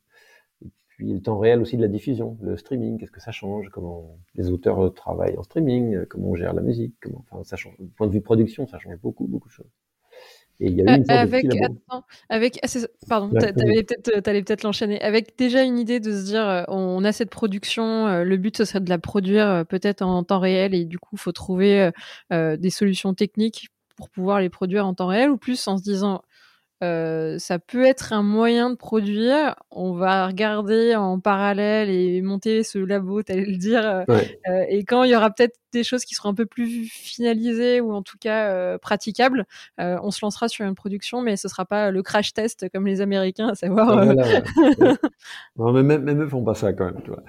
[0.98, 4.18] Puis le temps réel aussi de la diffusion, le streaming, qu'est-ce que ça change, comment
[4.36, 7.78] les auteurs travaillent en streaming, comment on gère la musique, comment, enfin, ça change.
[7.80, 9.70] Du point de vue production, ça change beaucoup, beaucoup de choses.
[10.60, 12.68] Et il y a eu une avec, attends, avec, ah,
[13.08, 15.00] pardon, t'allais peut-être, peut-être l'enchaîner.
[15.02, 18.58] Avec déjà une idée de se dire, euh, on a cette production, euh, le but
[18.58, 21.92] ce serait de la produire euh, peut-être en temps réel et du coup, faut trouver
[22.32, 26.22] des solutions techniques pour pouvoir les produire en temps réel ou plus en se disant
[26.84, 29.56] euh, ça peut être un moyen de produire.
[29.72, 33.86] On va regarder en parallèle et monter ce labo, t'allais le dire.
[33.86, 34.04] Euh,
[34.48, 37.82] euh, et quand il y aura peut-être des choses qui seront un peu plus finalisées
[37.82, 39.46] ou en tout cas praticables,
[39.78, 43.02] on se lancera sur une production, mais ce sera pas le crash test comme les
[43.02, 44.06] Américains, à savoir.
[45.58, 47.02] non, mais même, même, eux font pas ça quand même.
[47.04, 47.24] Tu vois.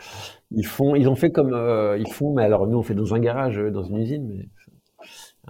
[0.53, 1.51] Ils font, ils ont fait comme
[1.99, 4.49] ils font, mais alors nous on fait dans un garage, dans une usine, mais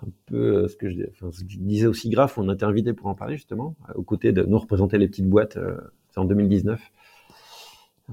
[0.03, 2.55] un peu euh, ce que je, enfin, ce que je disais aussi grave, on a
[2.55, 5.77] été invité pour en parler justement, aux côtés de nous représenter les petites boîtes, euh,
[6.11, 6.81] c'est en 2019,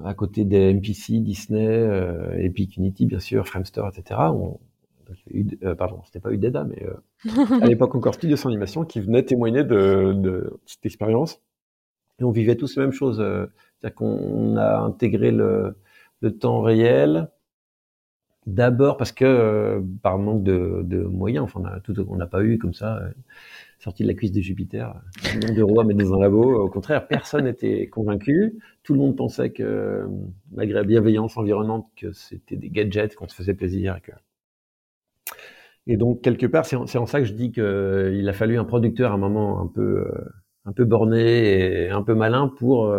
[0.03, 4.19] à côté des MPC, Disney, euh, Epic Unity bien sûr, Framestore, etc.
[4.33, 4.59] On,
[5.63, 6.85] euh, pardon, c'était pas Udeda, mais
[7.61, 11.41] à l'époque encore Studio sans animation, qui venait témoigner de, de cette expérience.
[12.19, 15.75] Et on vivait tous la même chose, c'est-à-dire qu'on a intégré le,
[16.21, 17.29] le temps réel,
[18.45, 22.27] D'abord parce que euh, par manque de, de, moyens, enfin on a tout, on n'a
[22.27, 23.09] pas eu comme ça euh,
[23.79, 24.93] sorti de la cuisse de Jupiter,
[25.33, 26.53] un nom de roi mais dans un labo.
[26.53, 28.59] Au contraire, personne n'était convaincu.
[28.83, 30.05] Tout le monde pensait que
[30.51, 33.99] malgré la bienveillance environnante, que c'était des gadgets, qu'on se faisait plaisir.
[34.03, 34.11] Que...
[35.87, 38.59] Et donc quelque part, c'est en, en, ça que je dis qu'il euh, a fallu
[38.59, 40.07] un producteur à un moment un peu
[40.65, 42.95] un peu borné et un peu malin pour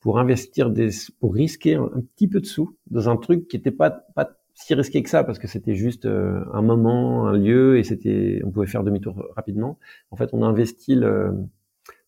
[0.00, 0.90] pour investir des
[1.20, 4.37] pour risquer un, un, petit peu de sous dans un truc qui n'était pas pas
[4.58, 8.42] si risqué que ça parce que c'était juste euh, un moment, un lieu et c'était,
[8.44, 9.78] on pouvait faire demi-tour rapidement.
[10.10, 11.32] En fait, on a investi le,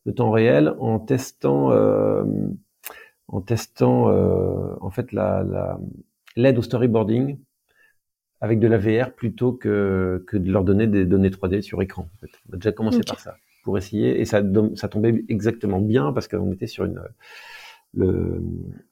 [0.05, 2.25] le temps réel en testant, euh,
[3.29, 5.79] en testant euh, en fait la, la
[6.37, 7.39] l'aide au storyboarding
[8.41, 12.09] avec de la VR plutôt que, que de leur donner des données 3D sur écran.
[12.15, 12.33] En fait.
[12.49, 14.43] On a déjà commencé par ça pour essayer et ça,
[14.75, 17.01] ça tombait exactement bien parce qu'on était sur une
[17.95, 18.43] le,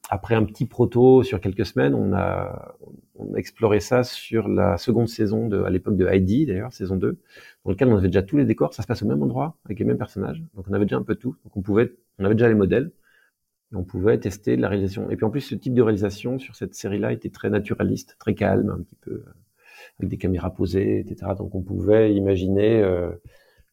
[0.09, 2.75] après un petit proto sur quelques semaines, on a,
[3.15, 6.97] on a exploré ça sur la seconde saison de, à l'époque de Heidi d'ailleurs, saison
[6.97, 7.17] 2,
[7.63, 9.79] dans lequel on avait déjà tous les décors, ça se passe au même endroit, avec
[9.79, 12.35] les mêmes personnages, donc on avait déjà un peu tout, donc on pouvait, on avait
[12.35, 12.91] déjà les modèles,
[13.71, 15.09] et on pouvait tester la réalisation.
[15.09, 18.33] Et puis en plus, ce type de réalisation sur cette série-là était très naturaliste, très
[18.33, 19.23] calme, un petit peu,
[19.99, 21.33] avec des caméras posées, etc.
[21.37, 23.11] Donc on pouvait imaginer euh,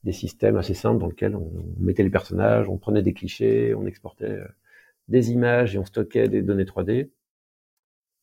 [0.05, 3.87] des systèmes assez simples dans lesquels on, mettait les personnages, on prenait des clichés, on
[3.87, 4.45] exportait euh,
[5.09, 7.11] des images et on stockait des données 3D.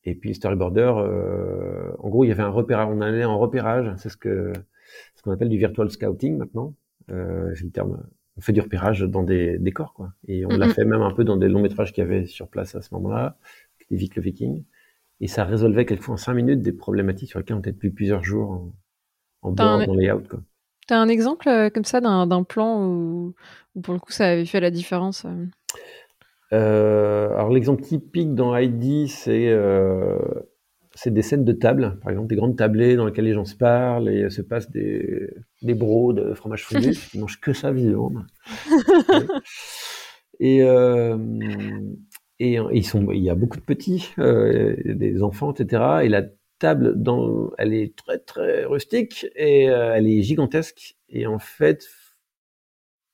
[0.05, 3.93] Et puis storyboarder, euh, en gros, il y avait un repérage, on allait en repérage,
[3.97, 4.51] c'est ce que
[5.15, 6.75] ce qu'on appelle du virtual scouting maintenant.
[7.09, 8.03] Euh, c'est le terme.
[8.35, 10.13] On fait du repérage dans des décors, quoi.
[10.27, 12.47] Et on l'a fait même un peu dans des longs métrages qu'il y avait sur
[12.47, 13.37] place à ce moment-là,
[13.89, 14.63] des Vic le Viking.
[15.21, 18.23] Et ça résolvait quelquefois en cinq minutes des problématiques sur lesquelles on était depuis plusieurs
[18.23, 18.73] jours en,
[19.43, 20.41] en board, en layout, quoi.
[20.87, 23.35] T'as un exemple euh, comme ça d'un plan où,
[23.75, 25.25] où, pour le coup ça avait fait la différence
[26.53, 30.17] euh alors l'exemple typique dans Heidi, c'est euh,
[31.05, 34.09] des scènes de table, par exemple des grandes tablées dans lesquelles les gens se parlent
[34.09, 35.29] et se passent des,
[35.61, 36.93] des bros de fromage fondu.
[37.13, 38.13] Ils mangent que ça visiblement.
[40.39, 41.17] et, euh,
[42.39, 46.01] et ils sont, il y a beaucoup de petits, euh, des enfants, etc.
[46.03, 46.23] Et la
[46.59, 50.95] table, dans, elle est très très rustique et elle est gigantesque.
[51.09, 51.87] Et en fait,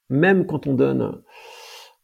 [0.09, 1.21] même quand on donne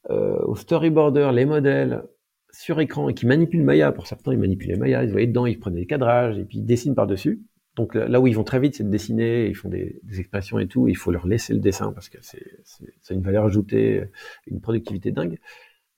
[0.09, 2.03] euh, au storyboarder les modèles
[2.51, 3.91] sur écran et qui manipulent Maya.
[3.91, 6.65] Pour certains, ils manipulaient Maya, ils voyaient dedans, ils prenaient des cadrages et puis ils
[6.65, 7.41] dessinent par-dessus.
[7.75, 10.67] Donc là où ils vont très vite, c'est de dessiner, ils font des, expressions et
[10.67, 14.05] tout, il faut leur laisser le dessin parce que c'est une valeur ajoutée,
[14.47, 15.39] une productivité dingue.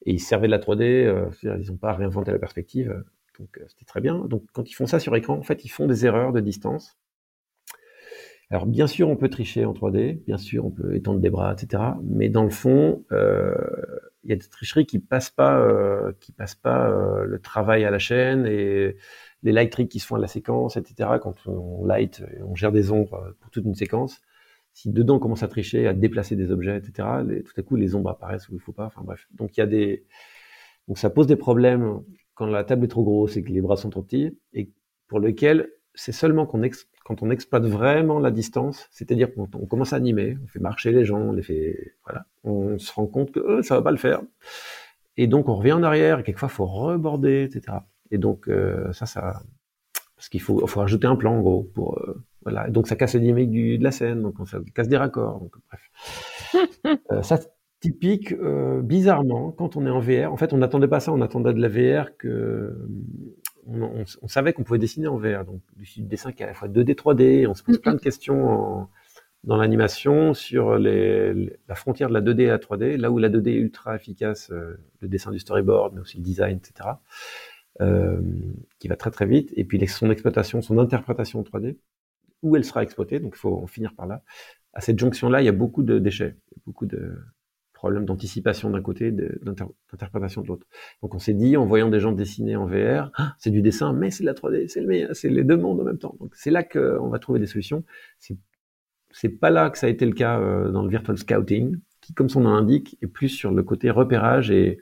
[0.06, 3.04] Et ils servaient de la 3D, euh, ils n'ont pas réinventé la perspective,
[3.40, 4.26] donc euh, c'était très bien.
[4.26, 6.98] Donc quand ils font ça sur écran, en fait, ils font des erreurs de distance
[8.50, 11.54] alors bien sûr, on peut tricher en 3D, bien sûr, on peut étendre des bras,
[11.54, 11.84] etc.
[12.04, 13.54] Mais dans le fond, euh,
[14.24, 17.84] il y a des tricheries qui passent pas, euh, qui passent pas euh, le travail
[17.84, 18.96] à la chaîne et
[19.44, 21.10] les light tricks qui se font à la séquence, etc.
[21.22, 24.22] Quand on light, on gère des ombres pour toute une séquence,
[24.74, 27.08] si dedans on commence à tricher, à déplacer des objets, etc.,
[27.46, 28.86] tout à coup les ombres apparaissent où il faut pas.
[28.86, 29.28] Enfin bref.
[29.32, 30.06] Donc il y a des,
[30.88, 32.02] donc ça pose des problèmes
[32.34, 34.72] quand la table est trop grosse et que les bras sont trop petits, et
[35.08, 36.64] pour lequel c'est seulement qu'on
[37.08, 40.92] quand on exploite vraiment la distance, c'est-à-dire qu'on on commence à animer, on fait marcher
[40.92, 43.92] les gens, on les fait, voilà, on se rend compte que euh, ça va pas
[43.92, 44.20] le faire,
[45.16, 46.20] et donc on revient en arrière.
[46.20, 47.78] Et quelquefois, faut reborder, etc.
[48.12, 49.42] Et donc euh, ça, ça,
[50.18, 52.68] parce qu'il faut, faut rajouter un plan en gros pour euh, voilà.
[52.68, 55.40] Et donc ça casse les dynamiques de la scène, donc ça casse des raccords.
[55.40, 57.40] Donc, bref, euh, ça
[57.80, 58.36] typique.
[58.84, 61.14] Bizarrement, quand on est en VR, en fait, on n'attendait pas ça.
[61.14, 62.76] On attendait de la VR que
[63.68, 66.50] on, on, on savait qu'on pouvait dessiner en VR, donc du dessin qui est à
[66.50, 67.48] la fois 2D, 3D.
[67.48, 68.90] On se pose plein de questions en,
[69.44, 73.30] dans l'animation sur les, la frontière de la 2D à la 3D, là où la
[73.30, 76.96] 2D est ultra efficace, euh, le dessin du storyboard, mais aussi le design, etc
[77.82, 78.22] euh,
[78.80, 81.78] qui va très très vite, et puis son exploitation, son interprétation en 3D,
[82.44, 84.24] où elle sera exploitée, donc il faut en finir par là.
[84.74, 86.36] À cette jonction-là, il y a beaucoup de déchets,
[86.66, 87.18] beaucoup de
[87.78, 90.66] problèmes d'anticipation d'un côté, d'interprétation de l'autre.
[91.02, 93.94] Donc on s'est dit, en voyant des gens dessiner en VR, ah, c'est du dessin,
[93.94, 96.16] mais c'est de la 3D, c'est le meilleur, c'est les deux mondes en même temps.
[96.20, 97.84] Donc c'est là qu'on va trouver des solutions.
[99.12, 102.14] C'est pas là que ça a été le cas euh, dans le virtual scouting, qui,
[102.14, 104.80] comme son nom l'indique, est plus sur le côté repérage et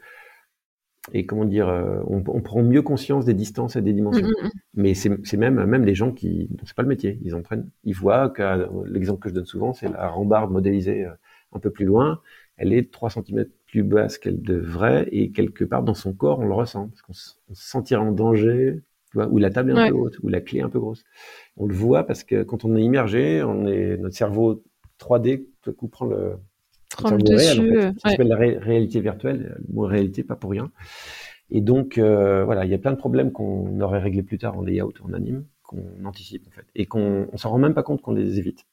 [1.13, 4.25] et comment dire, euh, on, on, prend mieux conscience des distances et des dimensions.
[4.25, 4.51] Mm, mm, mm.
[4.73, 7.93] Mais c'est même même les gens qui, c'est pas le métier, ils en prennent, ils
[7.93, 11.11] voient que l'exemple que je donne souvent, c'est la rambarde modélisée euh,
[11.53, 12.21] un peu plus loin,
[12.57, 16.47] elle est 3 cm plus basse qu'elle devrait et quelque part dans son corps on
[16.47, 19.89] le ressent parce qu'on se sentira en danger, tu vois, ou la table est un
[19.89, 21.03] peu haute, ou la clé est un peu grosse.
[21.57, 24.63] On le voit parce que quand on est immergé, on est notre cerveau
[24.99, 26.37] 3D tout coup prend le
[26.89, 27.79] prendre dessus.
[27.97, 30.71] ça s'appelle la réalité virtuelle, le mot réalité, pas pour rien.
[31.51, 34.57] Et donc, euh, voilà, il y a plein de problèmes qu'on aurait réglés plus tard
[34.57, 37.83] en layout, en anime, qu'on anticipe en fait, et qu'on on s'en rend même pas
[37.83, 38.65] compte qu'on les évite.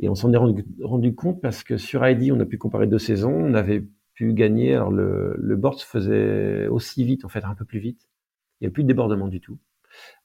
[0.00, 2.86] Et on s'en est rendu, rendu, compte parce que sur ID, on a pu comparer
[2.86, 3.84] deux saisons, on avait
[4.14, 4.74] pu gagner.
[4.74, 8.08] Alors le, le board se faisait aussi vite, en fait, un peu plus vite.
[8.60, 9.58] Il n'y a plus de débordement du tout.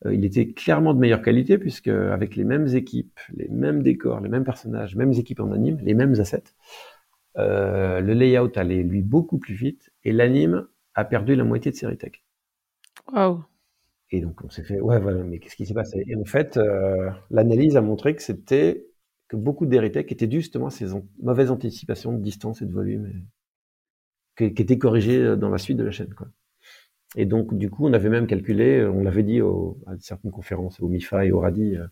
[0.05, 4.19] Euh, il était clairement de meilleure qualité puisque avec les mêmes équipes, les mêmes décors,
[4.19, 6.43] les mêmes personnages, mêmes équipes en anime, les mêmes assets,
[7.37, 11.75] euh, le layout allait lui beaucoup plus vite et l'anime a perdu la moitié de
[11.75, 12.23] ses retakes.
[13.13, 13.43] Wow.
[14.11, 16.03] Et donc on s'est fait ouais voilà mais qu'est-ce qui s'est passé?
[16.07, 18.87] Et en fait euh, l'analyse a montré que c'était
[19.29, 20.87] que beaucoup des retakes étaient justement à ces
[21.21, 23.23] mauvaises anticipations de distance et de volume
[24.35, 26.27] qui étaient corrigées dans la suite de la chaîne quoi.
[27.15, 30.79] Et donc, du coup, on avait même calculé, on l'avait dit au, à certaines conférences,
[30.79, 31.87] au MIFA et au RADI euh,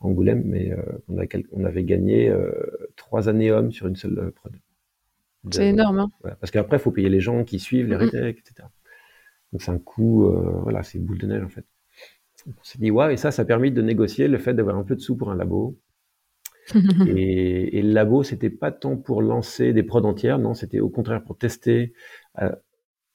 [0.00, 1.18] Angoulême, mais euh, on,
[1.52, 2.50] on, avait gagné euh,
[2.96, 4.56] trois années hommes sur une seule prod.
[5.50, 5.98] C'est énorme.
[5.98, 6.10] Hein
[6.40, 8.68] parce qu'après, il faut payer les gens qui suivent les retakes, etc.
[9.52, 10.30] Donc, c'est un coût,
[10.62, 11.66] voilà, c'est une boule de neige, en fait.
[12.46, 14.84] on s'est dit, ouais, et ça, ça a permis de négocier le fait d'avoir un
[14.84, 15.76] peu de sous pour un labo.
[17.06, 20.88] et, et, le labo, c'était pas tant pour lancer des prods entières, non, c'était au
[20.88, 21.92] contraire pour tester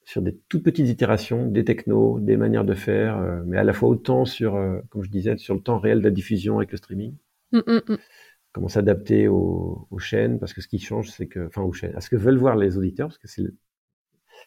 [0.07, 3.73] sur des toutes petites itérations, des technos, des manières de faire, euh, mais à la
[3.73, 6.71] fois autant sur, euh, comme je disais, sur le temps réel de la diffusion avec
[6.71, 7.13] le streaming.
[7.51, 7.97] Mm, mm, mm.
[8.53, 11.99] Comment s'adapter aux, chaînes, parce que ce qui change, c'est que, enfin aux chaînes, à
[11.99, 13.43] ce que veulent voir les auditeurs, parce que c'est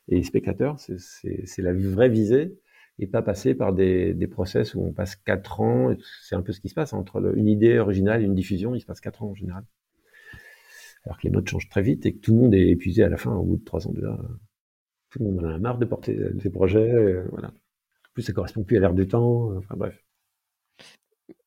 [0.08, 2.58] les spectateurs, c'est la vraie visée,
[3.00, 5.94] et pas passer par des, process où on passe quatre ans.
[6.22, 8.80] C'est un peu ce qui se passe entre une idée originale et une diffusion, il
[8.80, 9.64] se passe quatre ans en général.
[11.04, 13.08] Alors que les modes changent très vite et que tout le monde est épuisé à
[13.08, 14.16] la fin, au bout de trois ans déjà
[15.10, 17.22] tout le monde en a marre de porter ses projets.
[17.30, 17.48] Voilà.
[17.48, 19.56] En plus, ça correspond plus à l'air du temps.
[19.56, 20.00] Enfin bref.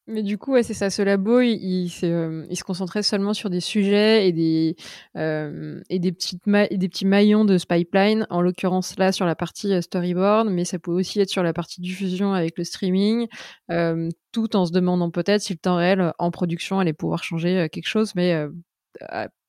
[0.08, 0.90] Mais du coup, ouais, c'est ça.
[0.90, 4.76] Ce labo, il, il, euh, il, se concentrait seulement sur des sujets et des,
[5.16, 8.28] euh, et des, petites et des petits maillons de ce pipeline.
[8.30, 11.80] En l'occurrence, là, sur la partie storyboard, mais ça peut aussi être sur la partie
[11.80, 13.28] diffusion avec le streaming,
[13.72, 17.70] euh, tout en se demandant peut-être si le temps réel en production allait pouvoir changer
[17.72, 18.14] quelque chose.
[18.16, 18.46] Mais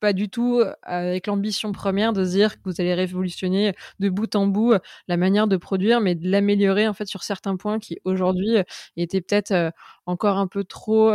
[0.01, 4.35] pas du tout avec l'ambition première de se dire que vous allez révolutionner de bout
[4.35, 4.75] en bout
[5.09, 8.57] la manière de produire, mais de l'améliorer en fait sur certains points qui aujourd'hui
[8.97, 9.73] étaient peut-être
[10.07, 11.13] encore un peu trop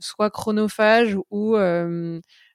[0.00, 1.56] soit chronophages ou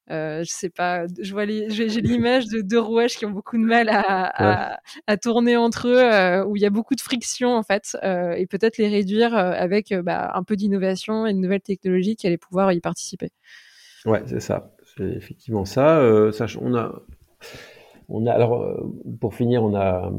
[0.09, 3.63] euh, je sais pas, je vois j'ai l'image de deux rouages qui ont beaucoup de
[3.63, 7.97] mal à, à, tourner entre eux, où il y a beaucoup de friction en fait,
[8.03, 12.37] et peut-être les réduire avec bah, un peu d'innovation et de nouvelles technologies qui allaient
[12.37, 13.31] pouvoir y participer.
[14.07, 14.73] Ouais, c'est ça.
[14.95, 15.99] C'est effectivement ça.
[15.99, 16.31] Euh,
[16.61, 17.01] on a,
[18.07, 20.09] on a, alors, euh, pour finir, on a,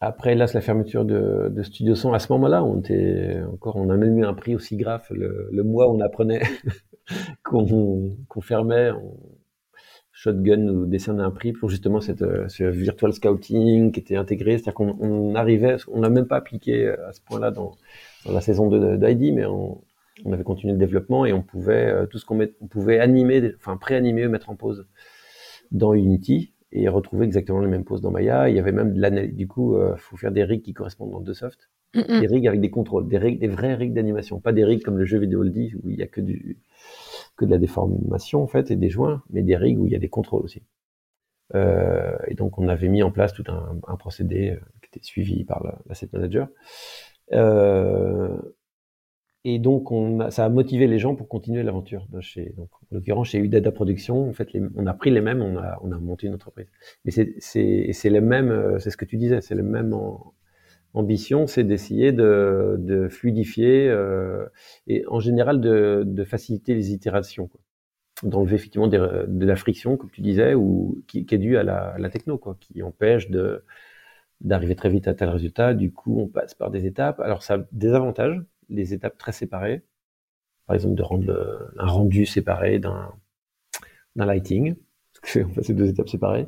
[0.00, 2.12] après, là, la fermeture de, de Studio Son.
[2.12, 5.62] À ce moment-là, on était encore, on a même eu un prix aussi grave le,
[5.64, 6.42] mois où on apprenait
[7.42, 8.92] qu'on qu'on fermait.
[10.12, 14.52] Shotgun nous décernait un prix pour justement cette, euh, ce virtual scouting qui était intégré.
[14.52, 17.72] C'est-à-dire qu'on on arrivait, on n'a même pas appliqué à ce point-là dans,
[18.24, 19.80] dans la saison d'ID, mais on,
[20.24, 23.52] on avait continué le développement et on pouvait tout ce qu'on met, on pouvait animer,
[23.56, 24.86] enfin préanimer, mettre en pause
[25.70, 28.48] dans Unity et retrouver exactement les mêmes poses dans Maya.
[28.48, 29.34] Il y avait même de l'analyse.
[29.34, 31.70] Du coup, il faut faire des rigs qui correspondent dans deux softs.
[31.94, 34.98] Des rigs avec des contrôles, des, rigs, des vrais rigs d'animation, pas des rigs comme
[34.98, 36.58] le jeu vidéo le dit, où il y a que du
[37.38, 39.96] que de la déformation en fait et des joints, mais des rigs où il y
[39.96, 40.62] a des contrôles aussi.
[41.54, 45.04] Euh, et donc on avait mis en place tout un, un procédé euh, qui était
[45.04, 46.48] suivi par l'asset manager.
[47.32, 48.36] Euh,
[49.44, 49.88] et donc
[50.30, 52.06] ça a motivé les gens pour continuer l'aventure.
[52.12, 55.78] En l'occurrence chez Udada Production, en fait, les, on a pris les mêmes, on a,
[55.82, 56.66] on a monté une entreprise.
[57.04, 59.94] Mais c'est c'est les mêmes, euh, c'est ce que tu disais, c'est le même
[60.94, 64.46] ambition, c'est d'essayer de, fluidifier euh,
[64.86, 67.50] et en général de, faciliter les itérations,
[68.22, 72.38] d'enlever effectivement de la friction, comme tu disais, ou qui, est due à la, techno,
[72.60, 73.28] qui empêche
[74.40, 75.74] d'arriver très vite à tel résultat.
[75.74, 77.20] Du coup, on passe par des étapes.
[77.20, 79.82] Alors, ça a des avantages, les étapes très séparées.
[80.66, 83.12] Par exemple, de rendre un rendu séparé d'un
[84.16, 84.76] lighting
[85.24, 86.46] en fait, c'est deux étapes séparées.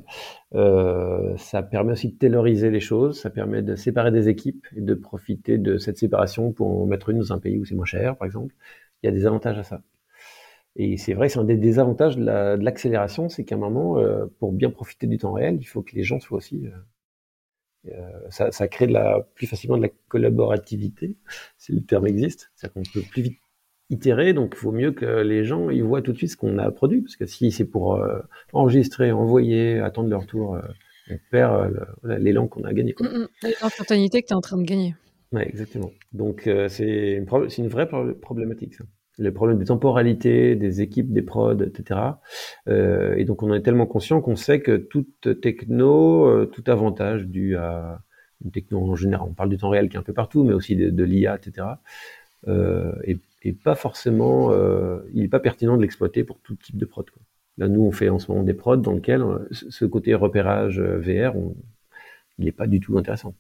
[0.55, 4.81] Euh, ça permet aussi de tailoriser les choses, ça permet de séparer des équipes et
[4.81, 7.85] de profiter de cette séparation pour en mettre une dans un pays où c'est moins
[7.85, 8.55] cher, par exemple.
[9.03, 9.83] Il y a des avantages à ça.
[10.77, 14.53] Et c'est vrai, c'est un des désavantages de l'accélération, c'est qu'à un moment, euh, pour
[14.53, 16.67] bien profiter du temps réel, il faut que les gens soient aussi...
[16.67, 16.71] Euh
[18.31, 21.17] ça, ça, crée de la, plus facilement de la collaborativité,
[21.59, 22.51] si le terme existe.
[22.55, 23.39] C'est-à-dire qu'on peut plus vite
[23.91, 26.59] itérer, donc il vaut mieux que les gens ils voient tout de suite ce qu'on
[26.59, 28.21] a produit, parce que si c'est pour euh,
[28.53, 30.63] enregistrer, envoyer, attendre leur tour, euh,
[31.11, 31.75] on perd
[32.05, 32.95] euh, l'élan qu'on a gagné.
[33.43, 34.95] L'instantanéité que tu es en train de gagner.
[35.33, 35.91] Ouais, exactement.
[36.13, 37.27] Donc c'est une,
[37.59, 38.85] une, vraie problématique, ça.
[39.21, 42.01] Le problème des temporalités, des équipes, des prods, etc.
[42.67, 48.01] et donc on est tellement conscient qu'on sait que toute techno, tout avantage dû à
[48.43, 50.55] une techno en général, on parle du temps réel qui est un peu partout, mais
[50.55, 51.67] aussi de, l'IA, etc.
[52.49, 52.93] Euh,
[53.43, 57.07] et pas forcément, euh, il n'est pas pertinent de l'exploiter pour tout type de prod.
[57.59, 60.79] Là, nous, on fait en ce moment des prods dans lesquels euh, ce côté repérage
[60.79, 61.35] euh, VR,
[62.39, 63.35] il n'est pas du tout intéressant.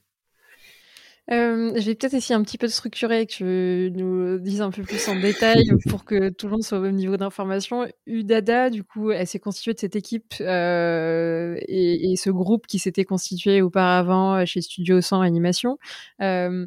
[1.33, 4.71] Euh, je vais peut-être essayer un petit peu de structurer, que tu nous dises un
[4.71, 7.87] peu plus en détail pour que tout le monde soit au même niveau d'information.
[8.07, 12.79] Udada, du coup, elle s'est constituée de cette équipe euh, et, et, ce groupe qui
[12.79, 15.79] s'était constitué auparavant chez Studio 100 Animation.
[16.21, 16.67] Euh,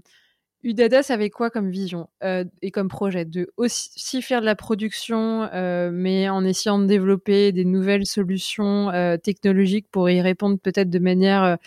[0.64, 3.26] Udada, ça avait quoi comme vision euh, et comme projet?
[3.26, 8.90] De aussi faire de la production, euh, mais en essayant de développer des nouvelles solutions
[8.91, 11.57] euh, technologiques pour y répondre peut-être de manière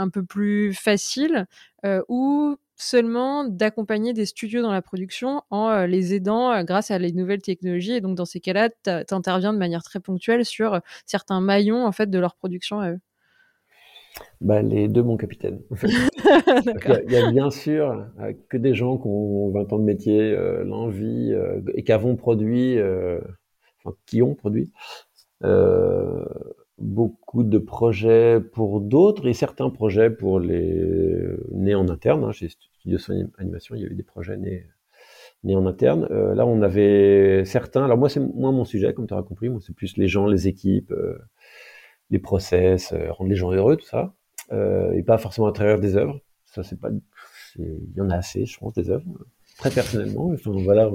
[0.00, 1.46] un peu plus facile,
[2.08, 7.42] ou seulement d'accompagner des studios dans la production en les aidant grâce à les nouvelles
[7.42, 7.92] technologies.
[7.92, 11.92] Et donc, dans ces cas-là, tu interviens de manière très ponctuelle sur certains maillons en
[11.92, 13.00] fait de leur production à eux.
[14.40, 15.60] Bah, les deux, mon capitaine.
[15.82, 20.32] il, y a, bien sûr euh, que des gens qui ont 20 ans de métier,
[20.32, 22.78] euh, l'envie euh, et qui avons produit,
[23.84, 24.72] enfin, qui ont produit
[26.80, 32.24] beaucoup de projets pour d'autres et certains projets pour les nés en interne.
[32.24, 32.98] Hein, chez Studio
[33.38, 34.66] Animation, il y a eu des projets nés,
[35.44, 36.06] nés en interne.
[36.08, 37.84] là, on avait certains.
[37.84, 39.48] Alors moi, c'est moins mon sujet, comme tu auras compris.
[39.48, 40.92] Moi, c'est plus les gens, les équipes
[42.10, 44.14] les process, rendre les gens heureux, tout ça
[44.52, 46.20] euh, et pas forcément à travers des œuvres.
[46.44, 46.90] Ça, c'est pas,
[47.56, 49.04] il y en a assez, je pense, des œuvres.
[49.58, 50.90] Très personnellement, enfin, voilà,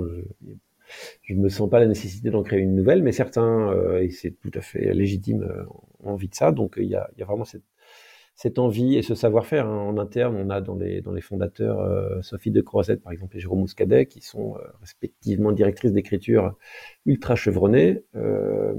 [1.22, 4.09] je, je me sens pas la nécessité d'en créer une nouvelle, mais certains, euh, et
[4.09, 5.63] c'est tout à fait légitime, euh,
[6.03, 6.51] ont envie de ça.
[6.51, 9.77] Donc il y a, vraiment cette, envie et ce savoir-faire hein.
[9.77, 10.35] en interne.
[10.35, 13.59] On a dans les, dans les fondateurs euh, Sophie de Croisette, par exemple, et Jérôme
[13.59, 16.55] Mouscadet, qui sont euh, respectivement directrices d'écriture
[17.05, 18.73] ultra chevronnées euh,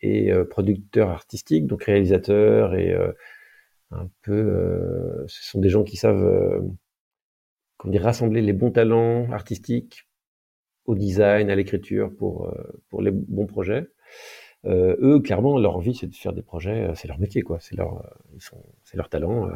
[0.00, 2.96] et producteurs artistiques, donc réalisateurs et
[3.90, 6.60] un peu, euh, ce sont des gens qui savent, euh,
[7.98, 10.07] rassembler les bons talents artistiques
[10.88, 13.86] au design, à l'écriture pour euh, pour les bons projets.
[14.66, 17.58] Euh, eux, clairement, leur envie, c'est de faire des projets, c'est leur métier, quoi.
[17.60, 18.02] C'est leur,
[18.84, 19.48] c'est leur talent,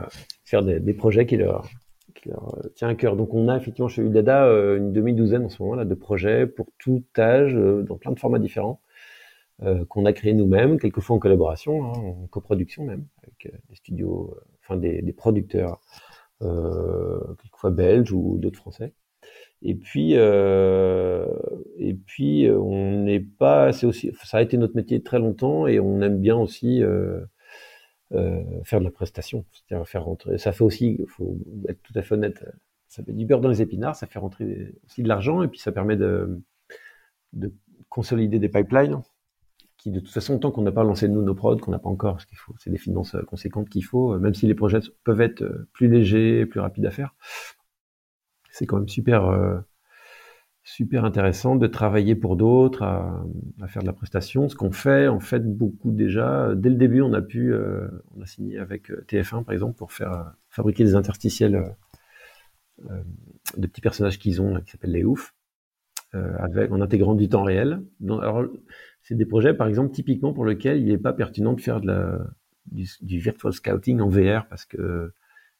[0.44, 1.68] faire des, projets qui leur,
[2.14, 2.30] qui
[2.76, 3.16] tient à cœur.
[3.16, 4.46] Donc, on a effectivement chez Udada
[4.76, 8.38] une demi-douzaine en ce moment là de projets pour tout âge, dans plein de formats
[8.38, 8.80] différents.
[9.64, 13.76] Euh, qu'on a créé nous-mêmes, quelquefois en collaboration, hein, en coproduction même, avec euh, des
[13.76, 15.80] studios, euh, enfin des, des producteurs,
[16.40, 18.92] quelquefois belges ou d'autres français.
[19.62, 25.18] Et puis, et puis, on n'est pas, c'est aussi, ça a été notre métier très
[25.18, 26.82] longtemps et on aime bien aussi
[28.10, 30.38] faire de la prestation, c'est-à-dire faire rentrer.
[30.38, 31.36] Ça fait aussi, il faut
[31.68, 32.44] être tout à fait honnête,
[32.88, 35.60] ça fait du beurre dans les épinards, ça fait rentrer aussi de l'argent et puis
[35.60, 36.42] ça permet de,
[37.32, 37.52] de
[37.88, 39.02] consolider des pipelines
[39.82, 41.88] qui de toute façon, tant qu'on n'a pas lancé nous nos prods, qu'on n'a pas
[41.88, 44.54] encore, ce qu'il faut, c'est des finances euh, conséquentes qu'il faut, euh, même si les
[44.54, 47.16] projets peuvent être euh, plus légers, plus rapides à faire,
[48.52, 49.64] c'est quand même super
[50.64, 53.24] super intéressant de travailler pour d'autres, à,
[53.68, 54.48] faire de la prestation.
[54.48, 56.54] Ce qu'on fait, en fait, beaucoup déjà.
[56.54, 59.76] Dès le début, on a pu, euh, on a signé avec euh, TF1 par exemple
[59.76, 61.74] pour faire euh, fabriquer des interstitiels
[63.56, 65.34] de petits personnages qu'ils ont, qui s'appellent les ouf,
[66.14, 67.80] en intégrant du temps réel.
[68.08, 68.44] alors,
[69.02, 71.86] c'est des projets, par exemple, typiquement pour lesquels il n'est pas pertinent de faire de
[71.86, 72.18] la,
[72.66, 75.12] du, virtual scouting en VR parce que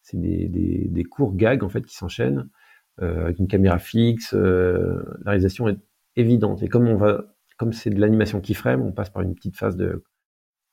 [0.03, 2.62] c'est des, des, des courts gags en fait qui s'enchaînent euh,
[2.99, 4.35] avec une caméra fixe.
[4.35, 5.79] Euh, la réalisation est
[6.17, 6.63] évidente.
[6.63, 7.25] Et comme on va,
[7.57, 10.05] comme c'est de l'animation keyframe, on passe par une petite phase de,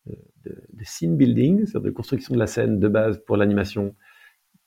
[0.05, 0.15] de,
[0.45, 3.95] de scene building, c'est-à-dire de construction de la scène de base pour l'animation.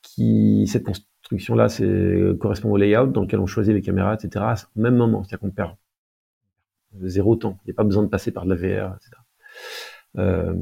[0.03, 4.45] Qui cette construction-là, c'est correspond au layout dans lequel on choisit les caméras, etc.
[4.75, 5.77] Au même moment, c'est-à-dire qu'on perd
[7.03, 7.59] zéro temps.
[7.65, 9.13] Il n'y a pas besoin de passer par de la VR, etc.
[10.19, 10.55] Euh,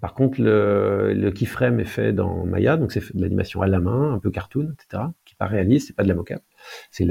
[0.00, 3.80] par contre, le, le keyframe est fait dans Maya, donc c'est de l'animation à la
[3.80, 6.42] main, un peu cartoon, etc., qui n'est pas réaliste, c'est pas de la mocap.
[6.90, 7.06] C'est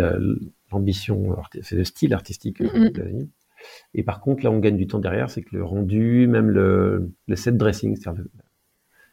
[0.71, 3.27] l'ambition, c'est le style artistique mm-hmm.
[3.95, 7.11] Et par contre, là, on gagne du temps derrière, c'est que le rendu, même le,
[7.27, 8.43] le set dressing, c'est-à-dire la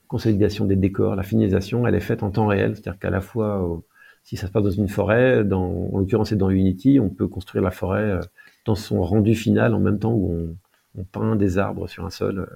[0.09, 3.83] consolidation des décors, la finalisation, elle est faite en temps réel, c'est-à-dire qu'à la fois,
[4.25, 7.29] si ça se passe dans une forêt, dans, en l'occurrence c'est dans Unity, on peut
[7.29, 8.21] construire la forêt euh,
[8.67, 10.57] dans son rendu final en même temps où on,
[11.01, 12.47] on peint des arbres sur un sol.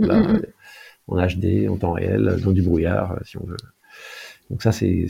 [0.00, 3.56] Euh, sont là en HD, en temps réel, dans du brouillard, euh, si on veut.
[4.50, 5.08] Donc ça, c'est,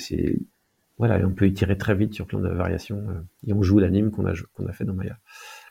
[0.98, 3.04] voilà, on peut y tirer très vite sur plein de variations
[3.46, 5.18] et on joue l'anime qu'on a, qu'on a fait dans Maya.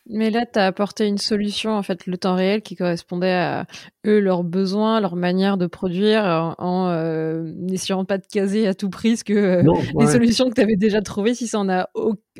[0.09, 3.67] Mais là, tu as apporté une solution, en fait, le temps réel qui correspondait à
[4.07, 8.89] eux, leurs besoins, leur manière de produire, en, euh, n'essayant pas de caser à tout
[8.89, 9.63] prix ce que euh,
[9.99, 11.89] les solutions que tu avais déjà trouvées, si ça en a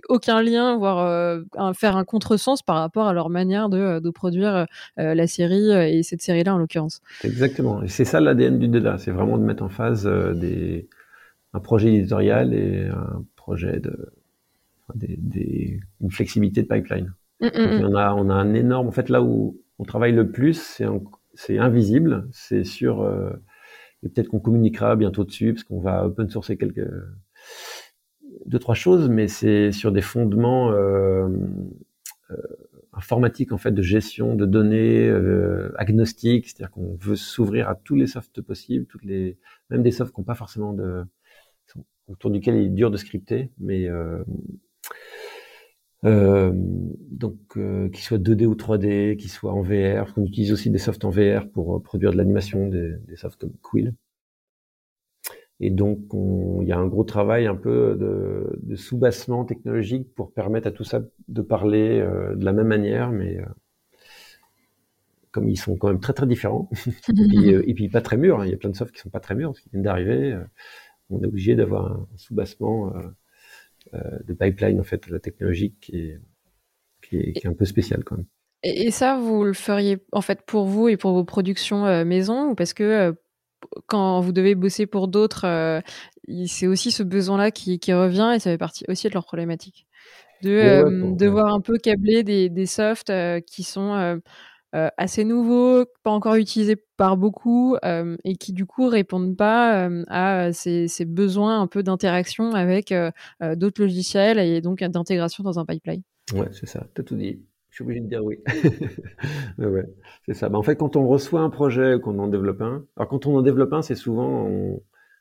[0.09, 1.41] aucun lien, voire euh,
[1.73, 4.65] faire un contresens par rapport à leur manière de, de produire
[4.97, 6.99] la série et cette série-là en l'occurrence.
[7.23, 7.83] Exactement.
[7.83, 10.89] Et c'est ça l'ADN du DEDA, c'est vraiment de mettre en phase des,
[11.53, 14.11] un projet éditorial et un projet de,
[14.95, 17.13] des, des, une flexibilité de pipeline.
[17.41, 17.85] Mm, mm, mm.
[17.85, 18.88] on, a, on a un énorme.
[18.88, 20.81] En fait, là où on travaille le plus,
[21.34, 22.27] c'est invisible.
[22.31, 23.01] C'est sur.
[23.01, 23.31] Euh,
[24.03, 26.88] et peut-être qu'on communiquera bientôt dessus, parce qu'on va open sourcer quelques
[28.45, 31.27] deux trois choses, mais c'est sur des fondements euh,
[32.31, 32.38] euh,
[32.93, 37.95] informatiques en fait de gestion de données euh, agnostiques, c'est-à-dire qu'on veut s'ouvrir à tous
[37.95, 39.38] les softs possibles, toutes les
[39.69, 41.03] même des softs qui n'ont pas forcément de
[42.07, 43.88] autour duquel il est dur de scripter, mais
[46.05, 50.51] euh, donc, euh, qu'il soit 2D ou 3D, qu'il soit en VR, parce qu'on utilise
[50.51, 53.93] aussi des softs en VR pour euh, produire de l'animation, des, des, softs comme Quill.
[55.59, 60.33] Et donc, il y a un gros travail un peu de, de sous-bassement technologique pour
[60.33, 63.37] permettre à tout ça de parler euh, de la même manière, mais
[65.29, 66.67] comme ils sont quand même très très différents,
[67.45, 68.45] et, puis, pas très mûrs, hein.
[68.45, 70.35] il y a plein de softs qui sont pas très mûrs, parce qu'ils viennent d'arriver,
[71.11, 73.01] on est obligé d'avoir un sous-bassement euh,
[73.93, 76.19] de pipeline en fait la technologique qui est,
[77.01, 78.26] qui est, qui est un peu spécial quand même.
[78.63, 82.49] Et ça, vous le feriez en fait pour vous et pour vos productions euh, maison
[82.49, 83.11] ou parce que euh,
[83.88, 85.81] quand vous devez bosser pour d'autres,
[86.47, 89.88] c'est aussi ce besoin-là qui, qui, revient et ça fait partie aussi de leur problématique.
[90.41, 93.11] De devoir un peu câbler des, des softs
[93.45, 94.18] qui sont euh,
[94.73, 100.03] assez nouveaux, pas encore utilisés par beaucoup euh, et qui du coup répondent pas euh,
[100.07, 102.93] à ces, besoins un peu d'interaction avec
[103.56, 106.03] d'autres logiciels et donc d'intégration dans un pipeline.
[106.34, 107.41] Ouais, c'est ça, t'as tout dit.
[107.69, 108.38] Je suis obligé de dire oui.
[109.57, 109.85] ouais,
[110.26, 110.49] c'est ça.
[110.49, 113.38] Bah, en fait, quand on reçoit un projet, qu'on en développe un, alors quand on
[113.38, 114.77] en développe un, c'est souvent,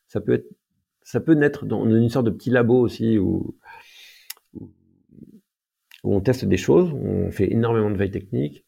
[0.09, 0.49] ça peut être,
[1.03, 3.57] ça peut naître dans une sorte de petit labo aussi où,
[4.53, 8.65] où on teste des choses, on fait énormément de veille technique,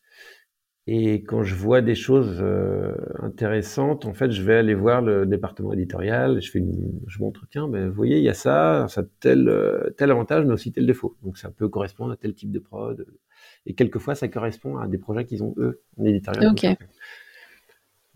[0.88, 5.26] et quand je vois des choses euh, intéressantes, en fait, je vais aller voir le
[5.26, 6.42] département éditorial.
[6.42, 9.04] Je fais une, je montre, tiens, ben, vous voyez, il y a ça, ça a
[9.20, 11.16] tel euh, tel avantage, mais aussi tel défaut.
[11.22, 13.06] Donc ça peut correspondre à tel type de prod.
[13.64, 16.42] Et quelquefois, ça correspond à des projets qu'ils ont eux en éditorial.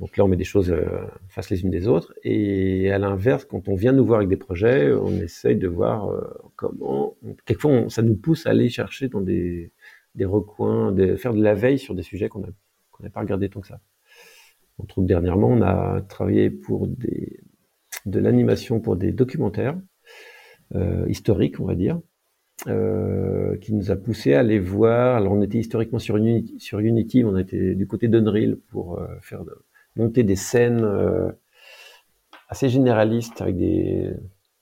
[0.00, 2.14] Donc là, on met des choses euh, face les unes des autres.
[2.24, 6.10] Et à l'inverse, quand on vient nous voir avec des projets, on essaye de voir
[6.56, 7.16] comment.
[7.44, 9.70] Quelquefois, ça nous pousse à aller chercher dans des
[10.16, 13.60] des recoins, de faire de la veille sur des sujets qu'on n'a pas regardé tant
[13.60, 13.80] que ça.
[14.78, 19.76] On trouve dernièrement, on a travaillé pour de l'animation pour des documentaires
[20.74, 22.00] euh, historiques, on va dire,
[22.66, 25.16] euh, qui nous a poussé à aller voir.
[25.16, 29.06] Alors, on était historiquement sur Unity, sur Unity on était du côté d'Unreal pour euh,
[29.20, 29.44] faire
[29.94, 30.84] monter des scènes
[32.48, 34.12] assez généralistes avec des,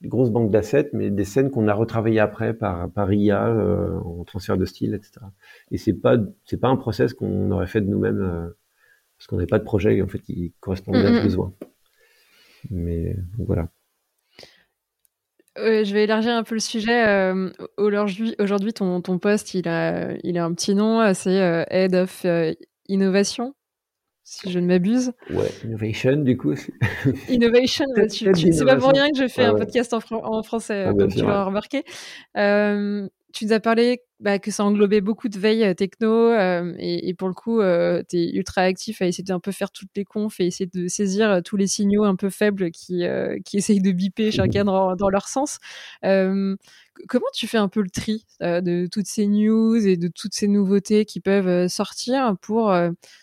[0.05, 3.97] des grosses banques d'assets, mais des scènes qu'on a retravaillées après par, par IA euh,
[3.99, 5.25] en transfert de style, etc.
[5.71, 8.47] Et c'est pas c'est pas un process qu'on aurait fait de nous-mêmes euh,
[9.17, 11.53] parce qu'on n'avait pas de projet en fait qui correspondait à ce besoin.
[12.69, 13.67] Mais voilà.
[15.57, 17.31] je vais élargir un peu le sujet.
[17.77, 22.25] aujourd'hui, aujourd'hui, ton, ton poste, il a, il a un petit nom, c'est Head of
[22.87, 23.55] Innovation
[24.25, 25.13] si je ne m'abuse.
[25.29, 26.55] Ouais, innovation du coup.
[27.29, 31.13] innovation, c'est pas pour rien que je fais un podcast en, en français, ah, comme
[31.13, 31.83] tu l'as remarqué.
[32.35, 36.73] Euh, tu nous as parlé bah, que ça englobait beaucoup de veille euh, techno euh,
[36.79, 39.89] et, pour le coup, euh, tu es ultra actif à essayer d'un peu faire toutes
[39.97, 43.03] les confs et essayer de saisir tous les signaux un peu faibles qui,
[43.43, 45.59] qui essayent de biper chacun dans, dans leur sens.
[46.01, 50.47] comment tu fais un peu le tri de toutes ces news et de toutes ces
[50.47, 52.73] nouveautés qui peuvent sortir pour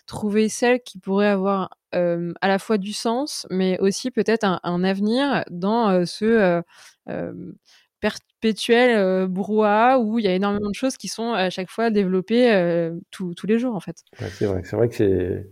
[0.05, 4.83] trouver celles qui pourraient avoir à la fois du sens, mais aussi peut-être un, un,
[4.83, 6.61] avenir dans ce
[8.03, 11.89] perpétuel euh, brouhaha où il y a énormément de choses qui sont à chaque fois
[11.89, 14.03] développées euh, tous les jours en fait.
[14.19, 15.49] c'est vrai, c'est vrai que c'est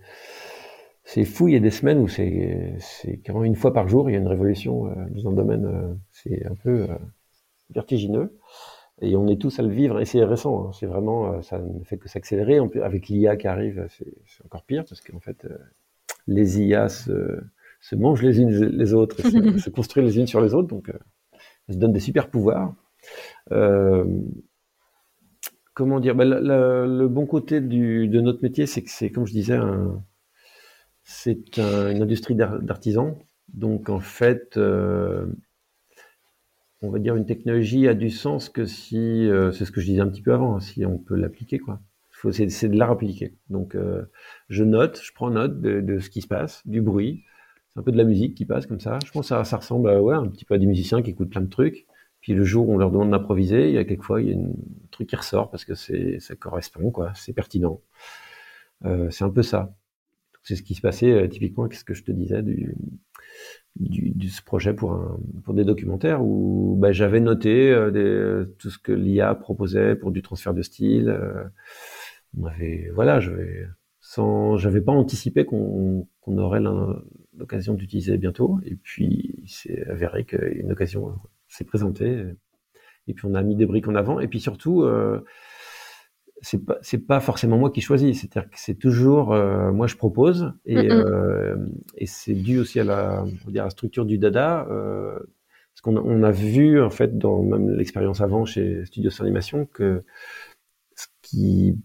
[1.06, 1.48] c'est fou.
[1.48, 4.16] Il y a des semaines où c'est c'est carrément une fois par jour il y
[4.18, 5.98] a une révolution euh, dans un domaine.
[6.12, 6.88] c'est un peu
[7.70, 8.38] vertigineux
[9.02, 10.68] et on est tous à le vivre et c'est récent.
[10.68, 10.72] Hein.
[10.78, 12.60] c'est vraiment ça ne fait que s'accélérer.
[12.84, 15.48] Avec l'IA qui arrive, c'est encore pire parce qu'en fait
[16.28, 17.40] les IA se,
[17.80, 20.92] se mangent les unes les autres, se, se construisent les unes sur les autres donc
[21.72, 22.74] se donne des super pouvoirs.
[23.52, 24.06] Euh,
[25.74, 29.58] comment dire ben, Le bon côté de notre métier, c'est que c'est, comme je disais,
[31.04, 33.16] c'est une industrie d'artisans.
[33.54, 35.26] Donc en fait, euh,
[36.82, 39.88] on va dire une technologie a du sens que si, euh, c'est ce que je
[39.88, 41.82] disais un petit peu avant, hein, si on peut l'appliquer, quoi.
[42.32, 43.36] c'est, de l'art appliqué.
[43.50, 43.76] Donc
[44.50, 47.24] je note, je prends note de, ce qui se passe, du bruit,
[47.74, 49.00] c'est un peu de la musique qui passe comme ça.
[49.06, 51.42] Je pense que ça, ressemble à, un petit peu à des musiciens qui écoutent plein
[51.42, 51.88] de trucs.
[52.20, 54.38] Puis le jour où on leur demande d'improviser, il y a quelquefois il y a
[54.38, 54.52] un
[54.92, 57.82] truc qui ressort parce que c'est ça correspond quoi, c'est pertinent.
[58.86, 59.74] Euh, c'est un peu ça.
[60.44, 62.76] C'est ce qui se passait euh, typiquement avec ce que je te disais du,
[63.76, 68.92] du, ce projet pour pour des documentaires où bah, j'avais noté euh, tout ce que
[68.92, 71.18] l'IA proposait pour du transfert de style.
[72.38, 73.68] On avait voilà, je vais
[74.00, 76.62] sans, j'avais pas anticipé qu'on qu'on aurait
[77.38, 78.60] l'occasion d'utiliser bientôt.
[78.66, 81.14] Et puis, il s'est avéré qu'une occasion
[81.48, 82.26] s'est présentée.
[83.08, 84.20] Et puis, on a mis des briques en avant.
[84.20, 85.24] Et puis surtout, euh,
[86.42, 88.20] c'est pas c'est pas forcément moi qui choisis.
[88.20, 91.56] C'est-à-dire que c'est toujours euh, moi je propose et, euh,
[91.96, 94.68] et c'est dû aussi à la, on dire, la structure du dada.
[94.70, 95.18] Euh,
[95.74, 100.04] parce qu'on on a vu en fait dans même l'expérience avant chez Studios Animation que
[100.96, 101.78] ce qui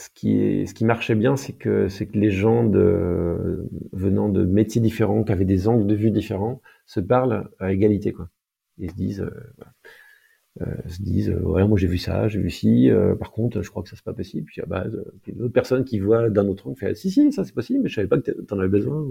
[0.00, 2.64] ce qui, marchait bien, c'est que, les gens
[3.92, 8.12] venant de métiers différents, qui avaient des angles de vue différents, se parlent à égalité,
[8.12, 8.28] quoi.
[8.78, 9.30] Ils se disent, euh,
[10.62, 10.74] euh,
[11.28, 13.96] euh, ouais, moi j'ai vu ça, j'ai vu ci, par contre, je crois que ça
[13.96, 14.46] c'est pas possible.
[14.46, 14.86] Puis, bah,
[15.22, 17.80] puis une autre personne qui voit d'un autre angle fait, si, si, ça c'est possible,
[17.82, 19.06] mais je savais pas que t'en avais besoin.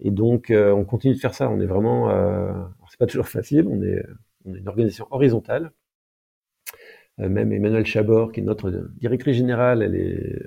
[0.00, 1.50] Et donc, on continue de faire ça.
[1.50, 2.08] On est vraiment,
[2.90, 3.66] c'est pas toujours facile.
[3.68, 4.04] On est,
[4.44, 5.72] une organisation horizontale
[7.18, 8.70] même Emmanuel Chabor, qui est notre
[9.00, 10.46] directrice générale, elle est,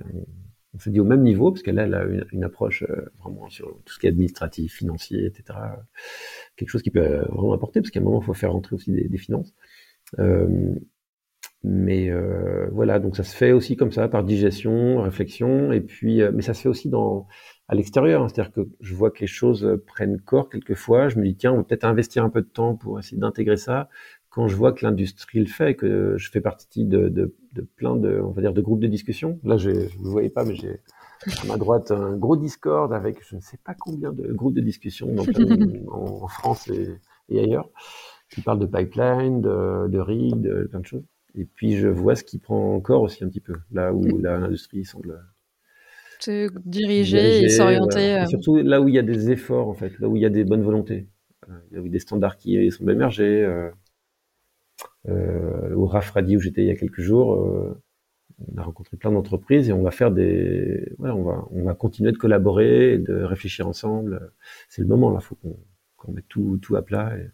[0.73, 3.67] on se dit au même niveau, parce qu'elle elle a une, approche euh, vraiment sur
[3.85, 5.59] tout ce qui est administratif, financier, etc.
[6.55, 8.75] Quelque chose qui peut euh, vraiment apporter, parce qu'à un moment, il faut faire rentrer
[8.75, 9.53] aussi des, finances.
[10.19, 10.73] Euh,
[11.63, 16.21] mais euh, voilà, donc ça se fait aussi comme ça, par digestion, réflexion, et puis,
[16.33, 16.89] mais ça se fait aussi
[17.67, 18.29] à l'extérieur, hein.
[18.29, 21.57] c'est-à-dire que je vois que les choses prennent corps quelquefois, je me dis tiens, on
[21.57, 23.89] va peut-être investir un peu de temps pour essayer d'intégrer ça,
[24.31, 27.97] quand je vois que l'industrie le fait, que je fais partie de, de, de, plein
[27.97, 29.39] de, on va dire, de groupes de discussion.
[29.43, 30.79] Là, je ne vous voyez pas, mais j'ai
[31.43, 34.61] à ma droite un gros Discord avec je ne sais pas combien de groupes de
[34.61, 35.13] discussion
[35.89, 36.97] en, France et,
[37.29, 37.69] et, ailleurs,
[38.29, 41.03] qui parlent de pipeline, de, de rig, de plein de choses.
[41.35, 44.85] Et puis je vois ce qui prend encore aussi un petit peu, là où l'industrie
[44.85, 45.21] semble
[46.19, 48.15] se diriger, et s'orienter.
[48.15, 48.25] Euh.
[48.27, 50.29] surtout là où il y a des efforts, en fait, là où il y a
[50.29, 51.07] des bonnes volontés,
[51.49, 53.43] là où il y a des standards qui sont émergés.
[53.43, 53.69] Euh,
[55.09, 57.81] euh, au Rafradi où j'étais il y a quelques jours, euh,
[58.53, 61.73] on a rencontré plein d'entreprises et on va faire des, voilà, on va, on va
[61.75, 64.31] continuer de collaborer et de réfléchir ensemble.
[64.69, 65.57] C'est le moment là, faut qu'on
[65.99, 67.29] qu mette tout, tout à plat et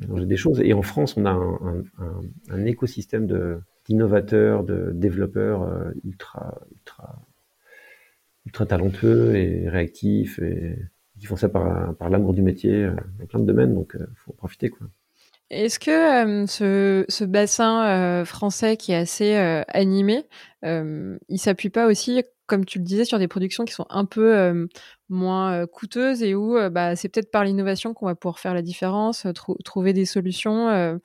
[0.00, 0.60] mélanger des choses.
[0.60, 2.20] Et en France, on a un, un,
[2.50, 7.20] un écosystème de d'innovateurs, de développeurs euh, ultra, ultra,
[8.46, 10.78] ultra talentueux et réactifs et
[11.18, 12.88] qui font ça par, par l'amour du métier
[13.18, 13.74] dans plein de domaines.
[13.74, 14.88] Donc, faut en profiter quoi.
[15.54, 20.26] Est-ce que ce, ce, bassin euh, français qui est assez euh, animé,
[20.64, 24.04] euh, il s'appuie pas aussi, comme tu le disais, sur des productions qui sont un
[24.04, 24.66] peu
[25.08, 29.26] moins coûteuses et où bah, c'est peut-être par l'innovation qu'on va pouvoir faire la différence,
[29.64, 31.00] trouver des solutions,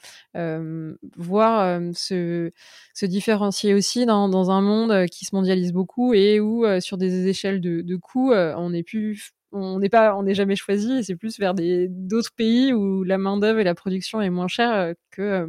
[1.16, 2.52] voir se,
[2.94, 7.28] se, différencier aussi dans, dans, un monde qui se mondialise beaucoup et où sur des
[7.28, 11.04] échelles de, de coûts, on est plus on n'est pas, on n'est jamais choisi.
[11.04, 14.48] C'est plus vers des d'autres pays où la main d'œuvre et la production est moins
[14.48, 15.48] chère euh, que euh,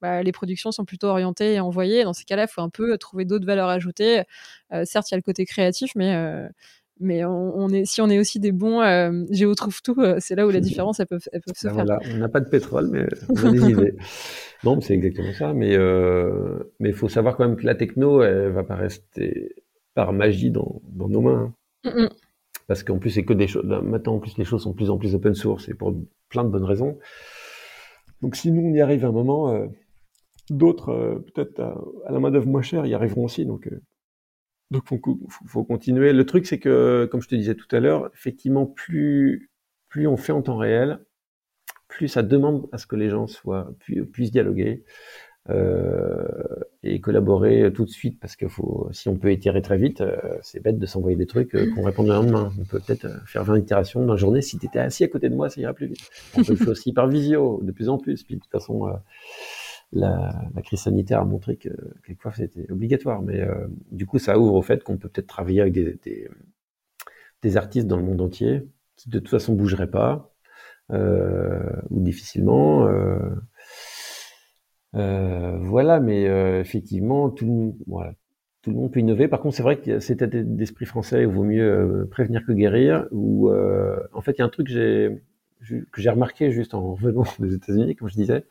[0.00, 2.04] bah, les productions sont plutôt orientées et envoyées.
[2.04, 4.22] Dans ces cas-là, il faut un peu trouver d'autres valeurs ajoutées.
[4.72, 6.16] Euh, certes, il y a le côté créatif, mais
[6.98, 8.80] mais on, est, si on est aussi des bons
[9.30, 11.98] géo trouve tout, c'est là où la différence elle peut, elle peut se ben faire.
[12.14, 13.94] On n'a pas de pétrole, mais on a des idées.
[14.64, 15.52] Non, c'est exactement ça.
[15.52, 15.76] Mais
[16.80, 19.54] mais il faut savoir quand même que la techno, elle va pas rester
[19.94, 21.54] par magie dans, dans nos mains.
[21.84, 21.92] Hein.
[21.94, 22.08] Mm, mm
[22.66, 23.64] parce qu'en plus c'est que des choses.
[23.64, 25.94] Maintenant en plus les choses sont de plus en plus open source et pour
[26.28, 26.98] plein de bonnes raisons.
[28.22, 29.66] Donc si nous on y arrive à un moment, euh,
[30.50, 33.46] d'autres euh, peut-être à, la main d'œuvre moins chère y arriveront aussi.
[33.46, 33.82] Donc euh,
[34.70, 35.00] donc faut,
[35.46, 36.12] faut, continuer.
[36.12, 39.50] Le truc c'est que comme je te disais tout à l'heure, effectivement plus
[39.88, 41.04] plus on fait en temps réel,
[41.88, 43.70] plus ça demande à ce que les gens soient
[44.12, 44.84] puissent dialoguer,
[46.86, 50.16] et collaborer tout de suite parce que faut, si on peut étirer très vite, euh,
[50.42, 52.52] c'est bête de s'envoyer des trucs euh, qu'on répond le lendemain.
[52.58, 54.42] On peut peut-être faire 20 itérations dans la journée.
[54.42, 56.10] Si tu étais assis à côté de moi, ça ira plus vite.
[56.36, 58.22] On peut le faire aussi par visio, de plus en plus.
[58.22, 58.88] Puis de toute façon,
[59.92, 60.32] la,
[60.62, 61.70] crise sanitaire a montré que
[62.04, 63.22] quelquefois c'était obligatoire.
[63.22, 63.46] Mais
[63.90, 65.98] du coup, ça ouvre au fait qu'on peut peut-être travailler avec des,
[67.42, 68.62] des, artistes dans le monde entier
[68.96, 70.32] qui de toute façon bougeraient pas
[70.92, 72.86] ou difficilement.
[72.86, 73.34] Euh,
[74.96, 79.28] voilà, mais euh, effectivement, tout le, monde, peut innover.
[79.28, 82.52] Par contre, c'est vrai que cet état d'esprit français, il vaut mieux euh, prévenir que
[82.52, 83.06] guérir.
[83.12, 87.54] Ou en fait, il y a un truc que j'ai remarqué juste en revenant des
[87.54, 88.44] États-Unis, comme je disais,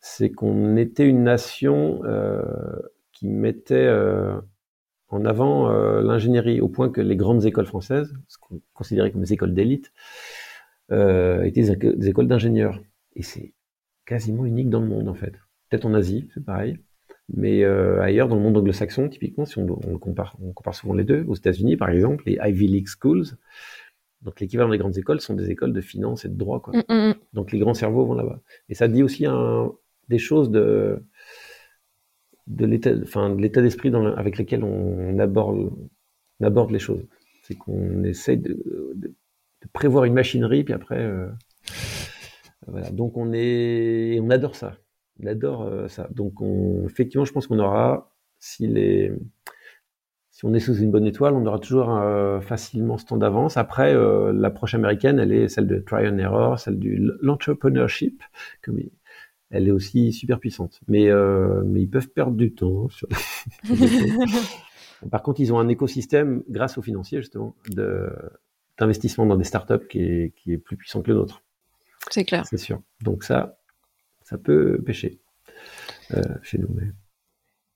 [0.00, 2.02] c'est qu'on était une nation
[3.12, 3.90] qui mettait
[5.10, 5.68] en avant
[6.00, 8.14] l'ingénierie au point que les grandes écoles françaises,
[8.74, 9.92] considérées comme des écoles d'élite,
[10.90, 12.80] étaient des écoles d'ingénieurs.
[13.16, 13.52] Et c'est
[14.06, 15.34] quasiment unique dans le monde en fait
[15.68, 16.78] peut-être en Asie, c'est pareil.
[17.34, 20.94] Mais euh, ailleurs, dans le monde anglo-saxon, typiquement, si on, on, compare, on compare souvent
[20.94, 23.24] les deux, aux États-Unis, par exemple, les Ivy League Schools,
[24.22, 26.60] donc l'équivalent des grandes écoles, sont des écoles de finance et de droit.
[26.60, 26.76] Quoi.
[26.76, 27.14] Mm, mm, mm.
[27.34, 28.40] Donc les grands cerveaux vont là-bas.
[28.68, 29.70] Et ça dit aussi un,
[30.08, 31.04] des choses de,
[32.46, 35.70] de l'état, enfin, de l'état d'esprit avec lequel on aborde,
[36.40, 37.06] on aborde les choses.
[37.42, 38.54] C'est qu'on essaye de,
[38.94, 41.28] de, de, prévoir une machinerie, puis après, euh,
[42.66, 42.90] voilà.
[42.90, 44.78] Donc on est, on adore ça
[45.18, 46.08] il adore euh, ça.
[46.14, 49.12] Donc, on, effectivement, je pense qu'on aura, si, les,
[50.30, 53.56] si on est sous une bonne étoile, on aura toujours euh, facilement ce temps d'avance.
[53.56, 58.22] Après, euh, l'approche américaine, elle est celle de try and error, celle de l'entrepreneurship,
[58.62, 58.78] comme
[59.50, 60.80] elle est aussi super puissante.
[60.88, 61.08] Mais,
[61.64, 62.88] mais ils peuvent perdre du temps.
[62.90, 63.08] Sur...
[65.10, 67.54] Par contre, ils ont un écosystème, grâce aux financiers justement,
[68.78, 71.42] d'investissement dans des startups qui est, qui est plus puissant que le nôtre.
[72.10, 72.44] C'est clair.
[72.46, 72.82] C'est sûr.
[73.02, 73.58] Donc ça,
[74.28, 75.20] ça peut pêcher
[76.12, 76.68] euh, chez nous.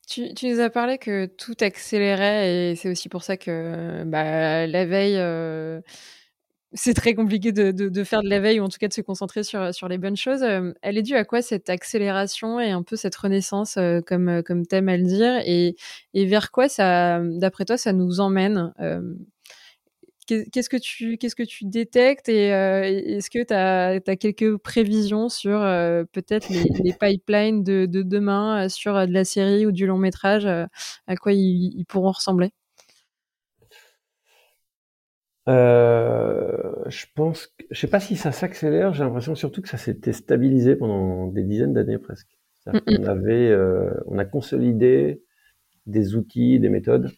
[0.06, 4.84] Tu, nous as parlé que tout accélérait et c'est aussi pour ça que bah, la
[4.84, 5.80] veille, euh,
[6.74, 9.44] c'est très compliqué de, faire de la veille ou en tout cas de se concentrer
[9.44, 10.42] sur, sur les bonnes choses.
[10.42, 14.66] Euh, elle est due à quoi cette accélération et un peu cette renaissance, comme, comme
[14.66, 15.74] t'aimes à le dire, et
[16.14, 18.74] vers quoi ça, d'après toi, ça nous emmène
[20.26, 25.28] Qu'est-ce que tu qu'est-ce que tu détectes et euh, est-ce que tu as, quelques prévisions
[25.28, 29.98] sur euh, peut-être les, pipelines de, demain euh, sur de la série ou du long
[29.98, 32.50] métrage à quoi ils, pourront ressembler?
[35.48, 40.12] Je pense que, je sais pas si ça s'accélère j'ai l'impression surtout que ça s'était
[40.12, 42.28] stabilisé pendant des dizaines d'années presque.
[42.66, 43.56] On avait
[44.06, 45.20] on a consolidé
[45.86, 47.10] des outils des méthodes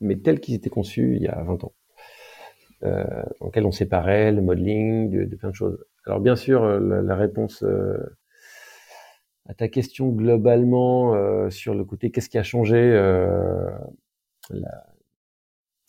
[0.00, 1.72] mais tels qu'ils étaient conçus il y a 20 ans
[2.84, 3.04] euh,
[3.40, 5.84] dans lequel on séparait le modeling de, de, plein de choses.
[6.06, 7.98] Alors bien sûr, euh, la, la réponse euh,
[9.46, 13.70] à ta question globalement euh, sur le côté qu'est-ce qui a changé, euh,
[14.50, 14.86] la,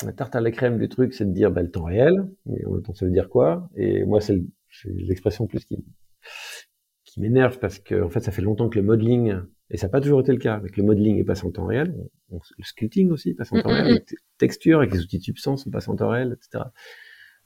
[0.05, 2.15] la, tarte à la crème du truc, c'est de dire bah, le temps réel.
[2.45, 3.69] Mais en même temps, ça veut dire quoi?
[3.75, 4.41] Et moi, c'est
[4.85, 5.83] l'expression plus qui,
[7.03, 9.39] qui m'énerve parce que en fait, ça fait longtemps que le modeling
[9.71, 10.55] et ça n'a pas toujours été le cas.
[10.55, 11.95] Avec le modeling est passé en temps réel,
[12.31, 15.71] le sculpting aussi passe en temps réel, les textures avec les outils de substance on
[15.71, 16.65] passe en temps réel, etc.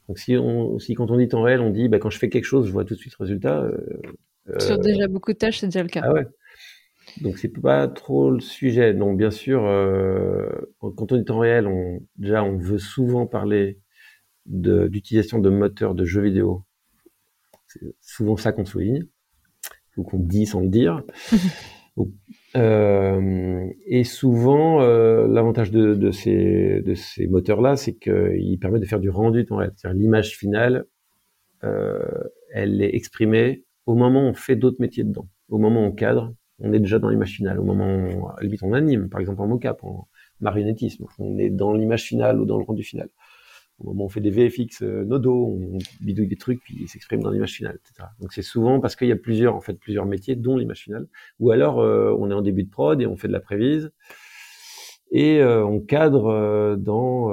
[0.08, 2.28] Donc si, on, si quand on dit temps réel, on dit bah, quand je fais
[2.28, 3.62] quelque chose, je vois tout de suite le résultat.
[3.62, 6.02] Euh, Sur déjà beaucoup de tâches, c'est déjà le cas.
[6.04, 6.26] Ah ouais.
[7.20, 8.94] Donc c'est pas trop le sujet.
[8.94, 10.48] Donc bien sûr, euh,
[10.80, 13.78] quand on dit temps réel, on, déjà on veut souvent parler
[14.46, 16.64] d'utilisation de, moteurs de jeux vidéo.
[17.66, 19.06] C'est souvent ça qu'on souligne
[19.96, 21.02] ou qu'on dit sans le dire.
[22.56, 26.82] Euh, et souvent, euh, l'avantage de, ces,
[27.28, 29.60] moteurs-là, c'est qu'ils permettent de faire du rendu temps.
[29.60, 30.86] C'est-à-dire l'image finale,
[31.64, 31.98] euh,
[32.52, 35.28] elle est exprimée au moment où on fait d'autres métiers dedans.
[35.48, 37.58] Au moment où on cadre, on est déjà dans l'image finale.
[37.58, 40.08] Au moment où on, on anime, par exemple en mocap, en
[40.40, 43.08] marionnettisme, on est dans l'image finale ou dans le rendu final.
[43.78, 46.88] Au moment où on fait des VFX euh, nodo, on bidouille des trucs, puis ils
[46.88, 48.08] s'expriment dans l'image finale, etc.
[48.20, 51.08] Donc c'est souvent parce qu'il y a plusieurs, en fait, plusieurs métiers, dont l'image finale.
[51.40, 53.90] Ou alors, euh, on est en début de prod et on fait de la prévise,
[55.10, 57.30] et euh, on cadre dans,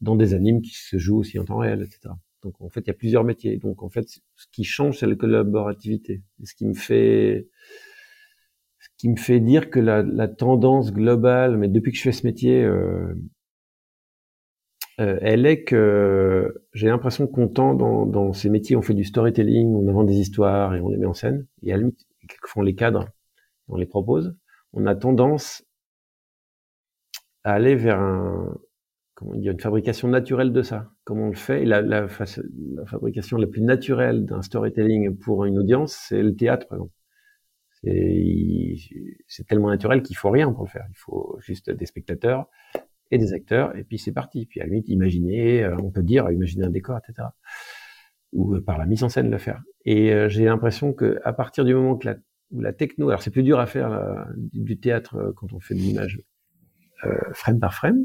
[0.00, 2.14] dans des animes qui se jouent aussi en temps réel, etc.
[2.42, 3.56] Donc en fait, il y a plusieurs métiers.
[3.56, 6.22] Donc en fait, ce qui change, c'est la collaborativité.
[6.44, 7.48] Ce qui me fait
[8.96, 12.64] qui me fait dire que la, tendance globale, mais depuis que je fais ce métier,
[15.00, 19.04] euh, elle est que j'ai l'impression qu'on tend dans, dans, ces métiers, on fait du
[19.04, 21.46] storytelling, on invente des histoires et on les met en scène.
[21.62, 23.08] Et à la limite, quelquefois on les cadre,
[23.68, 24.36] on les propose.
[24.72, 25.64] On a tendance
[27.42, 28.56] à aller vers un,
[29.14, 30.90] comment dire, une fabrication naturelle de ça.
[31.04, 35.58] Comment on le fait la, la, la fabrication la plus naturelle d'un storytelling pour une
[35.58, 36.92] audience, c'est le théâtre, par exemple.
[39.26, 40.86] C'est tellement naturel qu'il faut rien pour le faire.
[40.88, 42.48] Il faut juste des spectateurs
[43.14, 44.44] et des acteurs, et puis c'est parti.
[44.46, 47.28] Puis à la limite, euh, on peut dire, imaginer un décor, etc.
[48.32, 49.62] Ou euh, par la mise en scène le faire.
[49.84, 53.44] Et euh, j'ai l'impression que à partir du moment où la techno, alors c'est plus
[53.44, 56.20] dur à faire du théâtre quand on fait de l'image
[57.32, 58.04] frame par frame,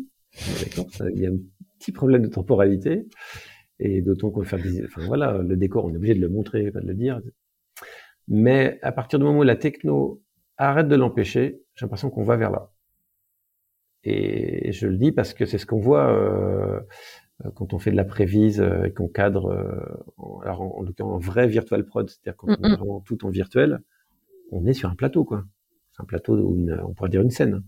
[1.13, 1.37] il y a un
[1.79, 3.07] petit problème de temporalité,
[3.79, 6.69] et d'autant qu'on fait des, enfin voilà, le décor, on est obligé de le montrer,
[6.71, 7.21] pas de le dire.
[8.27, 10.21] Mais à partir du moment où la techno
[10.57, 12.71] arrête de l'empêcher, j'ai l'impression qu'on va vers là.
[14.03, 16.79] Et je le dis parce que c'est ce qu'on voit euh,
[17.55, 21.17] quand on fait de la prévise euh, et qu'on cadre, euh, alors en, en, en
[21.17, 23.79] vrai virtual prod, c'est-à-dire quand on est vraiment tout en virtuel,
[24.51, 25.43] on est sur un plateau, quoi.
[25.93, 27.63] C'est un plateau où une, on pourrait dire une scène.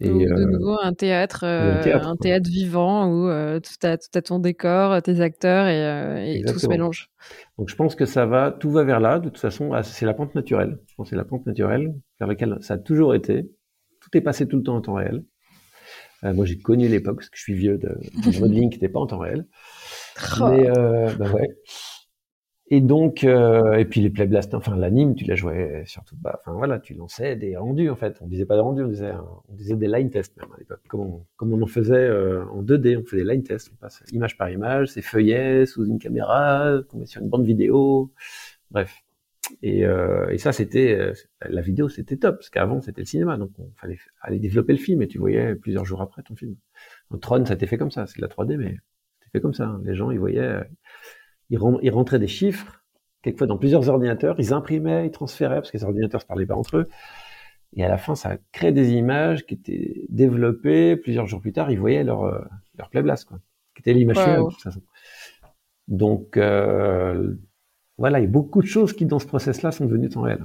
[0.00, 3.26] Et, de euh, nouveau un théâtre, un théâtre, un théâtre vivant où
[3.60, 7.10] tout, a, tout a ton décor, tes acteurs et, et tout se mélange.
[7.58, 9.18] Donc je pense que ça va, tout va vers là.
[9.18, 10.78] De toute façon, ah, c'est la pente naturelle.
[10.86, 13.50] Je pense que c'est la pente naturelle vers laquelle ça a toujours été.
[14.00, 15.24] Tout est passé tout le temps en temps réel.
[16.24, 17.88] Euh, moi, j'ai connu l'époque, parce que je suis vieux, de,
[18.30, 19.46] de modeling qui n'était pas en temps réel.
[20.40, 20.48] Oh.
[20.50, 21.48] Mais, euh, bah ouais.
[22.70, 26.38] Et donc, euh, et puis les playblasts, enfin l'anime, tu la jouais surtout pas.
[26.40, 28.18] Enfin voilà, tu lançais des rendus en fait.
[28.20, 29.12] On disait pas des rendus, on disait,
[29.48, 30.82] on disait des line tests même à l'époque.
[30.86, 33.70] Comme on, comme on en faisait euh, en 2D, on faisait des line tests.
[33.72, 37.46] On passe image par image, c'est feuillet sous une caméra, on met sur une bande
[37.46, 38.12] vidéo.
[38.70, 39.02] Bref.
[39.62, 41.12] Et, euh, et ça, c'était euh,
[41.48, 44.78] la vidéo, c'était top parce qu'avant c'était le cinéma, donc on fallait aller développer le
[44.78, 46.56] film et tu voyais plusieurs jours après ton film.
[47.10, 48.76] En Tron, ça t'est fait comme ça, c'est de la 3D, mais
[49.18, 49.64] c'était fait comme ça.
[49.64, 49.80] Hein.
[49.84, 50.64] Les gens, ils voyaient, euh,
[51.50, 52.84] ils, ils, rentraient des chiffres,
[53.22, 56.56] quelquefois dans plusieurs ordinateurs, ils imprimaient, ils transféraient parce que les ordinateurs se parlaient pas
[56.56, 56.88] entre eux.
[57.76, 60.96] Et à la fin, ça crée des images qui étaient développées.
[60.96, 62.40] Plusieurs jours plus tard, ils voyaient leur euh,
[62.76, 63.40] leur playblast, quoi,
[63.74, 64.46] qui était l'image wow.
[64.46, 64.82] de toute façon.
[65.86, 67.34] Donc euh,
[67.98, 70.44] voilà, il y a beaucoup de choses qui, dans ce process-là, sont devenues temps réel.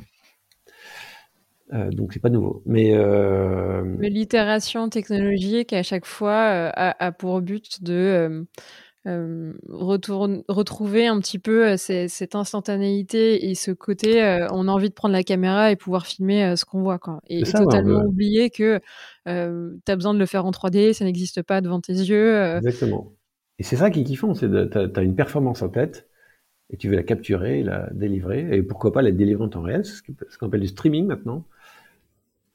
[1.73, 2.61] Euh, donc c'est pas nouveau.
[2.65, 3.83] Mais, euh...
[3.83, 8.45] Mais l'itération technologique à chaque fois euh, a, a, pour but de
[9.07, 14.21] euh, retourne, retrouver un petit peu cette instantanéité et ce côté
[14.51, 17.21] on a envie de prendre la caméra et pouvoir filmer ce qu'on voit quoi.
[17.27, 18.79] Et, ça, totalement ouais, oublier que
[19.25, 19.31] tu
[19.91, 22.55] as besoin de le faire en 3D, ça n'existe pas devant tes yeux.
[22.57, 23.13] Exactement.
[23.57, 26.07] Et c'est ça qui est kiffant, c'est tu as, une performance en tête
[26.73, 29.85] et tu veux la capturer, la délivrer, et pourquoi pas la délivrer en temps réel,
[29.85, 31.45] ce qu'on appelle du streaming maintenant,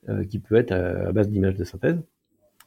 [0.08, 2.02] euh, qui peut être à, à base d'images de synthèse.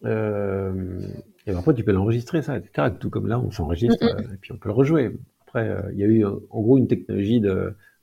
[0.06, 1.02] Euh,
[1.46, 2.88] et après, tu peux l'enregistrer, ça, etc.
[2.98, 4.02] Tout comme là, on s'enregistre,
[4.34, 5.12] et puis on peut le rejouer.
[5.42, 7.42] Après, euh, il y a eu en gros une technologie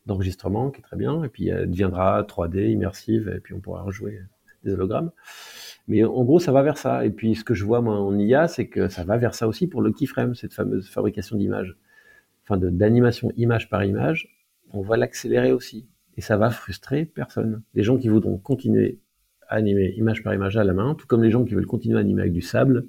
[0.04, 3.80] d'enregistrement qui est très bien, et puis elle deviendra 3D, immersive, et puis on pourra
[3.80, 4.20] rejouer
[4.62, 5.10] des hologrammes.
[5.86, 7.06] Mais en gros, ça va vers ça.
[7.06, 9.48] Et puis, ce que je vois moi en IA, c'est que ça va vers ça
[9.48, 11.74] aussi pour le keyframe, cette fameuse fabrication d'images
[12.48, 14.28] enfin d'animation image par image,
[14.72, 15.88] on va l'accélérer aussi.
[16.16, 17.62] Et ça va frustrer personne.
[17.74, 19.00] Les gens qui voudront continuer
[19.48, 21.96] à animer image par image à la main, tout comme les gens qui veulent continuer
[21.96, 22.88] à animer avec du sable,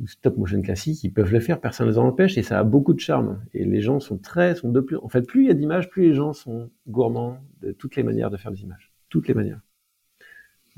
[0.00, 2.58] ou stop motion classique, ils peuvent le faire, personne ne les en empêche, et ça
[2.58, 3.42] a beaucoup de charme.
[3.52, 5.90] Et les gens sont très, sont de plus, en fait, plus il y a d'images,
[5.90, 8.92] plus les gens sont gourmands de toutes les manières de faire des images.
[9.08, 9.60] Toutes les manières.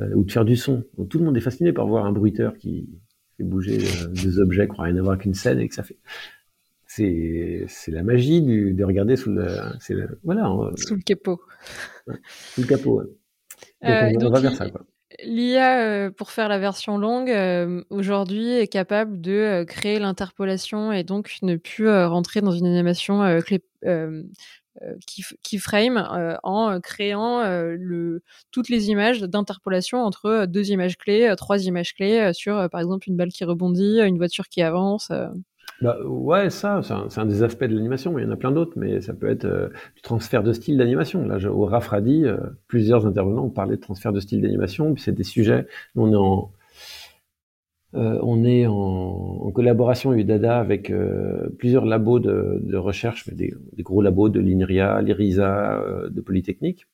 [0.01, 0.85] Euh, ou de faire du son.
[1.09, 2.89] Tout le monde est fasciné par voir un bruiteur qui
[3.37, 5.83] fait bouger euh, des objets qui n'ont rien à voir qu'une scène et que ça
[5.83, 5.99] fait
[6.95, 9.47] c'est la magie du, de regarder sous le,
[9.89, 11.41] le voilà sous le capot
[12.07, 12.17] ouais,
[12.55, 13.07] sous le capot ouais.
[13.83, 14.83] donc, euh, on, donc, on, va vers ça quoi
[15.25, 21.05] L'IA, euh, pour faire la version longue, euh, aujourd'hui est capable de créer l'interpolation et
[21.05, 23.23] donc ne plus rentrer dans une animation
[25.43, 32.33] keyframe en créant le, toutes les images d'interpolation entre deux images clés, trois images clés
[32.33, 35.13] sur, par exemple, une balle qui rebondit, une voiture qui avance.
[35.83, 38.17] Bah, ouais, ça, c'est un, des aspects de l'animation.
[38.17, 40.77] Il y en a plein d'autres, mais ça peut être euh, du transfert de style
[40.79, 41.27] d'animation.
[41.27, 42.39] Là, au Rafradi, euh,
[42.69, 45.67] plusieurs intervenants ont parlé de transfert de style d'animation, puis c'est des sujets.
[45.97, 46.53] On est en,
[47.95, 50.93] on est en, collaboration UDADA avec
[51.59, 56.87] plusieurs labos de, recherche, des, gros labos de l'INRIA, l'IRISA, de Polytechnique,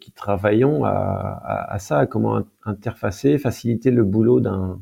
[0.00, 4.80] qui travaillons à, ça, à comment interfacer, faciliter le boulot d'un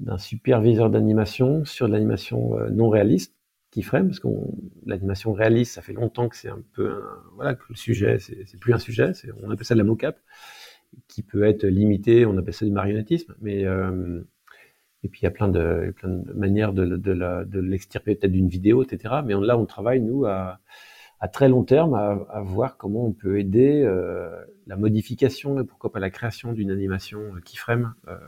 [0.00, 3.34] d'un superviseur d'animation sur de l'animation non réaliste
[3.70, 4.28] keyframe, parce que
[4.84, 7.02] l'animation réaliste, ça fait longtemps que c'est un peu
[7.34, 9.12] voilà que le sujet, c'est plus un sujet,
[9.42, 10.18] on appelle ça de la mocap,
[11.08, 14.22] qui peut être limité, on appelle ça du marionnettisme, mais euh,
[15.02, 18.48] et puis il y a plein de, plein de manières de, de, l'extirper peut-être d'une
[18.48, 19.16] vidéo, etc.
[19.24, 20.58] Mais là, on travaille nous à,
[21.20, 24.28] à très long terme à, à, voir comment on peut aider euh,
[24.66, 27.94] la modification et pourquoi pas la création d'une animation keyframe.
[28.08, 28.18] Euh,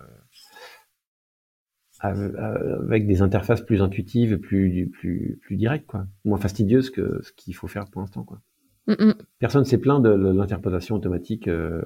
[2.01, 6.07] avec des interfaces plus intuitives et plus, plus, plus directes, quoi.
[6.25, 8.41] Moins fastidieuses que ce qu'il faut faire pour l'instant, quoi.
[8.87, 9.15] Mm, mm.
[9.39, 11.49] Personne s'est plaint de l'interprétation automatique.
[11.49, 11.83] Euh...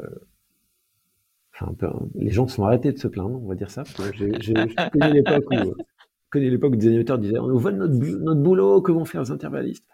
[1.54, 3.84] Enfin, peu, les gens se sont arrêtés de se plaindre, on va dire ça.
[4.14, 4.54] J'ai
[4.92, 5.74] connu l'époque où,
[6.30, 9.22] connu l'époque où des animateurs disaient on nous vole notre, notre boulot, que vont faire
[9.22, 9.86] les intervallistes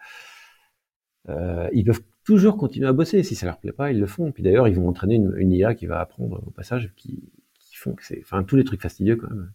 [1.27, 3.23] euh, Ils peuvent toujours continuer à bosser.
[3.23, 4.31] Si ça leur plaît pas, ils le font.
[4.31, 7.29] Puis d'ailleurs, ils vont entraîner une, une IA qui va apprendre au passage, qui,
[7.59, 9.51] qui font que c'est, enfin, tous les trucs fastidieux quand même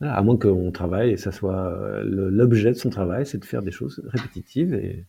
[0.00, 3.62] à moins qu'on travaille et ça soit euh, l'objet de son travail, c'est de faire
[3.62, 5.06] des choses répétitives et,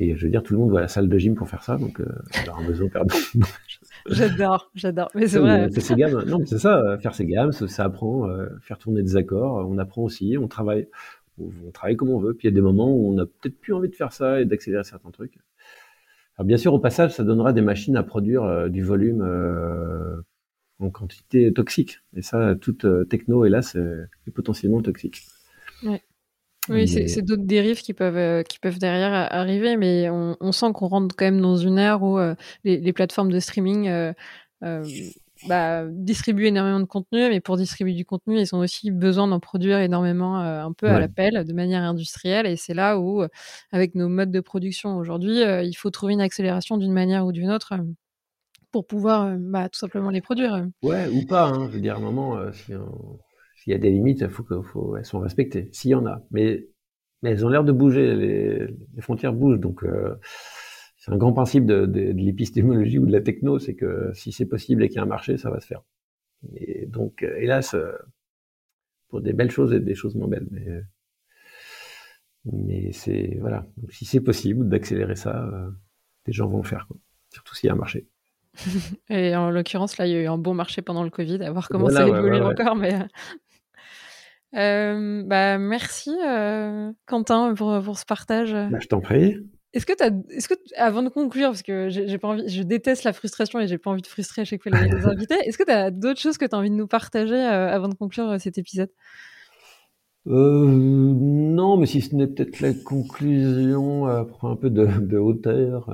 [0.00, 1.64] et je veux dire, tout le monde va à la salle de gym pour faire
[1.64, 2.06] ça, donc euh,
[2.48, 2.88] aura besoin
[4.08, 5.10] j'adore, j'adore.
[5.16, 5.68] Mais c'est vrai.
[5.72, 9.02] Faire ses gammes, non, c'est ça, euh, faire ses gammes, ça, apprend, euh, faire tourner
[9.02, 10.86] des accords, on apprend aussi, on travaille,
[11.40, 12.32] on, travaille comme on veut.
[12.32, 14.40] Puis il y a des moments où on a peut-être plus envie de faire ça
[14.40, 15.36] et d'accélérer certains trucs.
[16.36, 19.24] Alors bien sûr, au passage, ça donnera des machines à produire du volume
[20.80, 22.00] en quantité toxique.
[22.16, 25.22] Et ça, toute euh, techno, hélas, est potentiellement toxique.
[26.68, 30.88] Oui, c'est d'autres dérives qui peuvent, euh, qui peuvent derrière arriver, mais on, sent qu'on
[30.88, 32.34] rentre quand même dans une ère où euh,
[32.64, 33.90] les, plateformes de streaming
[35.46, 39.40] bah, distribuent énormément de contenu, mais pour distribuer du contenu, ils ont aussi besoin d'en
[39.40, 42.44] produire énormément un peu à l'appel, de manière industrielle.
[42.46, 43.22] Et c'est là où,
[43.72, 47.50] avec nos modes de production aujourd'hui, il faut trouver une accélération d'une manière ou d'une
[47.50, 47.72] autre
[48.70, 50.54] pour pouvoir euh, bah, tout simplement les produire.
[50.54, 50.66] Euh.
[50.82, 51.48] Ouais, ou pas.
[51.48, 51.68] Hein.
[51.68, 55.04] Je veux dire, à un moment, euh, s'il y a des limites, il faut qu'elles
[55.04, 55.68] soient respectées.
[55.72, 56.22] S'il y en a.
[56.30, 56.66] Mais,
[57.22, 58.14] mais elles ont l'air de bouger.
[58.14, 59.60] Les, frontières bougent.
[59.60, 59.84] Donc,
[60.96, 64.46] c'est un grand principe de, de, l'épistémologie ou de la techno, c'est que si c'est
[64.46, 65.82] possible et qu'il y a un marché, ça va se faire.
[66.54, 67.74] Et donc, hélas,
[69.08, 70.48] pour des belles choses et des choses moins belles.
[70.50, 70.82] Mais,
[72.44, 73.66] mais c'est voilà.
[73.90, 75.50] Si c'est possible d'accélérer ça,
[76.26, 76.86] des gens vont le faire.
[77.30, 78.06] Surtout s'il y a un marché.
[79.10, 81.50] Et en l'occurrence, là, il y a eu un bon marché pendant le Covid, à
[81.50, 82.76] voir comment ça évolue encore.
[82.76, 82.94] Mais
[84.54, 88.52] euh, bah, merci euh, Quentin pour, pour, ce partage.
[88.52, 89.36] Bah, je t'en prie.
[89.74, 93.04] Est-ce que, as, est-ce que avant de conclure, parce que j'ai pas envie, je déteste
[93.04, 95.64] la frustration et j'ai pas envie de frustrer à chaque fois les, invités, est-ce que
[95.64, 98.40] tu as d'autres choses que tu as envie de nous partager euh, avant de conclure
[98.40, 98.90] cet épisode?
[100.24, 105.90] Non, mais si ce n'est peut-être la conclusion, pour un peu de, de hauteur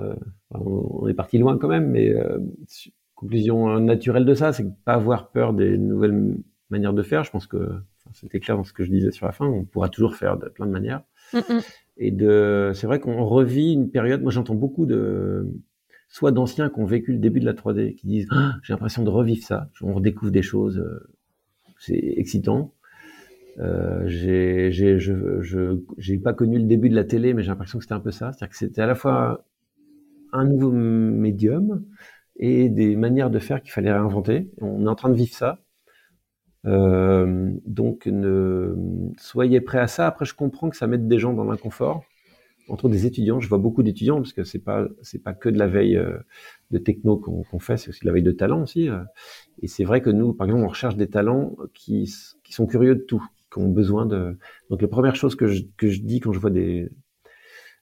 [0.54, 2.38] on est parti loin quand même, mais euh,
[3.14, 6.36] conclusion naturelle de ça, c'est pas avoir peur des nouvelles
[6.70, 7.24] manières de faire.
[7.24, 7.70] Je pense que
[8.12, 9.46] c'était clair dans ce que je disais sur la fin.
[9.46, 11.02] On pourra toujours faire de plein de manières.
[11.96, 14.22] Et de, c'est vrai qu'on revit une période.
[14.22, 15.46] Moi, j'entends beaucoup de,
[16.08, 19.04] soit d'anciens qui ont vécu le début de la 3D, qui disent ah, j'ai l'impression
[19.04, 19.70] de revivre ça.
[19.80, 20.78] On redécouvre des choses.
[20.78, 21.08] Euh,
[21.78, 22.72] c'est excitant.
[23.58, 27.50] Euh, j'ai, j'ai, je, je, j'ai pas connu le début de la télé, mais j'ai
[27.50, 28.32] l'impression que c'était un peu ça.
[28.32, 29.44] C'est-à-dire que c'était à la fois
[30.34, 31.84] un nouveau médium
[32.36, 34.50] et des manières de faire qu'il fallait réinventer.
[34.60, 35.60] On est en train de vivre ça.
[36.66, 38.74] Euh, donc, ne,
[39.18, 40.06] soyez prêts à ça.
[40.06, 42.04] Après, je comprends que ça mette des gens dans l'inconfort.
[42.68, 45.58] Entre des étudiants, je vois beaucoup d'étudiants parce que c'est pas c'est pas que de
[45.58, 46.16] la veille euh,
[46.70, 48.88] de techno qu'on fait, c'est aussi de la veille de talent aussi.
[48.88, 49.00] Euh.
[49.60, 52.10] Et c'est vrai que nous, par exemple, on recherche des talents qui
[52.42, 54.38] qui sont curieux de tout, qui ont besoin de.
[54.70, 56.88] Donc, la première chose que je que je dis quand je vois des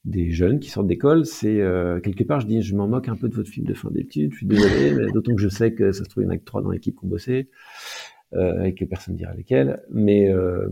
[0.05, 3.17] des jeunes qui sortent d'école, c'est euh, quelque part, je dis, je m'en moque un
[3.17, 5.75] peu de votre film de fin d'études, je suis désolé, mais d'autant que je sais
[5.75, 7.49] que ça se trouve, il y en a que trois dans l'équipe qui ont bossé,
[8.35, 9.83] euh, et que personne ne dira lesquels.
[9.91, 10.69] Mais euh,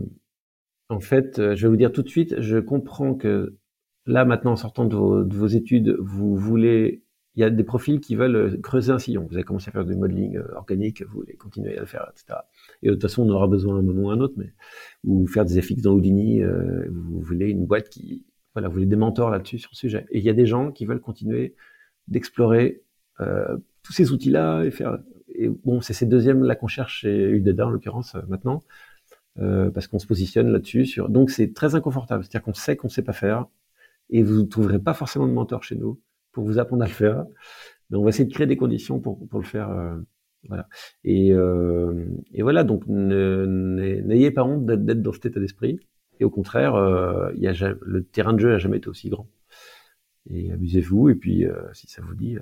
[0.89, 3.55] en fait, euh, je vais vous dire tout de suite, je comprends que
[4.05, 7.03] là, maintenant, en sortant de vos, de vos études, vous voulez...
[7.35, 9.25] Il y a des profils qui veulent creuser un sillon.
[9.25, 12.39] Vous avez commencé à faire du modeling organique, vous voulez continuer à le faire, etc.
[12.83, 14.51] Et de toute façon, on aura besoin un moment ou un autre, mais
[15.05, 16.41] ou faire des FX dans Houdini,
[16.89, 20.05] vous voulez une boîte qui voilà, vous voulez des mentors là-dessus sur le sujet.
[20.11, 21.55] Et il y a des gens qui veulent continuer
[22.07, 22.81] d'explorer
[23.19, 24.99] euh, tous ces outils-là et faire.
[25.29, 28.61] Et bon, c'est ces deuxièmes là qu'on cherche chez UDEDA en l'occurrence euh, maintenant,
[29.39, 30.85] euh, parce qu'on se positionne là-dessus.
[30.85, 31.09] Sur...
[31.09, 33.45] Donc c'est très inconfortable, c'est-à-dire qu'on sait qu'on ne sait pas faire,
[34.09, 35.99] et vous ne trouverez pas forcément de mentor chez nous
[36.31, 37.25] pour vous apprendre à le faire.
[37.89, 39.95] Mais on va essayer de créer des conditions pour, pour le faire, euh,
[40.47, 40.67] Voilà.
[41.03, 45.79] Et, euh, et voilà, donc n'ayez pas honte d'être dans cet état d'esprit.
[46.21, 49.27] Et au contraire, euh, a, le terrain de jeu n'a jamais été aussi grand.
[50.29, 51.09] Et amusez-vous.
[51.09, 52.41] Et puis, euh, si ça vous dit, euh,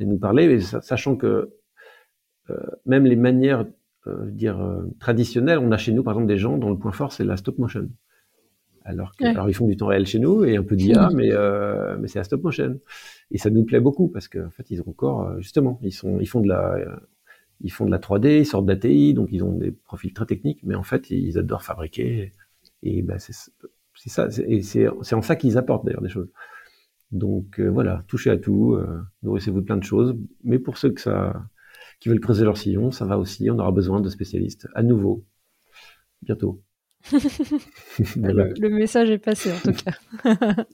[0.00, 0.48] venez nous parler.
[0.48, 1.50] Mais sachant que
[2.84, 3.64] même les manières,
[4.26, 7.24] dire traditionnelles, on a chez nous par exemple des gens dont le point fort c'est
[7.24, 7.88] la stop motion.
[8.84, 11.30] Alors, que, alors ils font du temps réel chez nous et un peu d'IA, mais
[11.98, 12.78] mais c'est la stop motion.
[13.30, 16.26] Et ça nous plaît beaucoup parce qu'en fait ils ont encore justement, ils sont, ils
[16.26, 17.00] font de la
[17.60, 20.60] ils font de la 3D, ils sortent d'ATI, donc ils ont des profils très techniques,
[20.64, 22.32] mais en fait, ils adorent fabriquer.
[22.84, 23.32] Et ben, c'est
[24.08, 26.30] ça, et c'est en ça qu'ils apportent d'ailleurs des choses.
[27.10, 30.16] Donc euh, voilà, touchez à tout, euh, nourrissez-vous de plein de choses.
[30.42, 31.44] Mais pour ceux que ça,
[32.00, 33.50] qui veulent creuser leur sillon, ça va aussi.
[33.50, 35.24] On aura besoin de spécialistes à nouveau
[36.22, 36.62] bientôt.
[38.16, 39.92] le, message est passé en tout cas.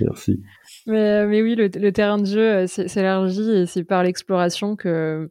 [0.00, 0.42] Merci.
[0.86, 5.30] Mais, mais oui, le, le terrain de jeu euh, s'élargit et c'est par l'exploration que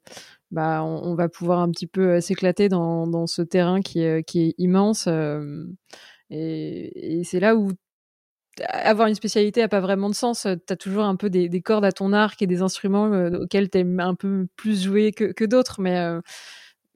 [0.52, 4.42] bah, on, va pouvoir un petit peu s'éclater dans, dans, ce terrain qui est, qui
[4.42, 5.06] est immense.
[5.08, 5.66] Euh,
[6.30, 7.72] et, c'est là où
[8.68, 10.42] avoir une spécialité n'a pas vraiment de sens.
[10.44, 13.44] Tu as toujours un peu des, des, cordes à ton arc et des instruments euh,
[13.44, 15.80] auxquels tu un peu plus jouer que, d'autres.
[15.82, 15.98] Mais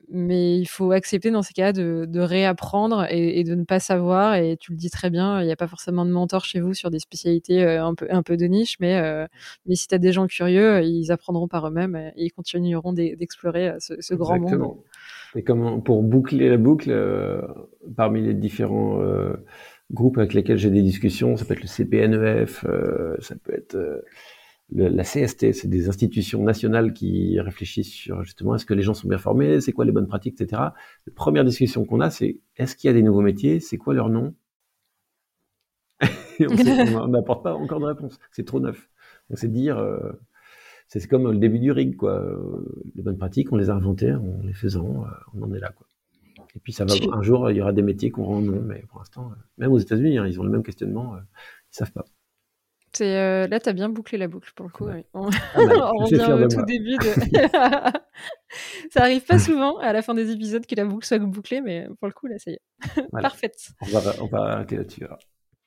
[0.09, 4.35] mais il faut accepter dans ces cas de, réapprendre et, de ne pas savoir.
[4.35, 6.73] Et tu le dis très bien, il n'y a pas forcément de mentor chez vous
[6.73, 9.27] sur des spécialités euh, un peu, un peu de niche, mais, euh,
[9.65, 13.69] mais si tu as des gens curieux, ils apprendront par eux-mêmes et ils continueront d'explorer
[13.69, 14.77] euh, ce, grand monde.
[15.35, 16.93] Et comme pour boucler la boucle,
[17.95, 18.99] parmi les différents
[19.91, 22.65] groupes avec lesquels j'ai des discussions, ça peut être le CPNEF,
[23.19, 24.03] ça peut être
[24.75, 29.07] la CST, c'est des institutions nationales qui réfléchissent sur justement est-ce que les gens sont
[29.07, 30.61] bien formés, c'est quoi les bonnes pratiques, etc.
[31.05, 33.93] La première discussion qu'on a, c'est est-ce qu'il y a des nouveaux métiers, c'est quoi
[33.93, 34.33] leur nom?
[36.39, 38.89] On n'apporte pas encore de réponse, c'est trop neuf.
[39.29, 40.11] Donc c'est dire, euh,
[40.99, 42.23] c'est comme le début du rig, quoi.
[42.95, 45.71] Les bonnes pratiques, on les a inventées, on les faisant, euh, on en est là,
[45.71, 45.87] quoi.
[46.55, 48.83] Et puis ça va, un jour, il y aura des métiers qu'on rend nom, mais
[48.87, 52.05] pour l'instant, euh, même aux États-Unis, hein, ils ont le même questionnement, ils savent pas.
[53.01, 54.87] Euh, là, tu as bien bouclé la boucle pour le coup.
[55.13, 56.97] On, ah bah, revient au tout début.
[56.97, 57.07] De...
[58.91, 61.87] ça arrive pas souvent à la fin des épisodes que la boucle soit bouclée, mais
[61.99, 62.61] pour le coup, là, ça y est.
[63.11, 63.69] Parfaite.
[63.81, 65.05] On va, on va arrêter là-dessus.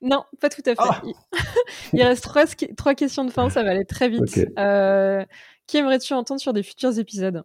[0.02, 0.76] Non, pas tout à fait.
[0.78, 1.02] Ah
[1.92, 2.02] il...
[2.02, 2.44] reste trois,
[2.76, 4.46] trois, questions de fin, ça va aller très vite.
[4.58, 5.24] Euh,
[5.66, 7.42] qui aimerais-tu entendre sur des futurs épisodes?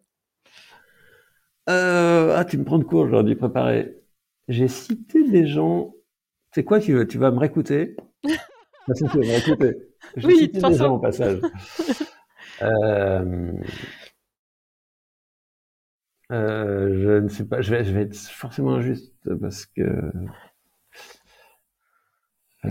[1.70, 3.96] Euh, Ah, tu me prends de court, j'aurais dû préparer.
[4.48, 5.94] J'ai cité des gens.
[6.54, 7.96] C'est quoi, tu, tu vas me réécouter?
[10.18, 11.40] Je oui, cite des gens au passage.
[12.62, 13.54] Euh,
[16.32, 20.12] euh, je ne sais pas, je vais, je vais être forcément injuste parce que.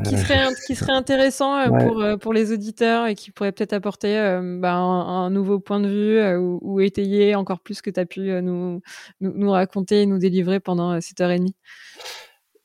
[0.05, 4.15] Qui, serait, qui serait intéressant euh, pour, pour les auditeurs et qui pourrait peut-être apporter
[4.59, 8.21] bah, un, nouveau point de vue ou, ou, étayer encore plus que tu as pu
[8.43, 8.81] nous,
[9.21, 11.57] nous, nous, raconter et nous délivrer pendant cette heure et demie?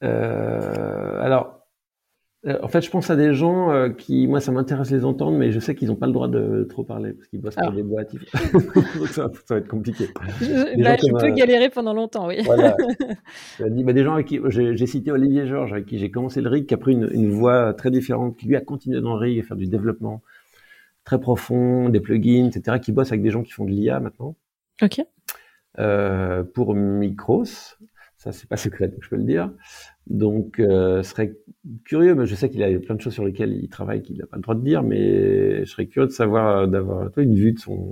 [0.01, 1.54] Alors, euh,
[2.47, 5.51] en fait, je pense à des gens euh, qui, moi, ça m'intéresse les entendre, mais
[5.51, 7.75] je sais qu'ils n'ont pas le droit de trop parler parce qu'ils bossent pour ah.
[7.75, 8.13] des boîtes.
[8.13, 10.07] Donc ça, va être compliqué.
[10.41, 12.41] Je, bah, peux euh, galérer pendant longtemps, oui.
[12.43, 12.77] Voilà.
[13.59, 16.67] bah, des gens avec qui j'ai cité Olivier Georges, avec qui j'ai commencé le RIG,
[16.67, 19.39] qui a pris une, une, voie très différente, qui lui a continué dans le RIG
[19.39, 20.21] à faire du développement
[21.03, 24.35] très profond, des plugins, etc., qui bosse avec des gens qui font de l'IA maintenant.
[24.81, 25.01] Ok.
[25.79, 27.45] Euh, pour Micros,
[28.17, 29.51] ça c'est pas secret, donc je peux le dire.
[30.07, 31.35] Donc, euh, ce serait
[31.83, 34.27] curieux, mais je sais qu'il a plein de choses sur lesquelles il travaille qu'il n'a
[34.27, 37.35] pas le droit de dire, mais je serais curieux de savoir, euh, d'avoir toi une
[37.35, 37.91] vue de son,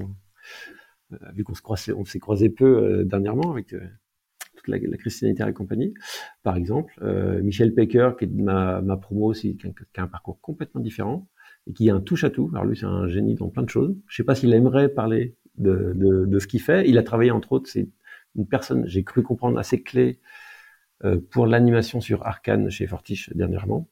[1.13, 5.19] euh, vu qu'on se croisait, on s'est croisé peu dernièrement avec toute la, la, crise
[5.19, 5.93] sanitaire et compagnie,
[6.43, 6.93] par exemple.
[7.41, 11.27] Michel Pecker, qui est ma, promo aussi, qui a, un parcours complètement différent
[11.65, 12.49] et qui a un touche à tout.
[12.53, 13.95] Alors lui, c'est un génie dans plein de choses.
[14.07, 16.87] Je sais pas s'il aimerait parler de, de, de ce qu'il fait.
[16.87, 17.89] Il a travaillé entre autres, c'est
[18.35, 20.33] une personne, j'ai cru comprendre assez clé euh,
[21.31, 23.87] pour l'animation sur Arkane chez Fortiche dernièrement.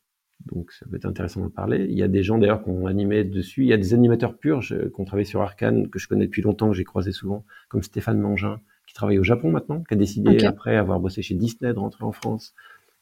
[0.46, 1.86] Donc ça peut être intéressant de parler.
[1.90, 3.64] Il y a des gens d'ailleurs qui ont animé dessus.
[3.64, 6.42] Il y a des animateurs purs qui ont travaillé sur Arkane, que je connais depuis
[6.42, 9.98] longtemps, que j'ai croisé souvent, comme Stéphane Mangin, qui travaille au Japon maintenant, qui a
[9.98, 12.54] décidé après avoir bossé chez Disney de rentrer en France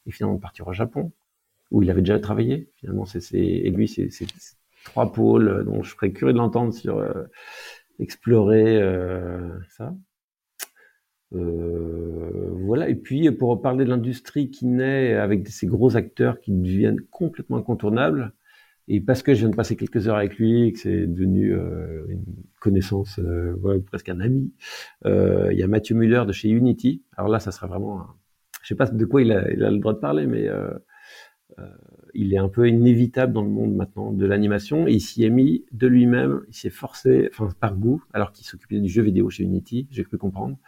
[0.06, 1.12] et finalement de partir au Japon,
[1.70, 2.68] où il avait déjà travaillé.
[2.76, 4.10] Finalement, c'est et lui, c'est
[4.84, 7.24] trois pôles dont je serais curieux de l'entendre sur euh,
[7.98, 9.94] explorer euh, ça.
[11.34, 12.88] Euh, voilà.
[12.88, 17.56] Et puis pour parler de l'industrie qui naît avec ces gros acteurs qui deviennent complètement
[17.56, 18.32] incontournables,
[18.92, 22.04] et parce que je viens de passer quelques heures avec lui que c'est devenu euh,
[22.08, 22.24] une
[22.58, 24.52] connaissance, euh, presque un ami,
[25.06, 27.00] euh, il y a Mathieu Muller de chez Unity.
[27.16, 28.04] Alors là, ça serait vraiment,
[28.62, 30.48] je sais pas de quoi il a, il a, le droit de parler, mais
[32.14, 35.30] il est un peu inévitable dans le monde maintenant de l'animation et il s'y est
[35.30, 39.30] mis de lui-même, il s'est forcé, enfin par goût, alors qu'il s'occupait du jeu vidéo
[39.30, 40.58] chez Unity, j'ai cru comprendre.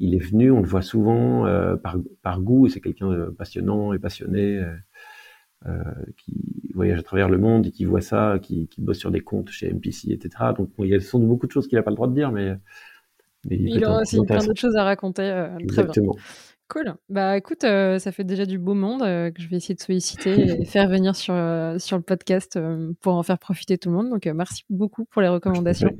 [0.00, 3.26] Il est venu, on le voit souvent euh, par, par goût et c'est quelqu'un de
[3.26, 4.74] passionnant et passionné euh,
[5.66, 5.72] euh,
[6.16, 9.20] qui voyage à travers le monde et qui voit ça, qui, qui bosse sur des
[9.20, 10.52] comptes chez MPC, etc.
[10.56, 12.14] Donc il y a sans doute beaucoup de choses qu'il n'a pas le droit de
[12.14, 12.56] dire, mais,
[13.44, 15.48] mais il, aura aussi plein d'autres choses à raconter.
[15.58, 16.14] Exactement.
[16.14, 16.92] Très bien.
[16.92, 16.94] Cool.
[17.08, 20.30] Bah écoute, ça fait déjà du beau monde que je vais essayer de solliciter
[20.62, 21.34] et faire venir sur,
[21.78, 22.58] sur le podcast
[23.02, 24.08] pour en faire profiter tout le monde.
[24.08, 25.90] Donc merci beaucoup pour les recommandations.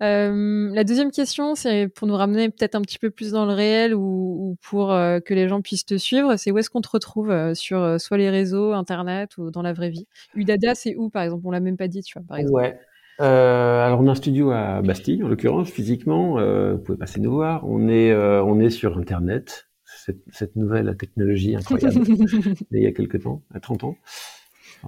[0.00, 3.94] La deuxième question, c'est pour nous ramener peut-être un petit peu plus dans le réel
[3.94, 6.36] ou, pour que les gens puissent te suivre.
[6.36, 9.90] C'est où est-ce qu'on te retrouve sur soit les réseaux, internet ou dans la vraie
[9.90, 10.06] vie?
[10.34, 11.42] Udada, c'est où par exemple?
[11.46, 12.60] On l'a même pas dit, tu vois, par exemple.
[12.60, 12.78] Ouais.
[13.20, 16.38] Euh, alors on a un studio à Bastille, en l'occurrence, physiquement.
[16.38, 17.66] Euh, vous pouvez passer nous voir.
[17.66, 22.04] On est, euh, on est sur Internet, cette, cette nouvelle technologie incroyable,
[22.72, 23.96] il y a quelques temps, à 30 ans,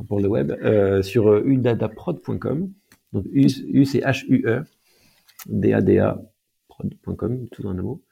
[0.08, 2.72] pour le web, euh, sur udadaprod.com.
[3.12, 4.64] Donc U, U c'est H-U-E,
[5.48, 6.22] D-A-D-A,
[6.68, 8.02] prod.com, tout dans un mot.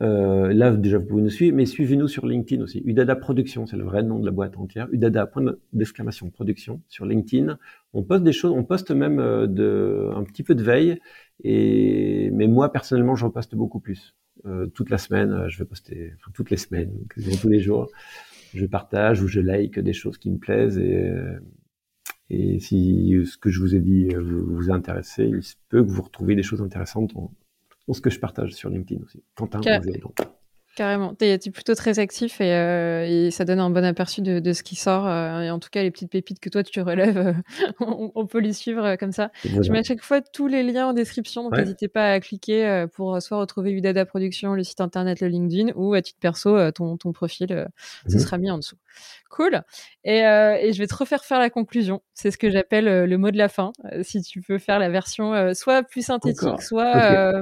[0.00, 2.82] Euh, là, déjà, vous pouvez nous suivre, mais suivez-nous sur LinkedIn aussi.
[2.84, 4.88] Udada Production, c'est le vrai nom de la boîte entière.
[4.92, 7.58] Udada, point d'exclamation, production, sur LinkedIn.
[7.92, 10.98] On poste des choses, on poste même euh, un petit peu de veille.
[11.44, 14.14] Mais moi, personnellement, j'en poste beaucoup plus.
[14.46, 17.90] Euh, toute la semaine, je vais poster, enfin, toutes les semaines, quasiment tous les jours.
[18.54, 20.80] Je partage ou je like des choses qui me plaisent
[22.30, 25.82] et si ce que je vous ai dit vous, vous a intéressé, il se peut
[25.82, 27.14] que vous retrouviez des choses intéressantes
[27.94, 29.22] ce que je partage sur LinkedIn aussi.
[29.34, 29.60] Quentin
[30.78, 31.12] Carrément.
[31.16, 34.76] Tu es, plutôt très actif euh, et, ça donne un bon aperçu de, ce qui
[34.76, 35.08] sort.
[35.08, 37.32] Euh, et en tout cas, les petites pépites que toi, tu relèves, euh,
[37.80, 39.32] on, peut les suivre comme ça.
[39.42, 42.86] Je mets à chaque fois tous les liens en description, donc n'hésitez pas à cliquer
[42.94, 46.96] pour soit retrouver Udada Production, le site internet, le LinkedIn, ou à titre perso, ton,
[46.96, 47.66] ton profil,
[48.06, 48.20] ce mhm.
[48.20, 48.76] sera mis en dessous.
[49.30, 49.62] Cool.
[50.04, 52.02] Et, je vais te refaire faire la conclusion.
[52.14, 53.72] C'est ce que j'appelle le mot de la fin.
[54.02, 57.32] si tu peux faire la version soit plus synthétique, soit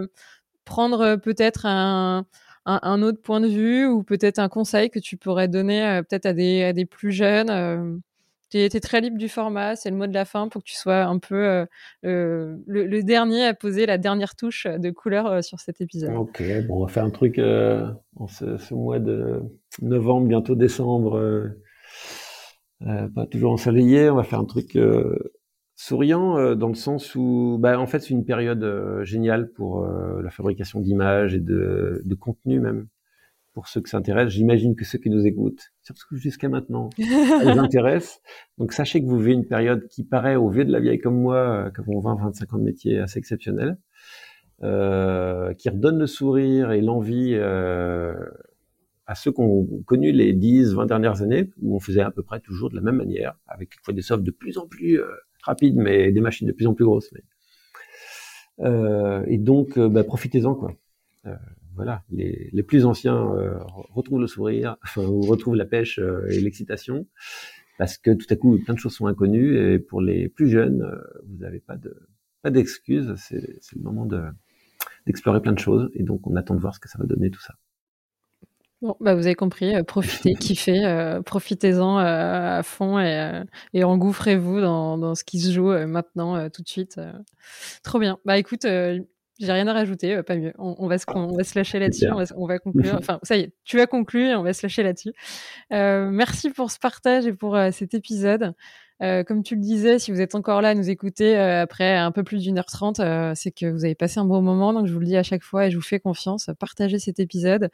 [0.65, 2.25] prendre peut-être un
[2.67, 6.27] un, autre point de vue ou peut-être un conseil que tu pourrais donner euh, peut-être
[6.27, 7.97] à des, à des plus jeunes euh,
[8.51, 10.77] tu es, très libre du format, c'est le mot de la fin pour que tu
[10.77, 11.67] sois un peu
[12.05, 16.15] euh, le, dernier à poser la dernière touche de couleur sur cet épisode.
[16.15, 19.43] Ok, bon, on va faire un truc en ce, mois de
[19.83, 21.51] novembre, bientôt décembre,
[22.81, 24.79] pas toujours ensoleillé, on va faire un truc
[25.79, 29.85] Souriant euh, dans le sens où, bah, en fait, c'est une période euh, géniale pour
[29.85, 32.87] euh, la fabrication d'images et de, de contenu même.
[33.53, 38.21] Pour ceux qui s'intéressent, j'imagine que ceux qui nous écoutent, surtout jusqu'à maintenant, les intéressent.
[38.57, 41.21] Donc sachez que vous vivez une période qui paraît aux vieux de la vieille comme
[41.21, 43.79] moi, qui avons 20-25 ans de métier assez exceptionnel,
[44.61, 51.23] qui redonne le sourire et l'envie à ceux qui ont connu les 10, 20 dernières
[51.23, 54.03] années, où on faisait à peu près toujours de la même manière, avec quelquefois des
[54.03, 55.01] softs de plus en plus
[55.47, 57.11] rapide, mais des machines de plus en plus grosses.
[58.61, 60.75] Euh, et donc, euh, bah, profitez-en, quoi.
[61.27, 61.35] Euh,
[61.75, 63.29] voilà, les, plus anciens
[63.93, 67.07] retrouvent le sourire, enfin, retrouvent la pêche et l'excitation,
[67.77, 70.91] parce que tout à coup, plein de choses sont inconnues, et pour les plus jeunes,
[71.27, 71.95] vous n'avez pas de
[72.41, 73.43] pas d'excuses, c'est
[73.75, 74.23] le moment de
[75.07, 77.31] d'explorer plein de choses, et donc on attend de voir ce que ça va donner
[77.31, 77.57] tout ça.
[78.87, 83.43] Bon, bah vous avez compris, euh, profitez, kiffez, euh, profitez-en euh, à fond et,
[83.75, 87.01] et engouffrez-vous dans, dans, ce qui se joue maintenant, tout de suite.
[87.83, 88.19] trop bien.
[88.25, 90.53] Bah écoute, j'ai rien à rajouter, pas mieux.
[90.57, 92.95] On, on, va se, on va se lâcher là-dessus, on va, on va, conclure.
[92.99, 95.13] Enfin, ça y est, tu as conclu et on va se lâcher là-dessus.
[95.71, 98.55] merci pour ce partage et pour cet épisode.
[99.03, 101.97] Euh, comme tu le disais, si vous êtes encore là à nous écouter euh, après
[101.97, 104.73] un peu plus d'une heure trente, euh, c'est que vous avez passé un bon moment.
[104.73, 106.51] Donc je vous le dis à chaque fois et je vous fais confiance.
[106.59, 107.71] Partagez cet épisode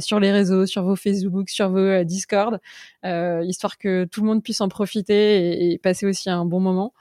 [0.00, 2.58] sur les réseaux, sur vos Facebook, sur vos Discord,
[3.04, 6.92] histoire que tout le monde puisse en profiter et, passer aussi un bon moment.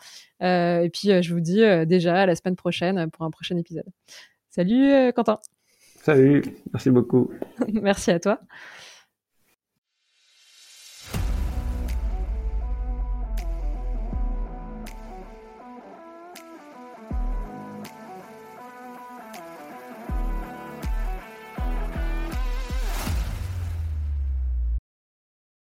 [0.41, 3.87] et puis je vous dis déjà à la semaine prochaine pour un prochain épisode.
[4.49, 5.39] Salut Quentin.
[6.01, 6.43] Salut,
[6.73, 7.31] merci beaucoup.
[7.81, 8.39] merci à toi.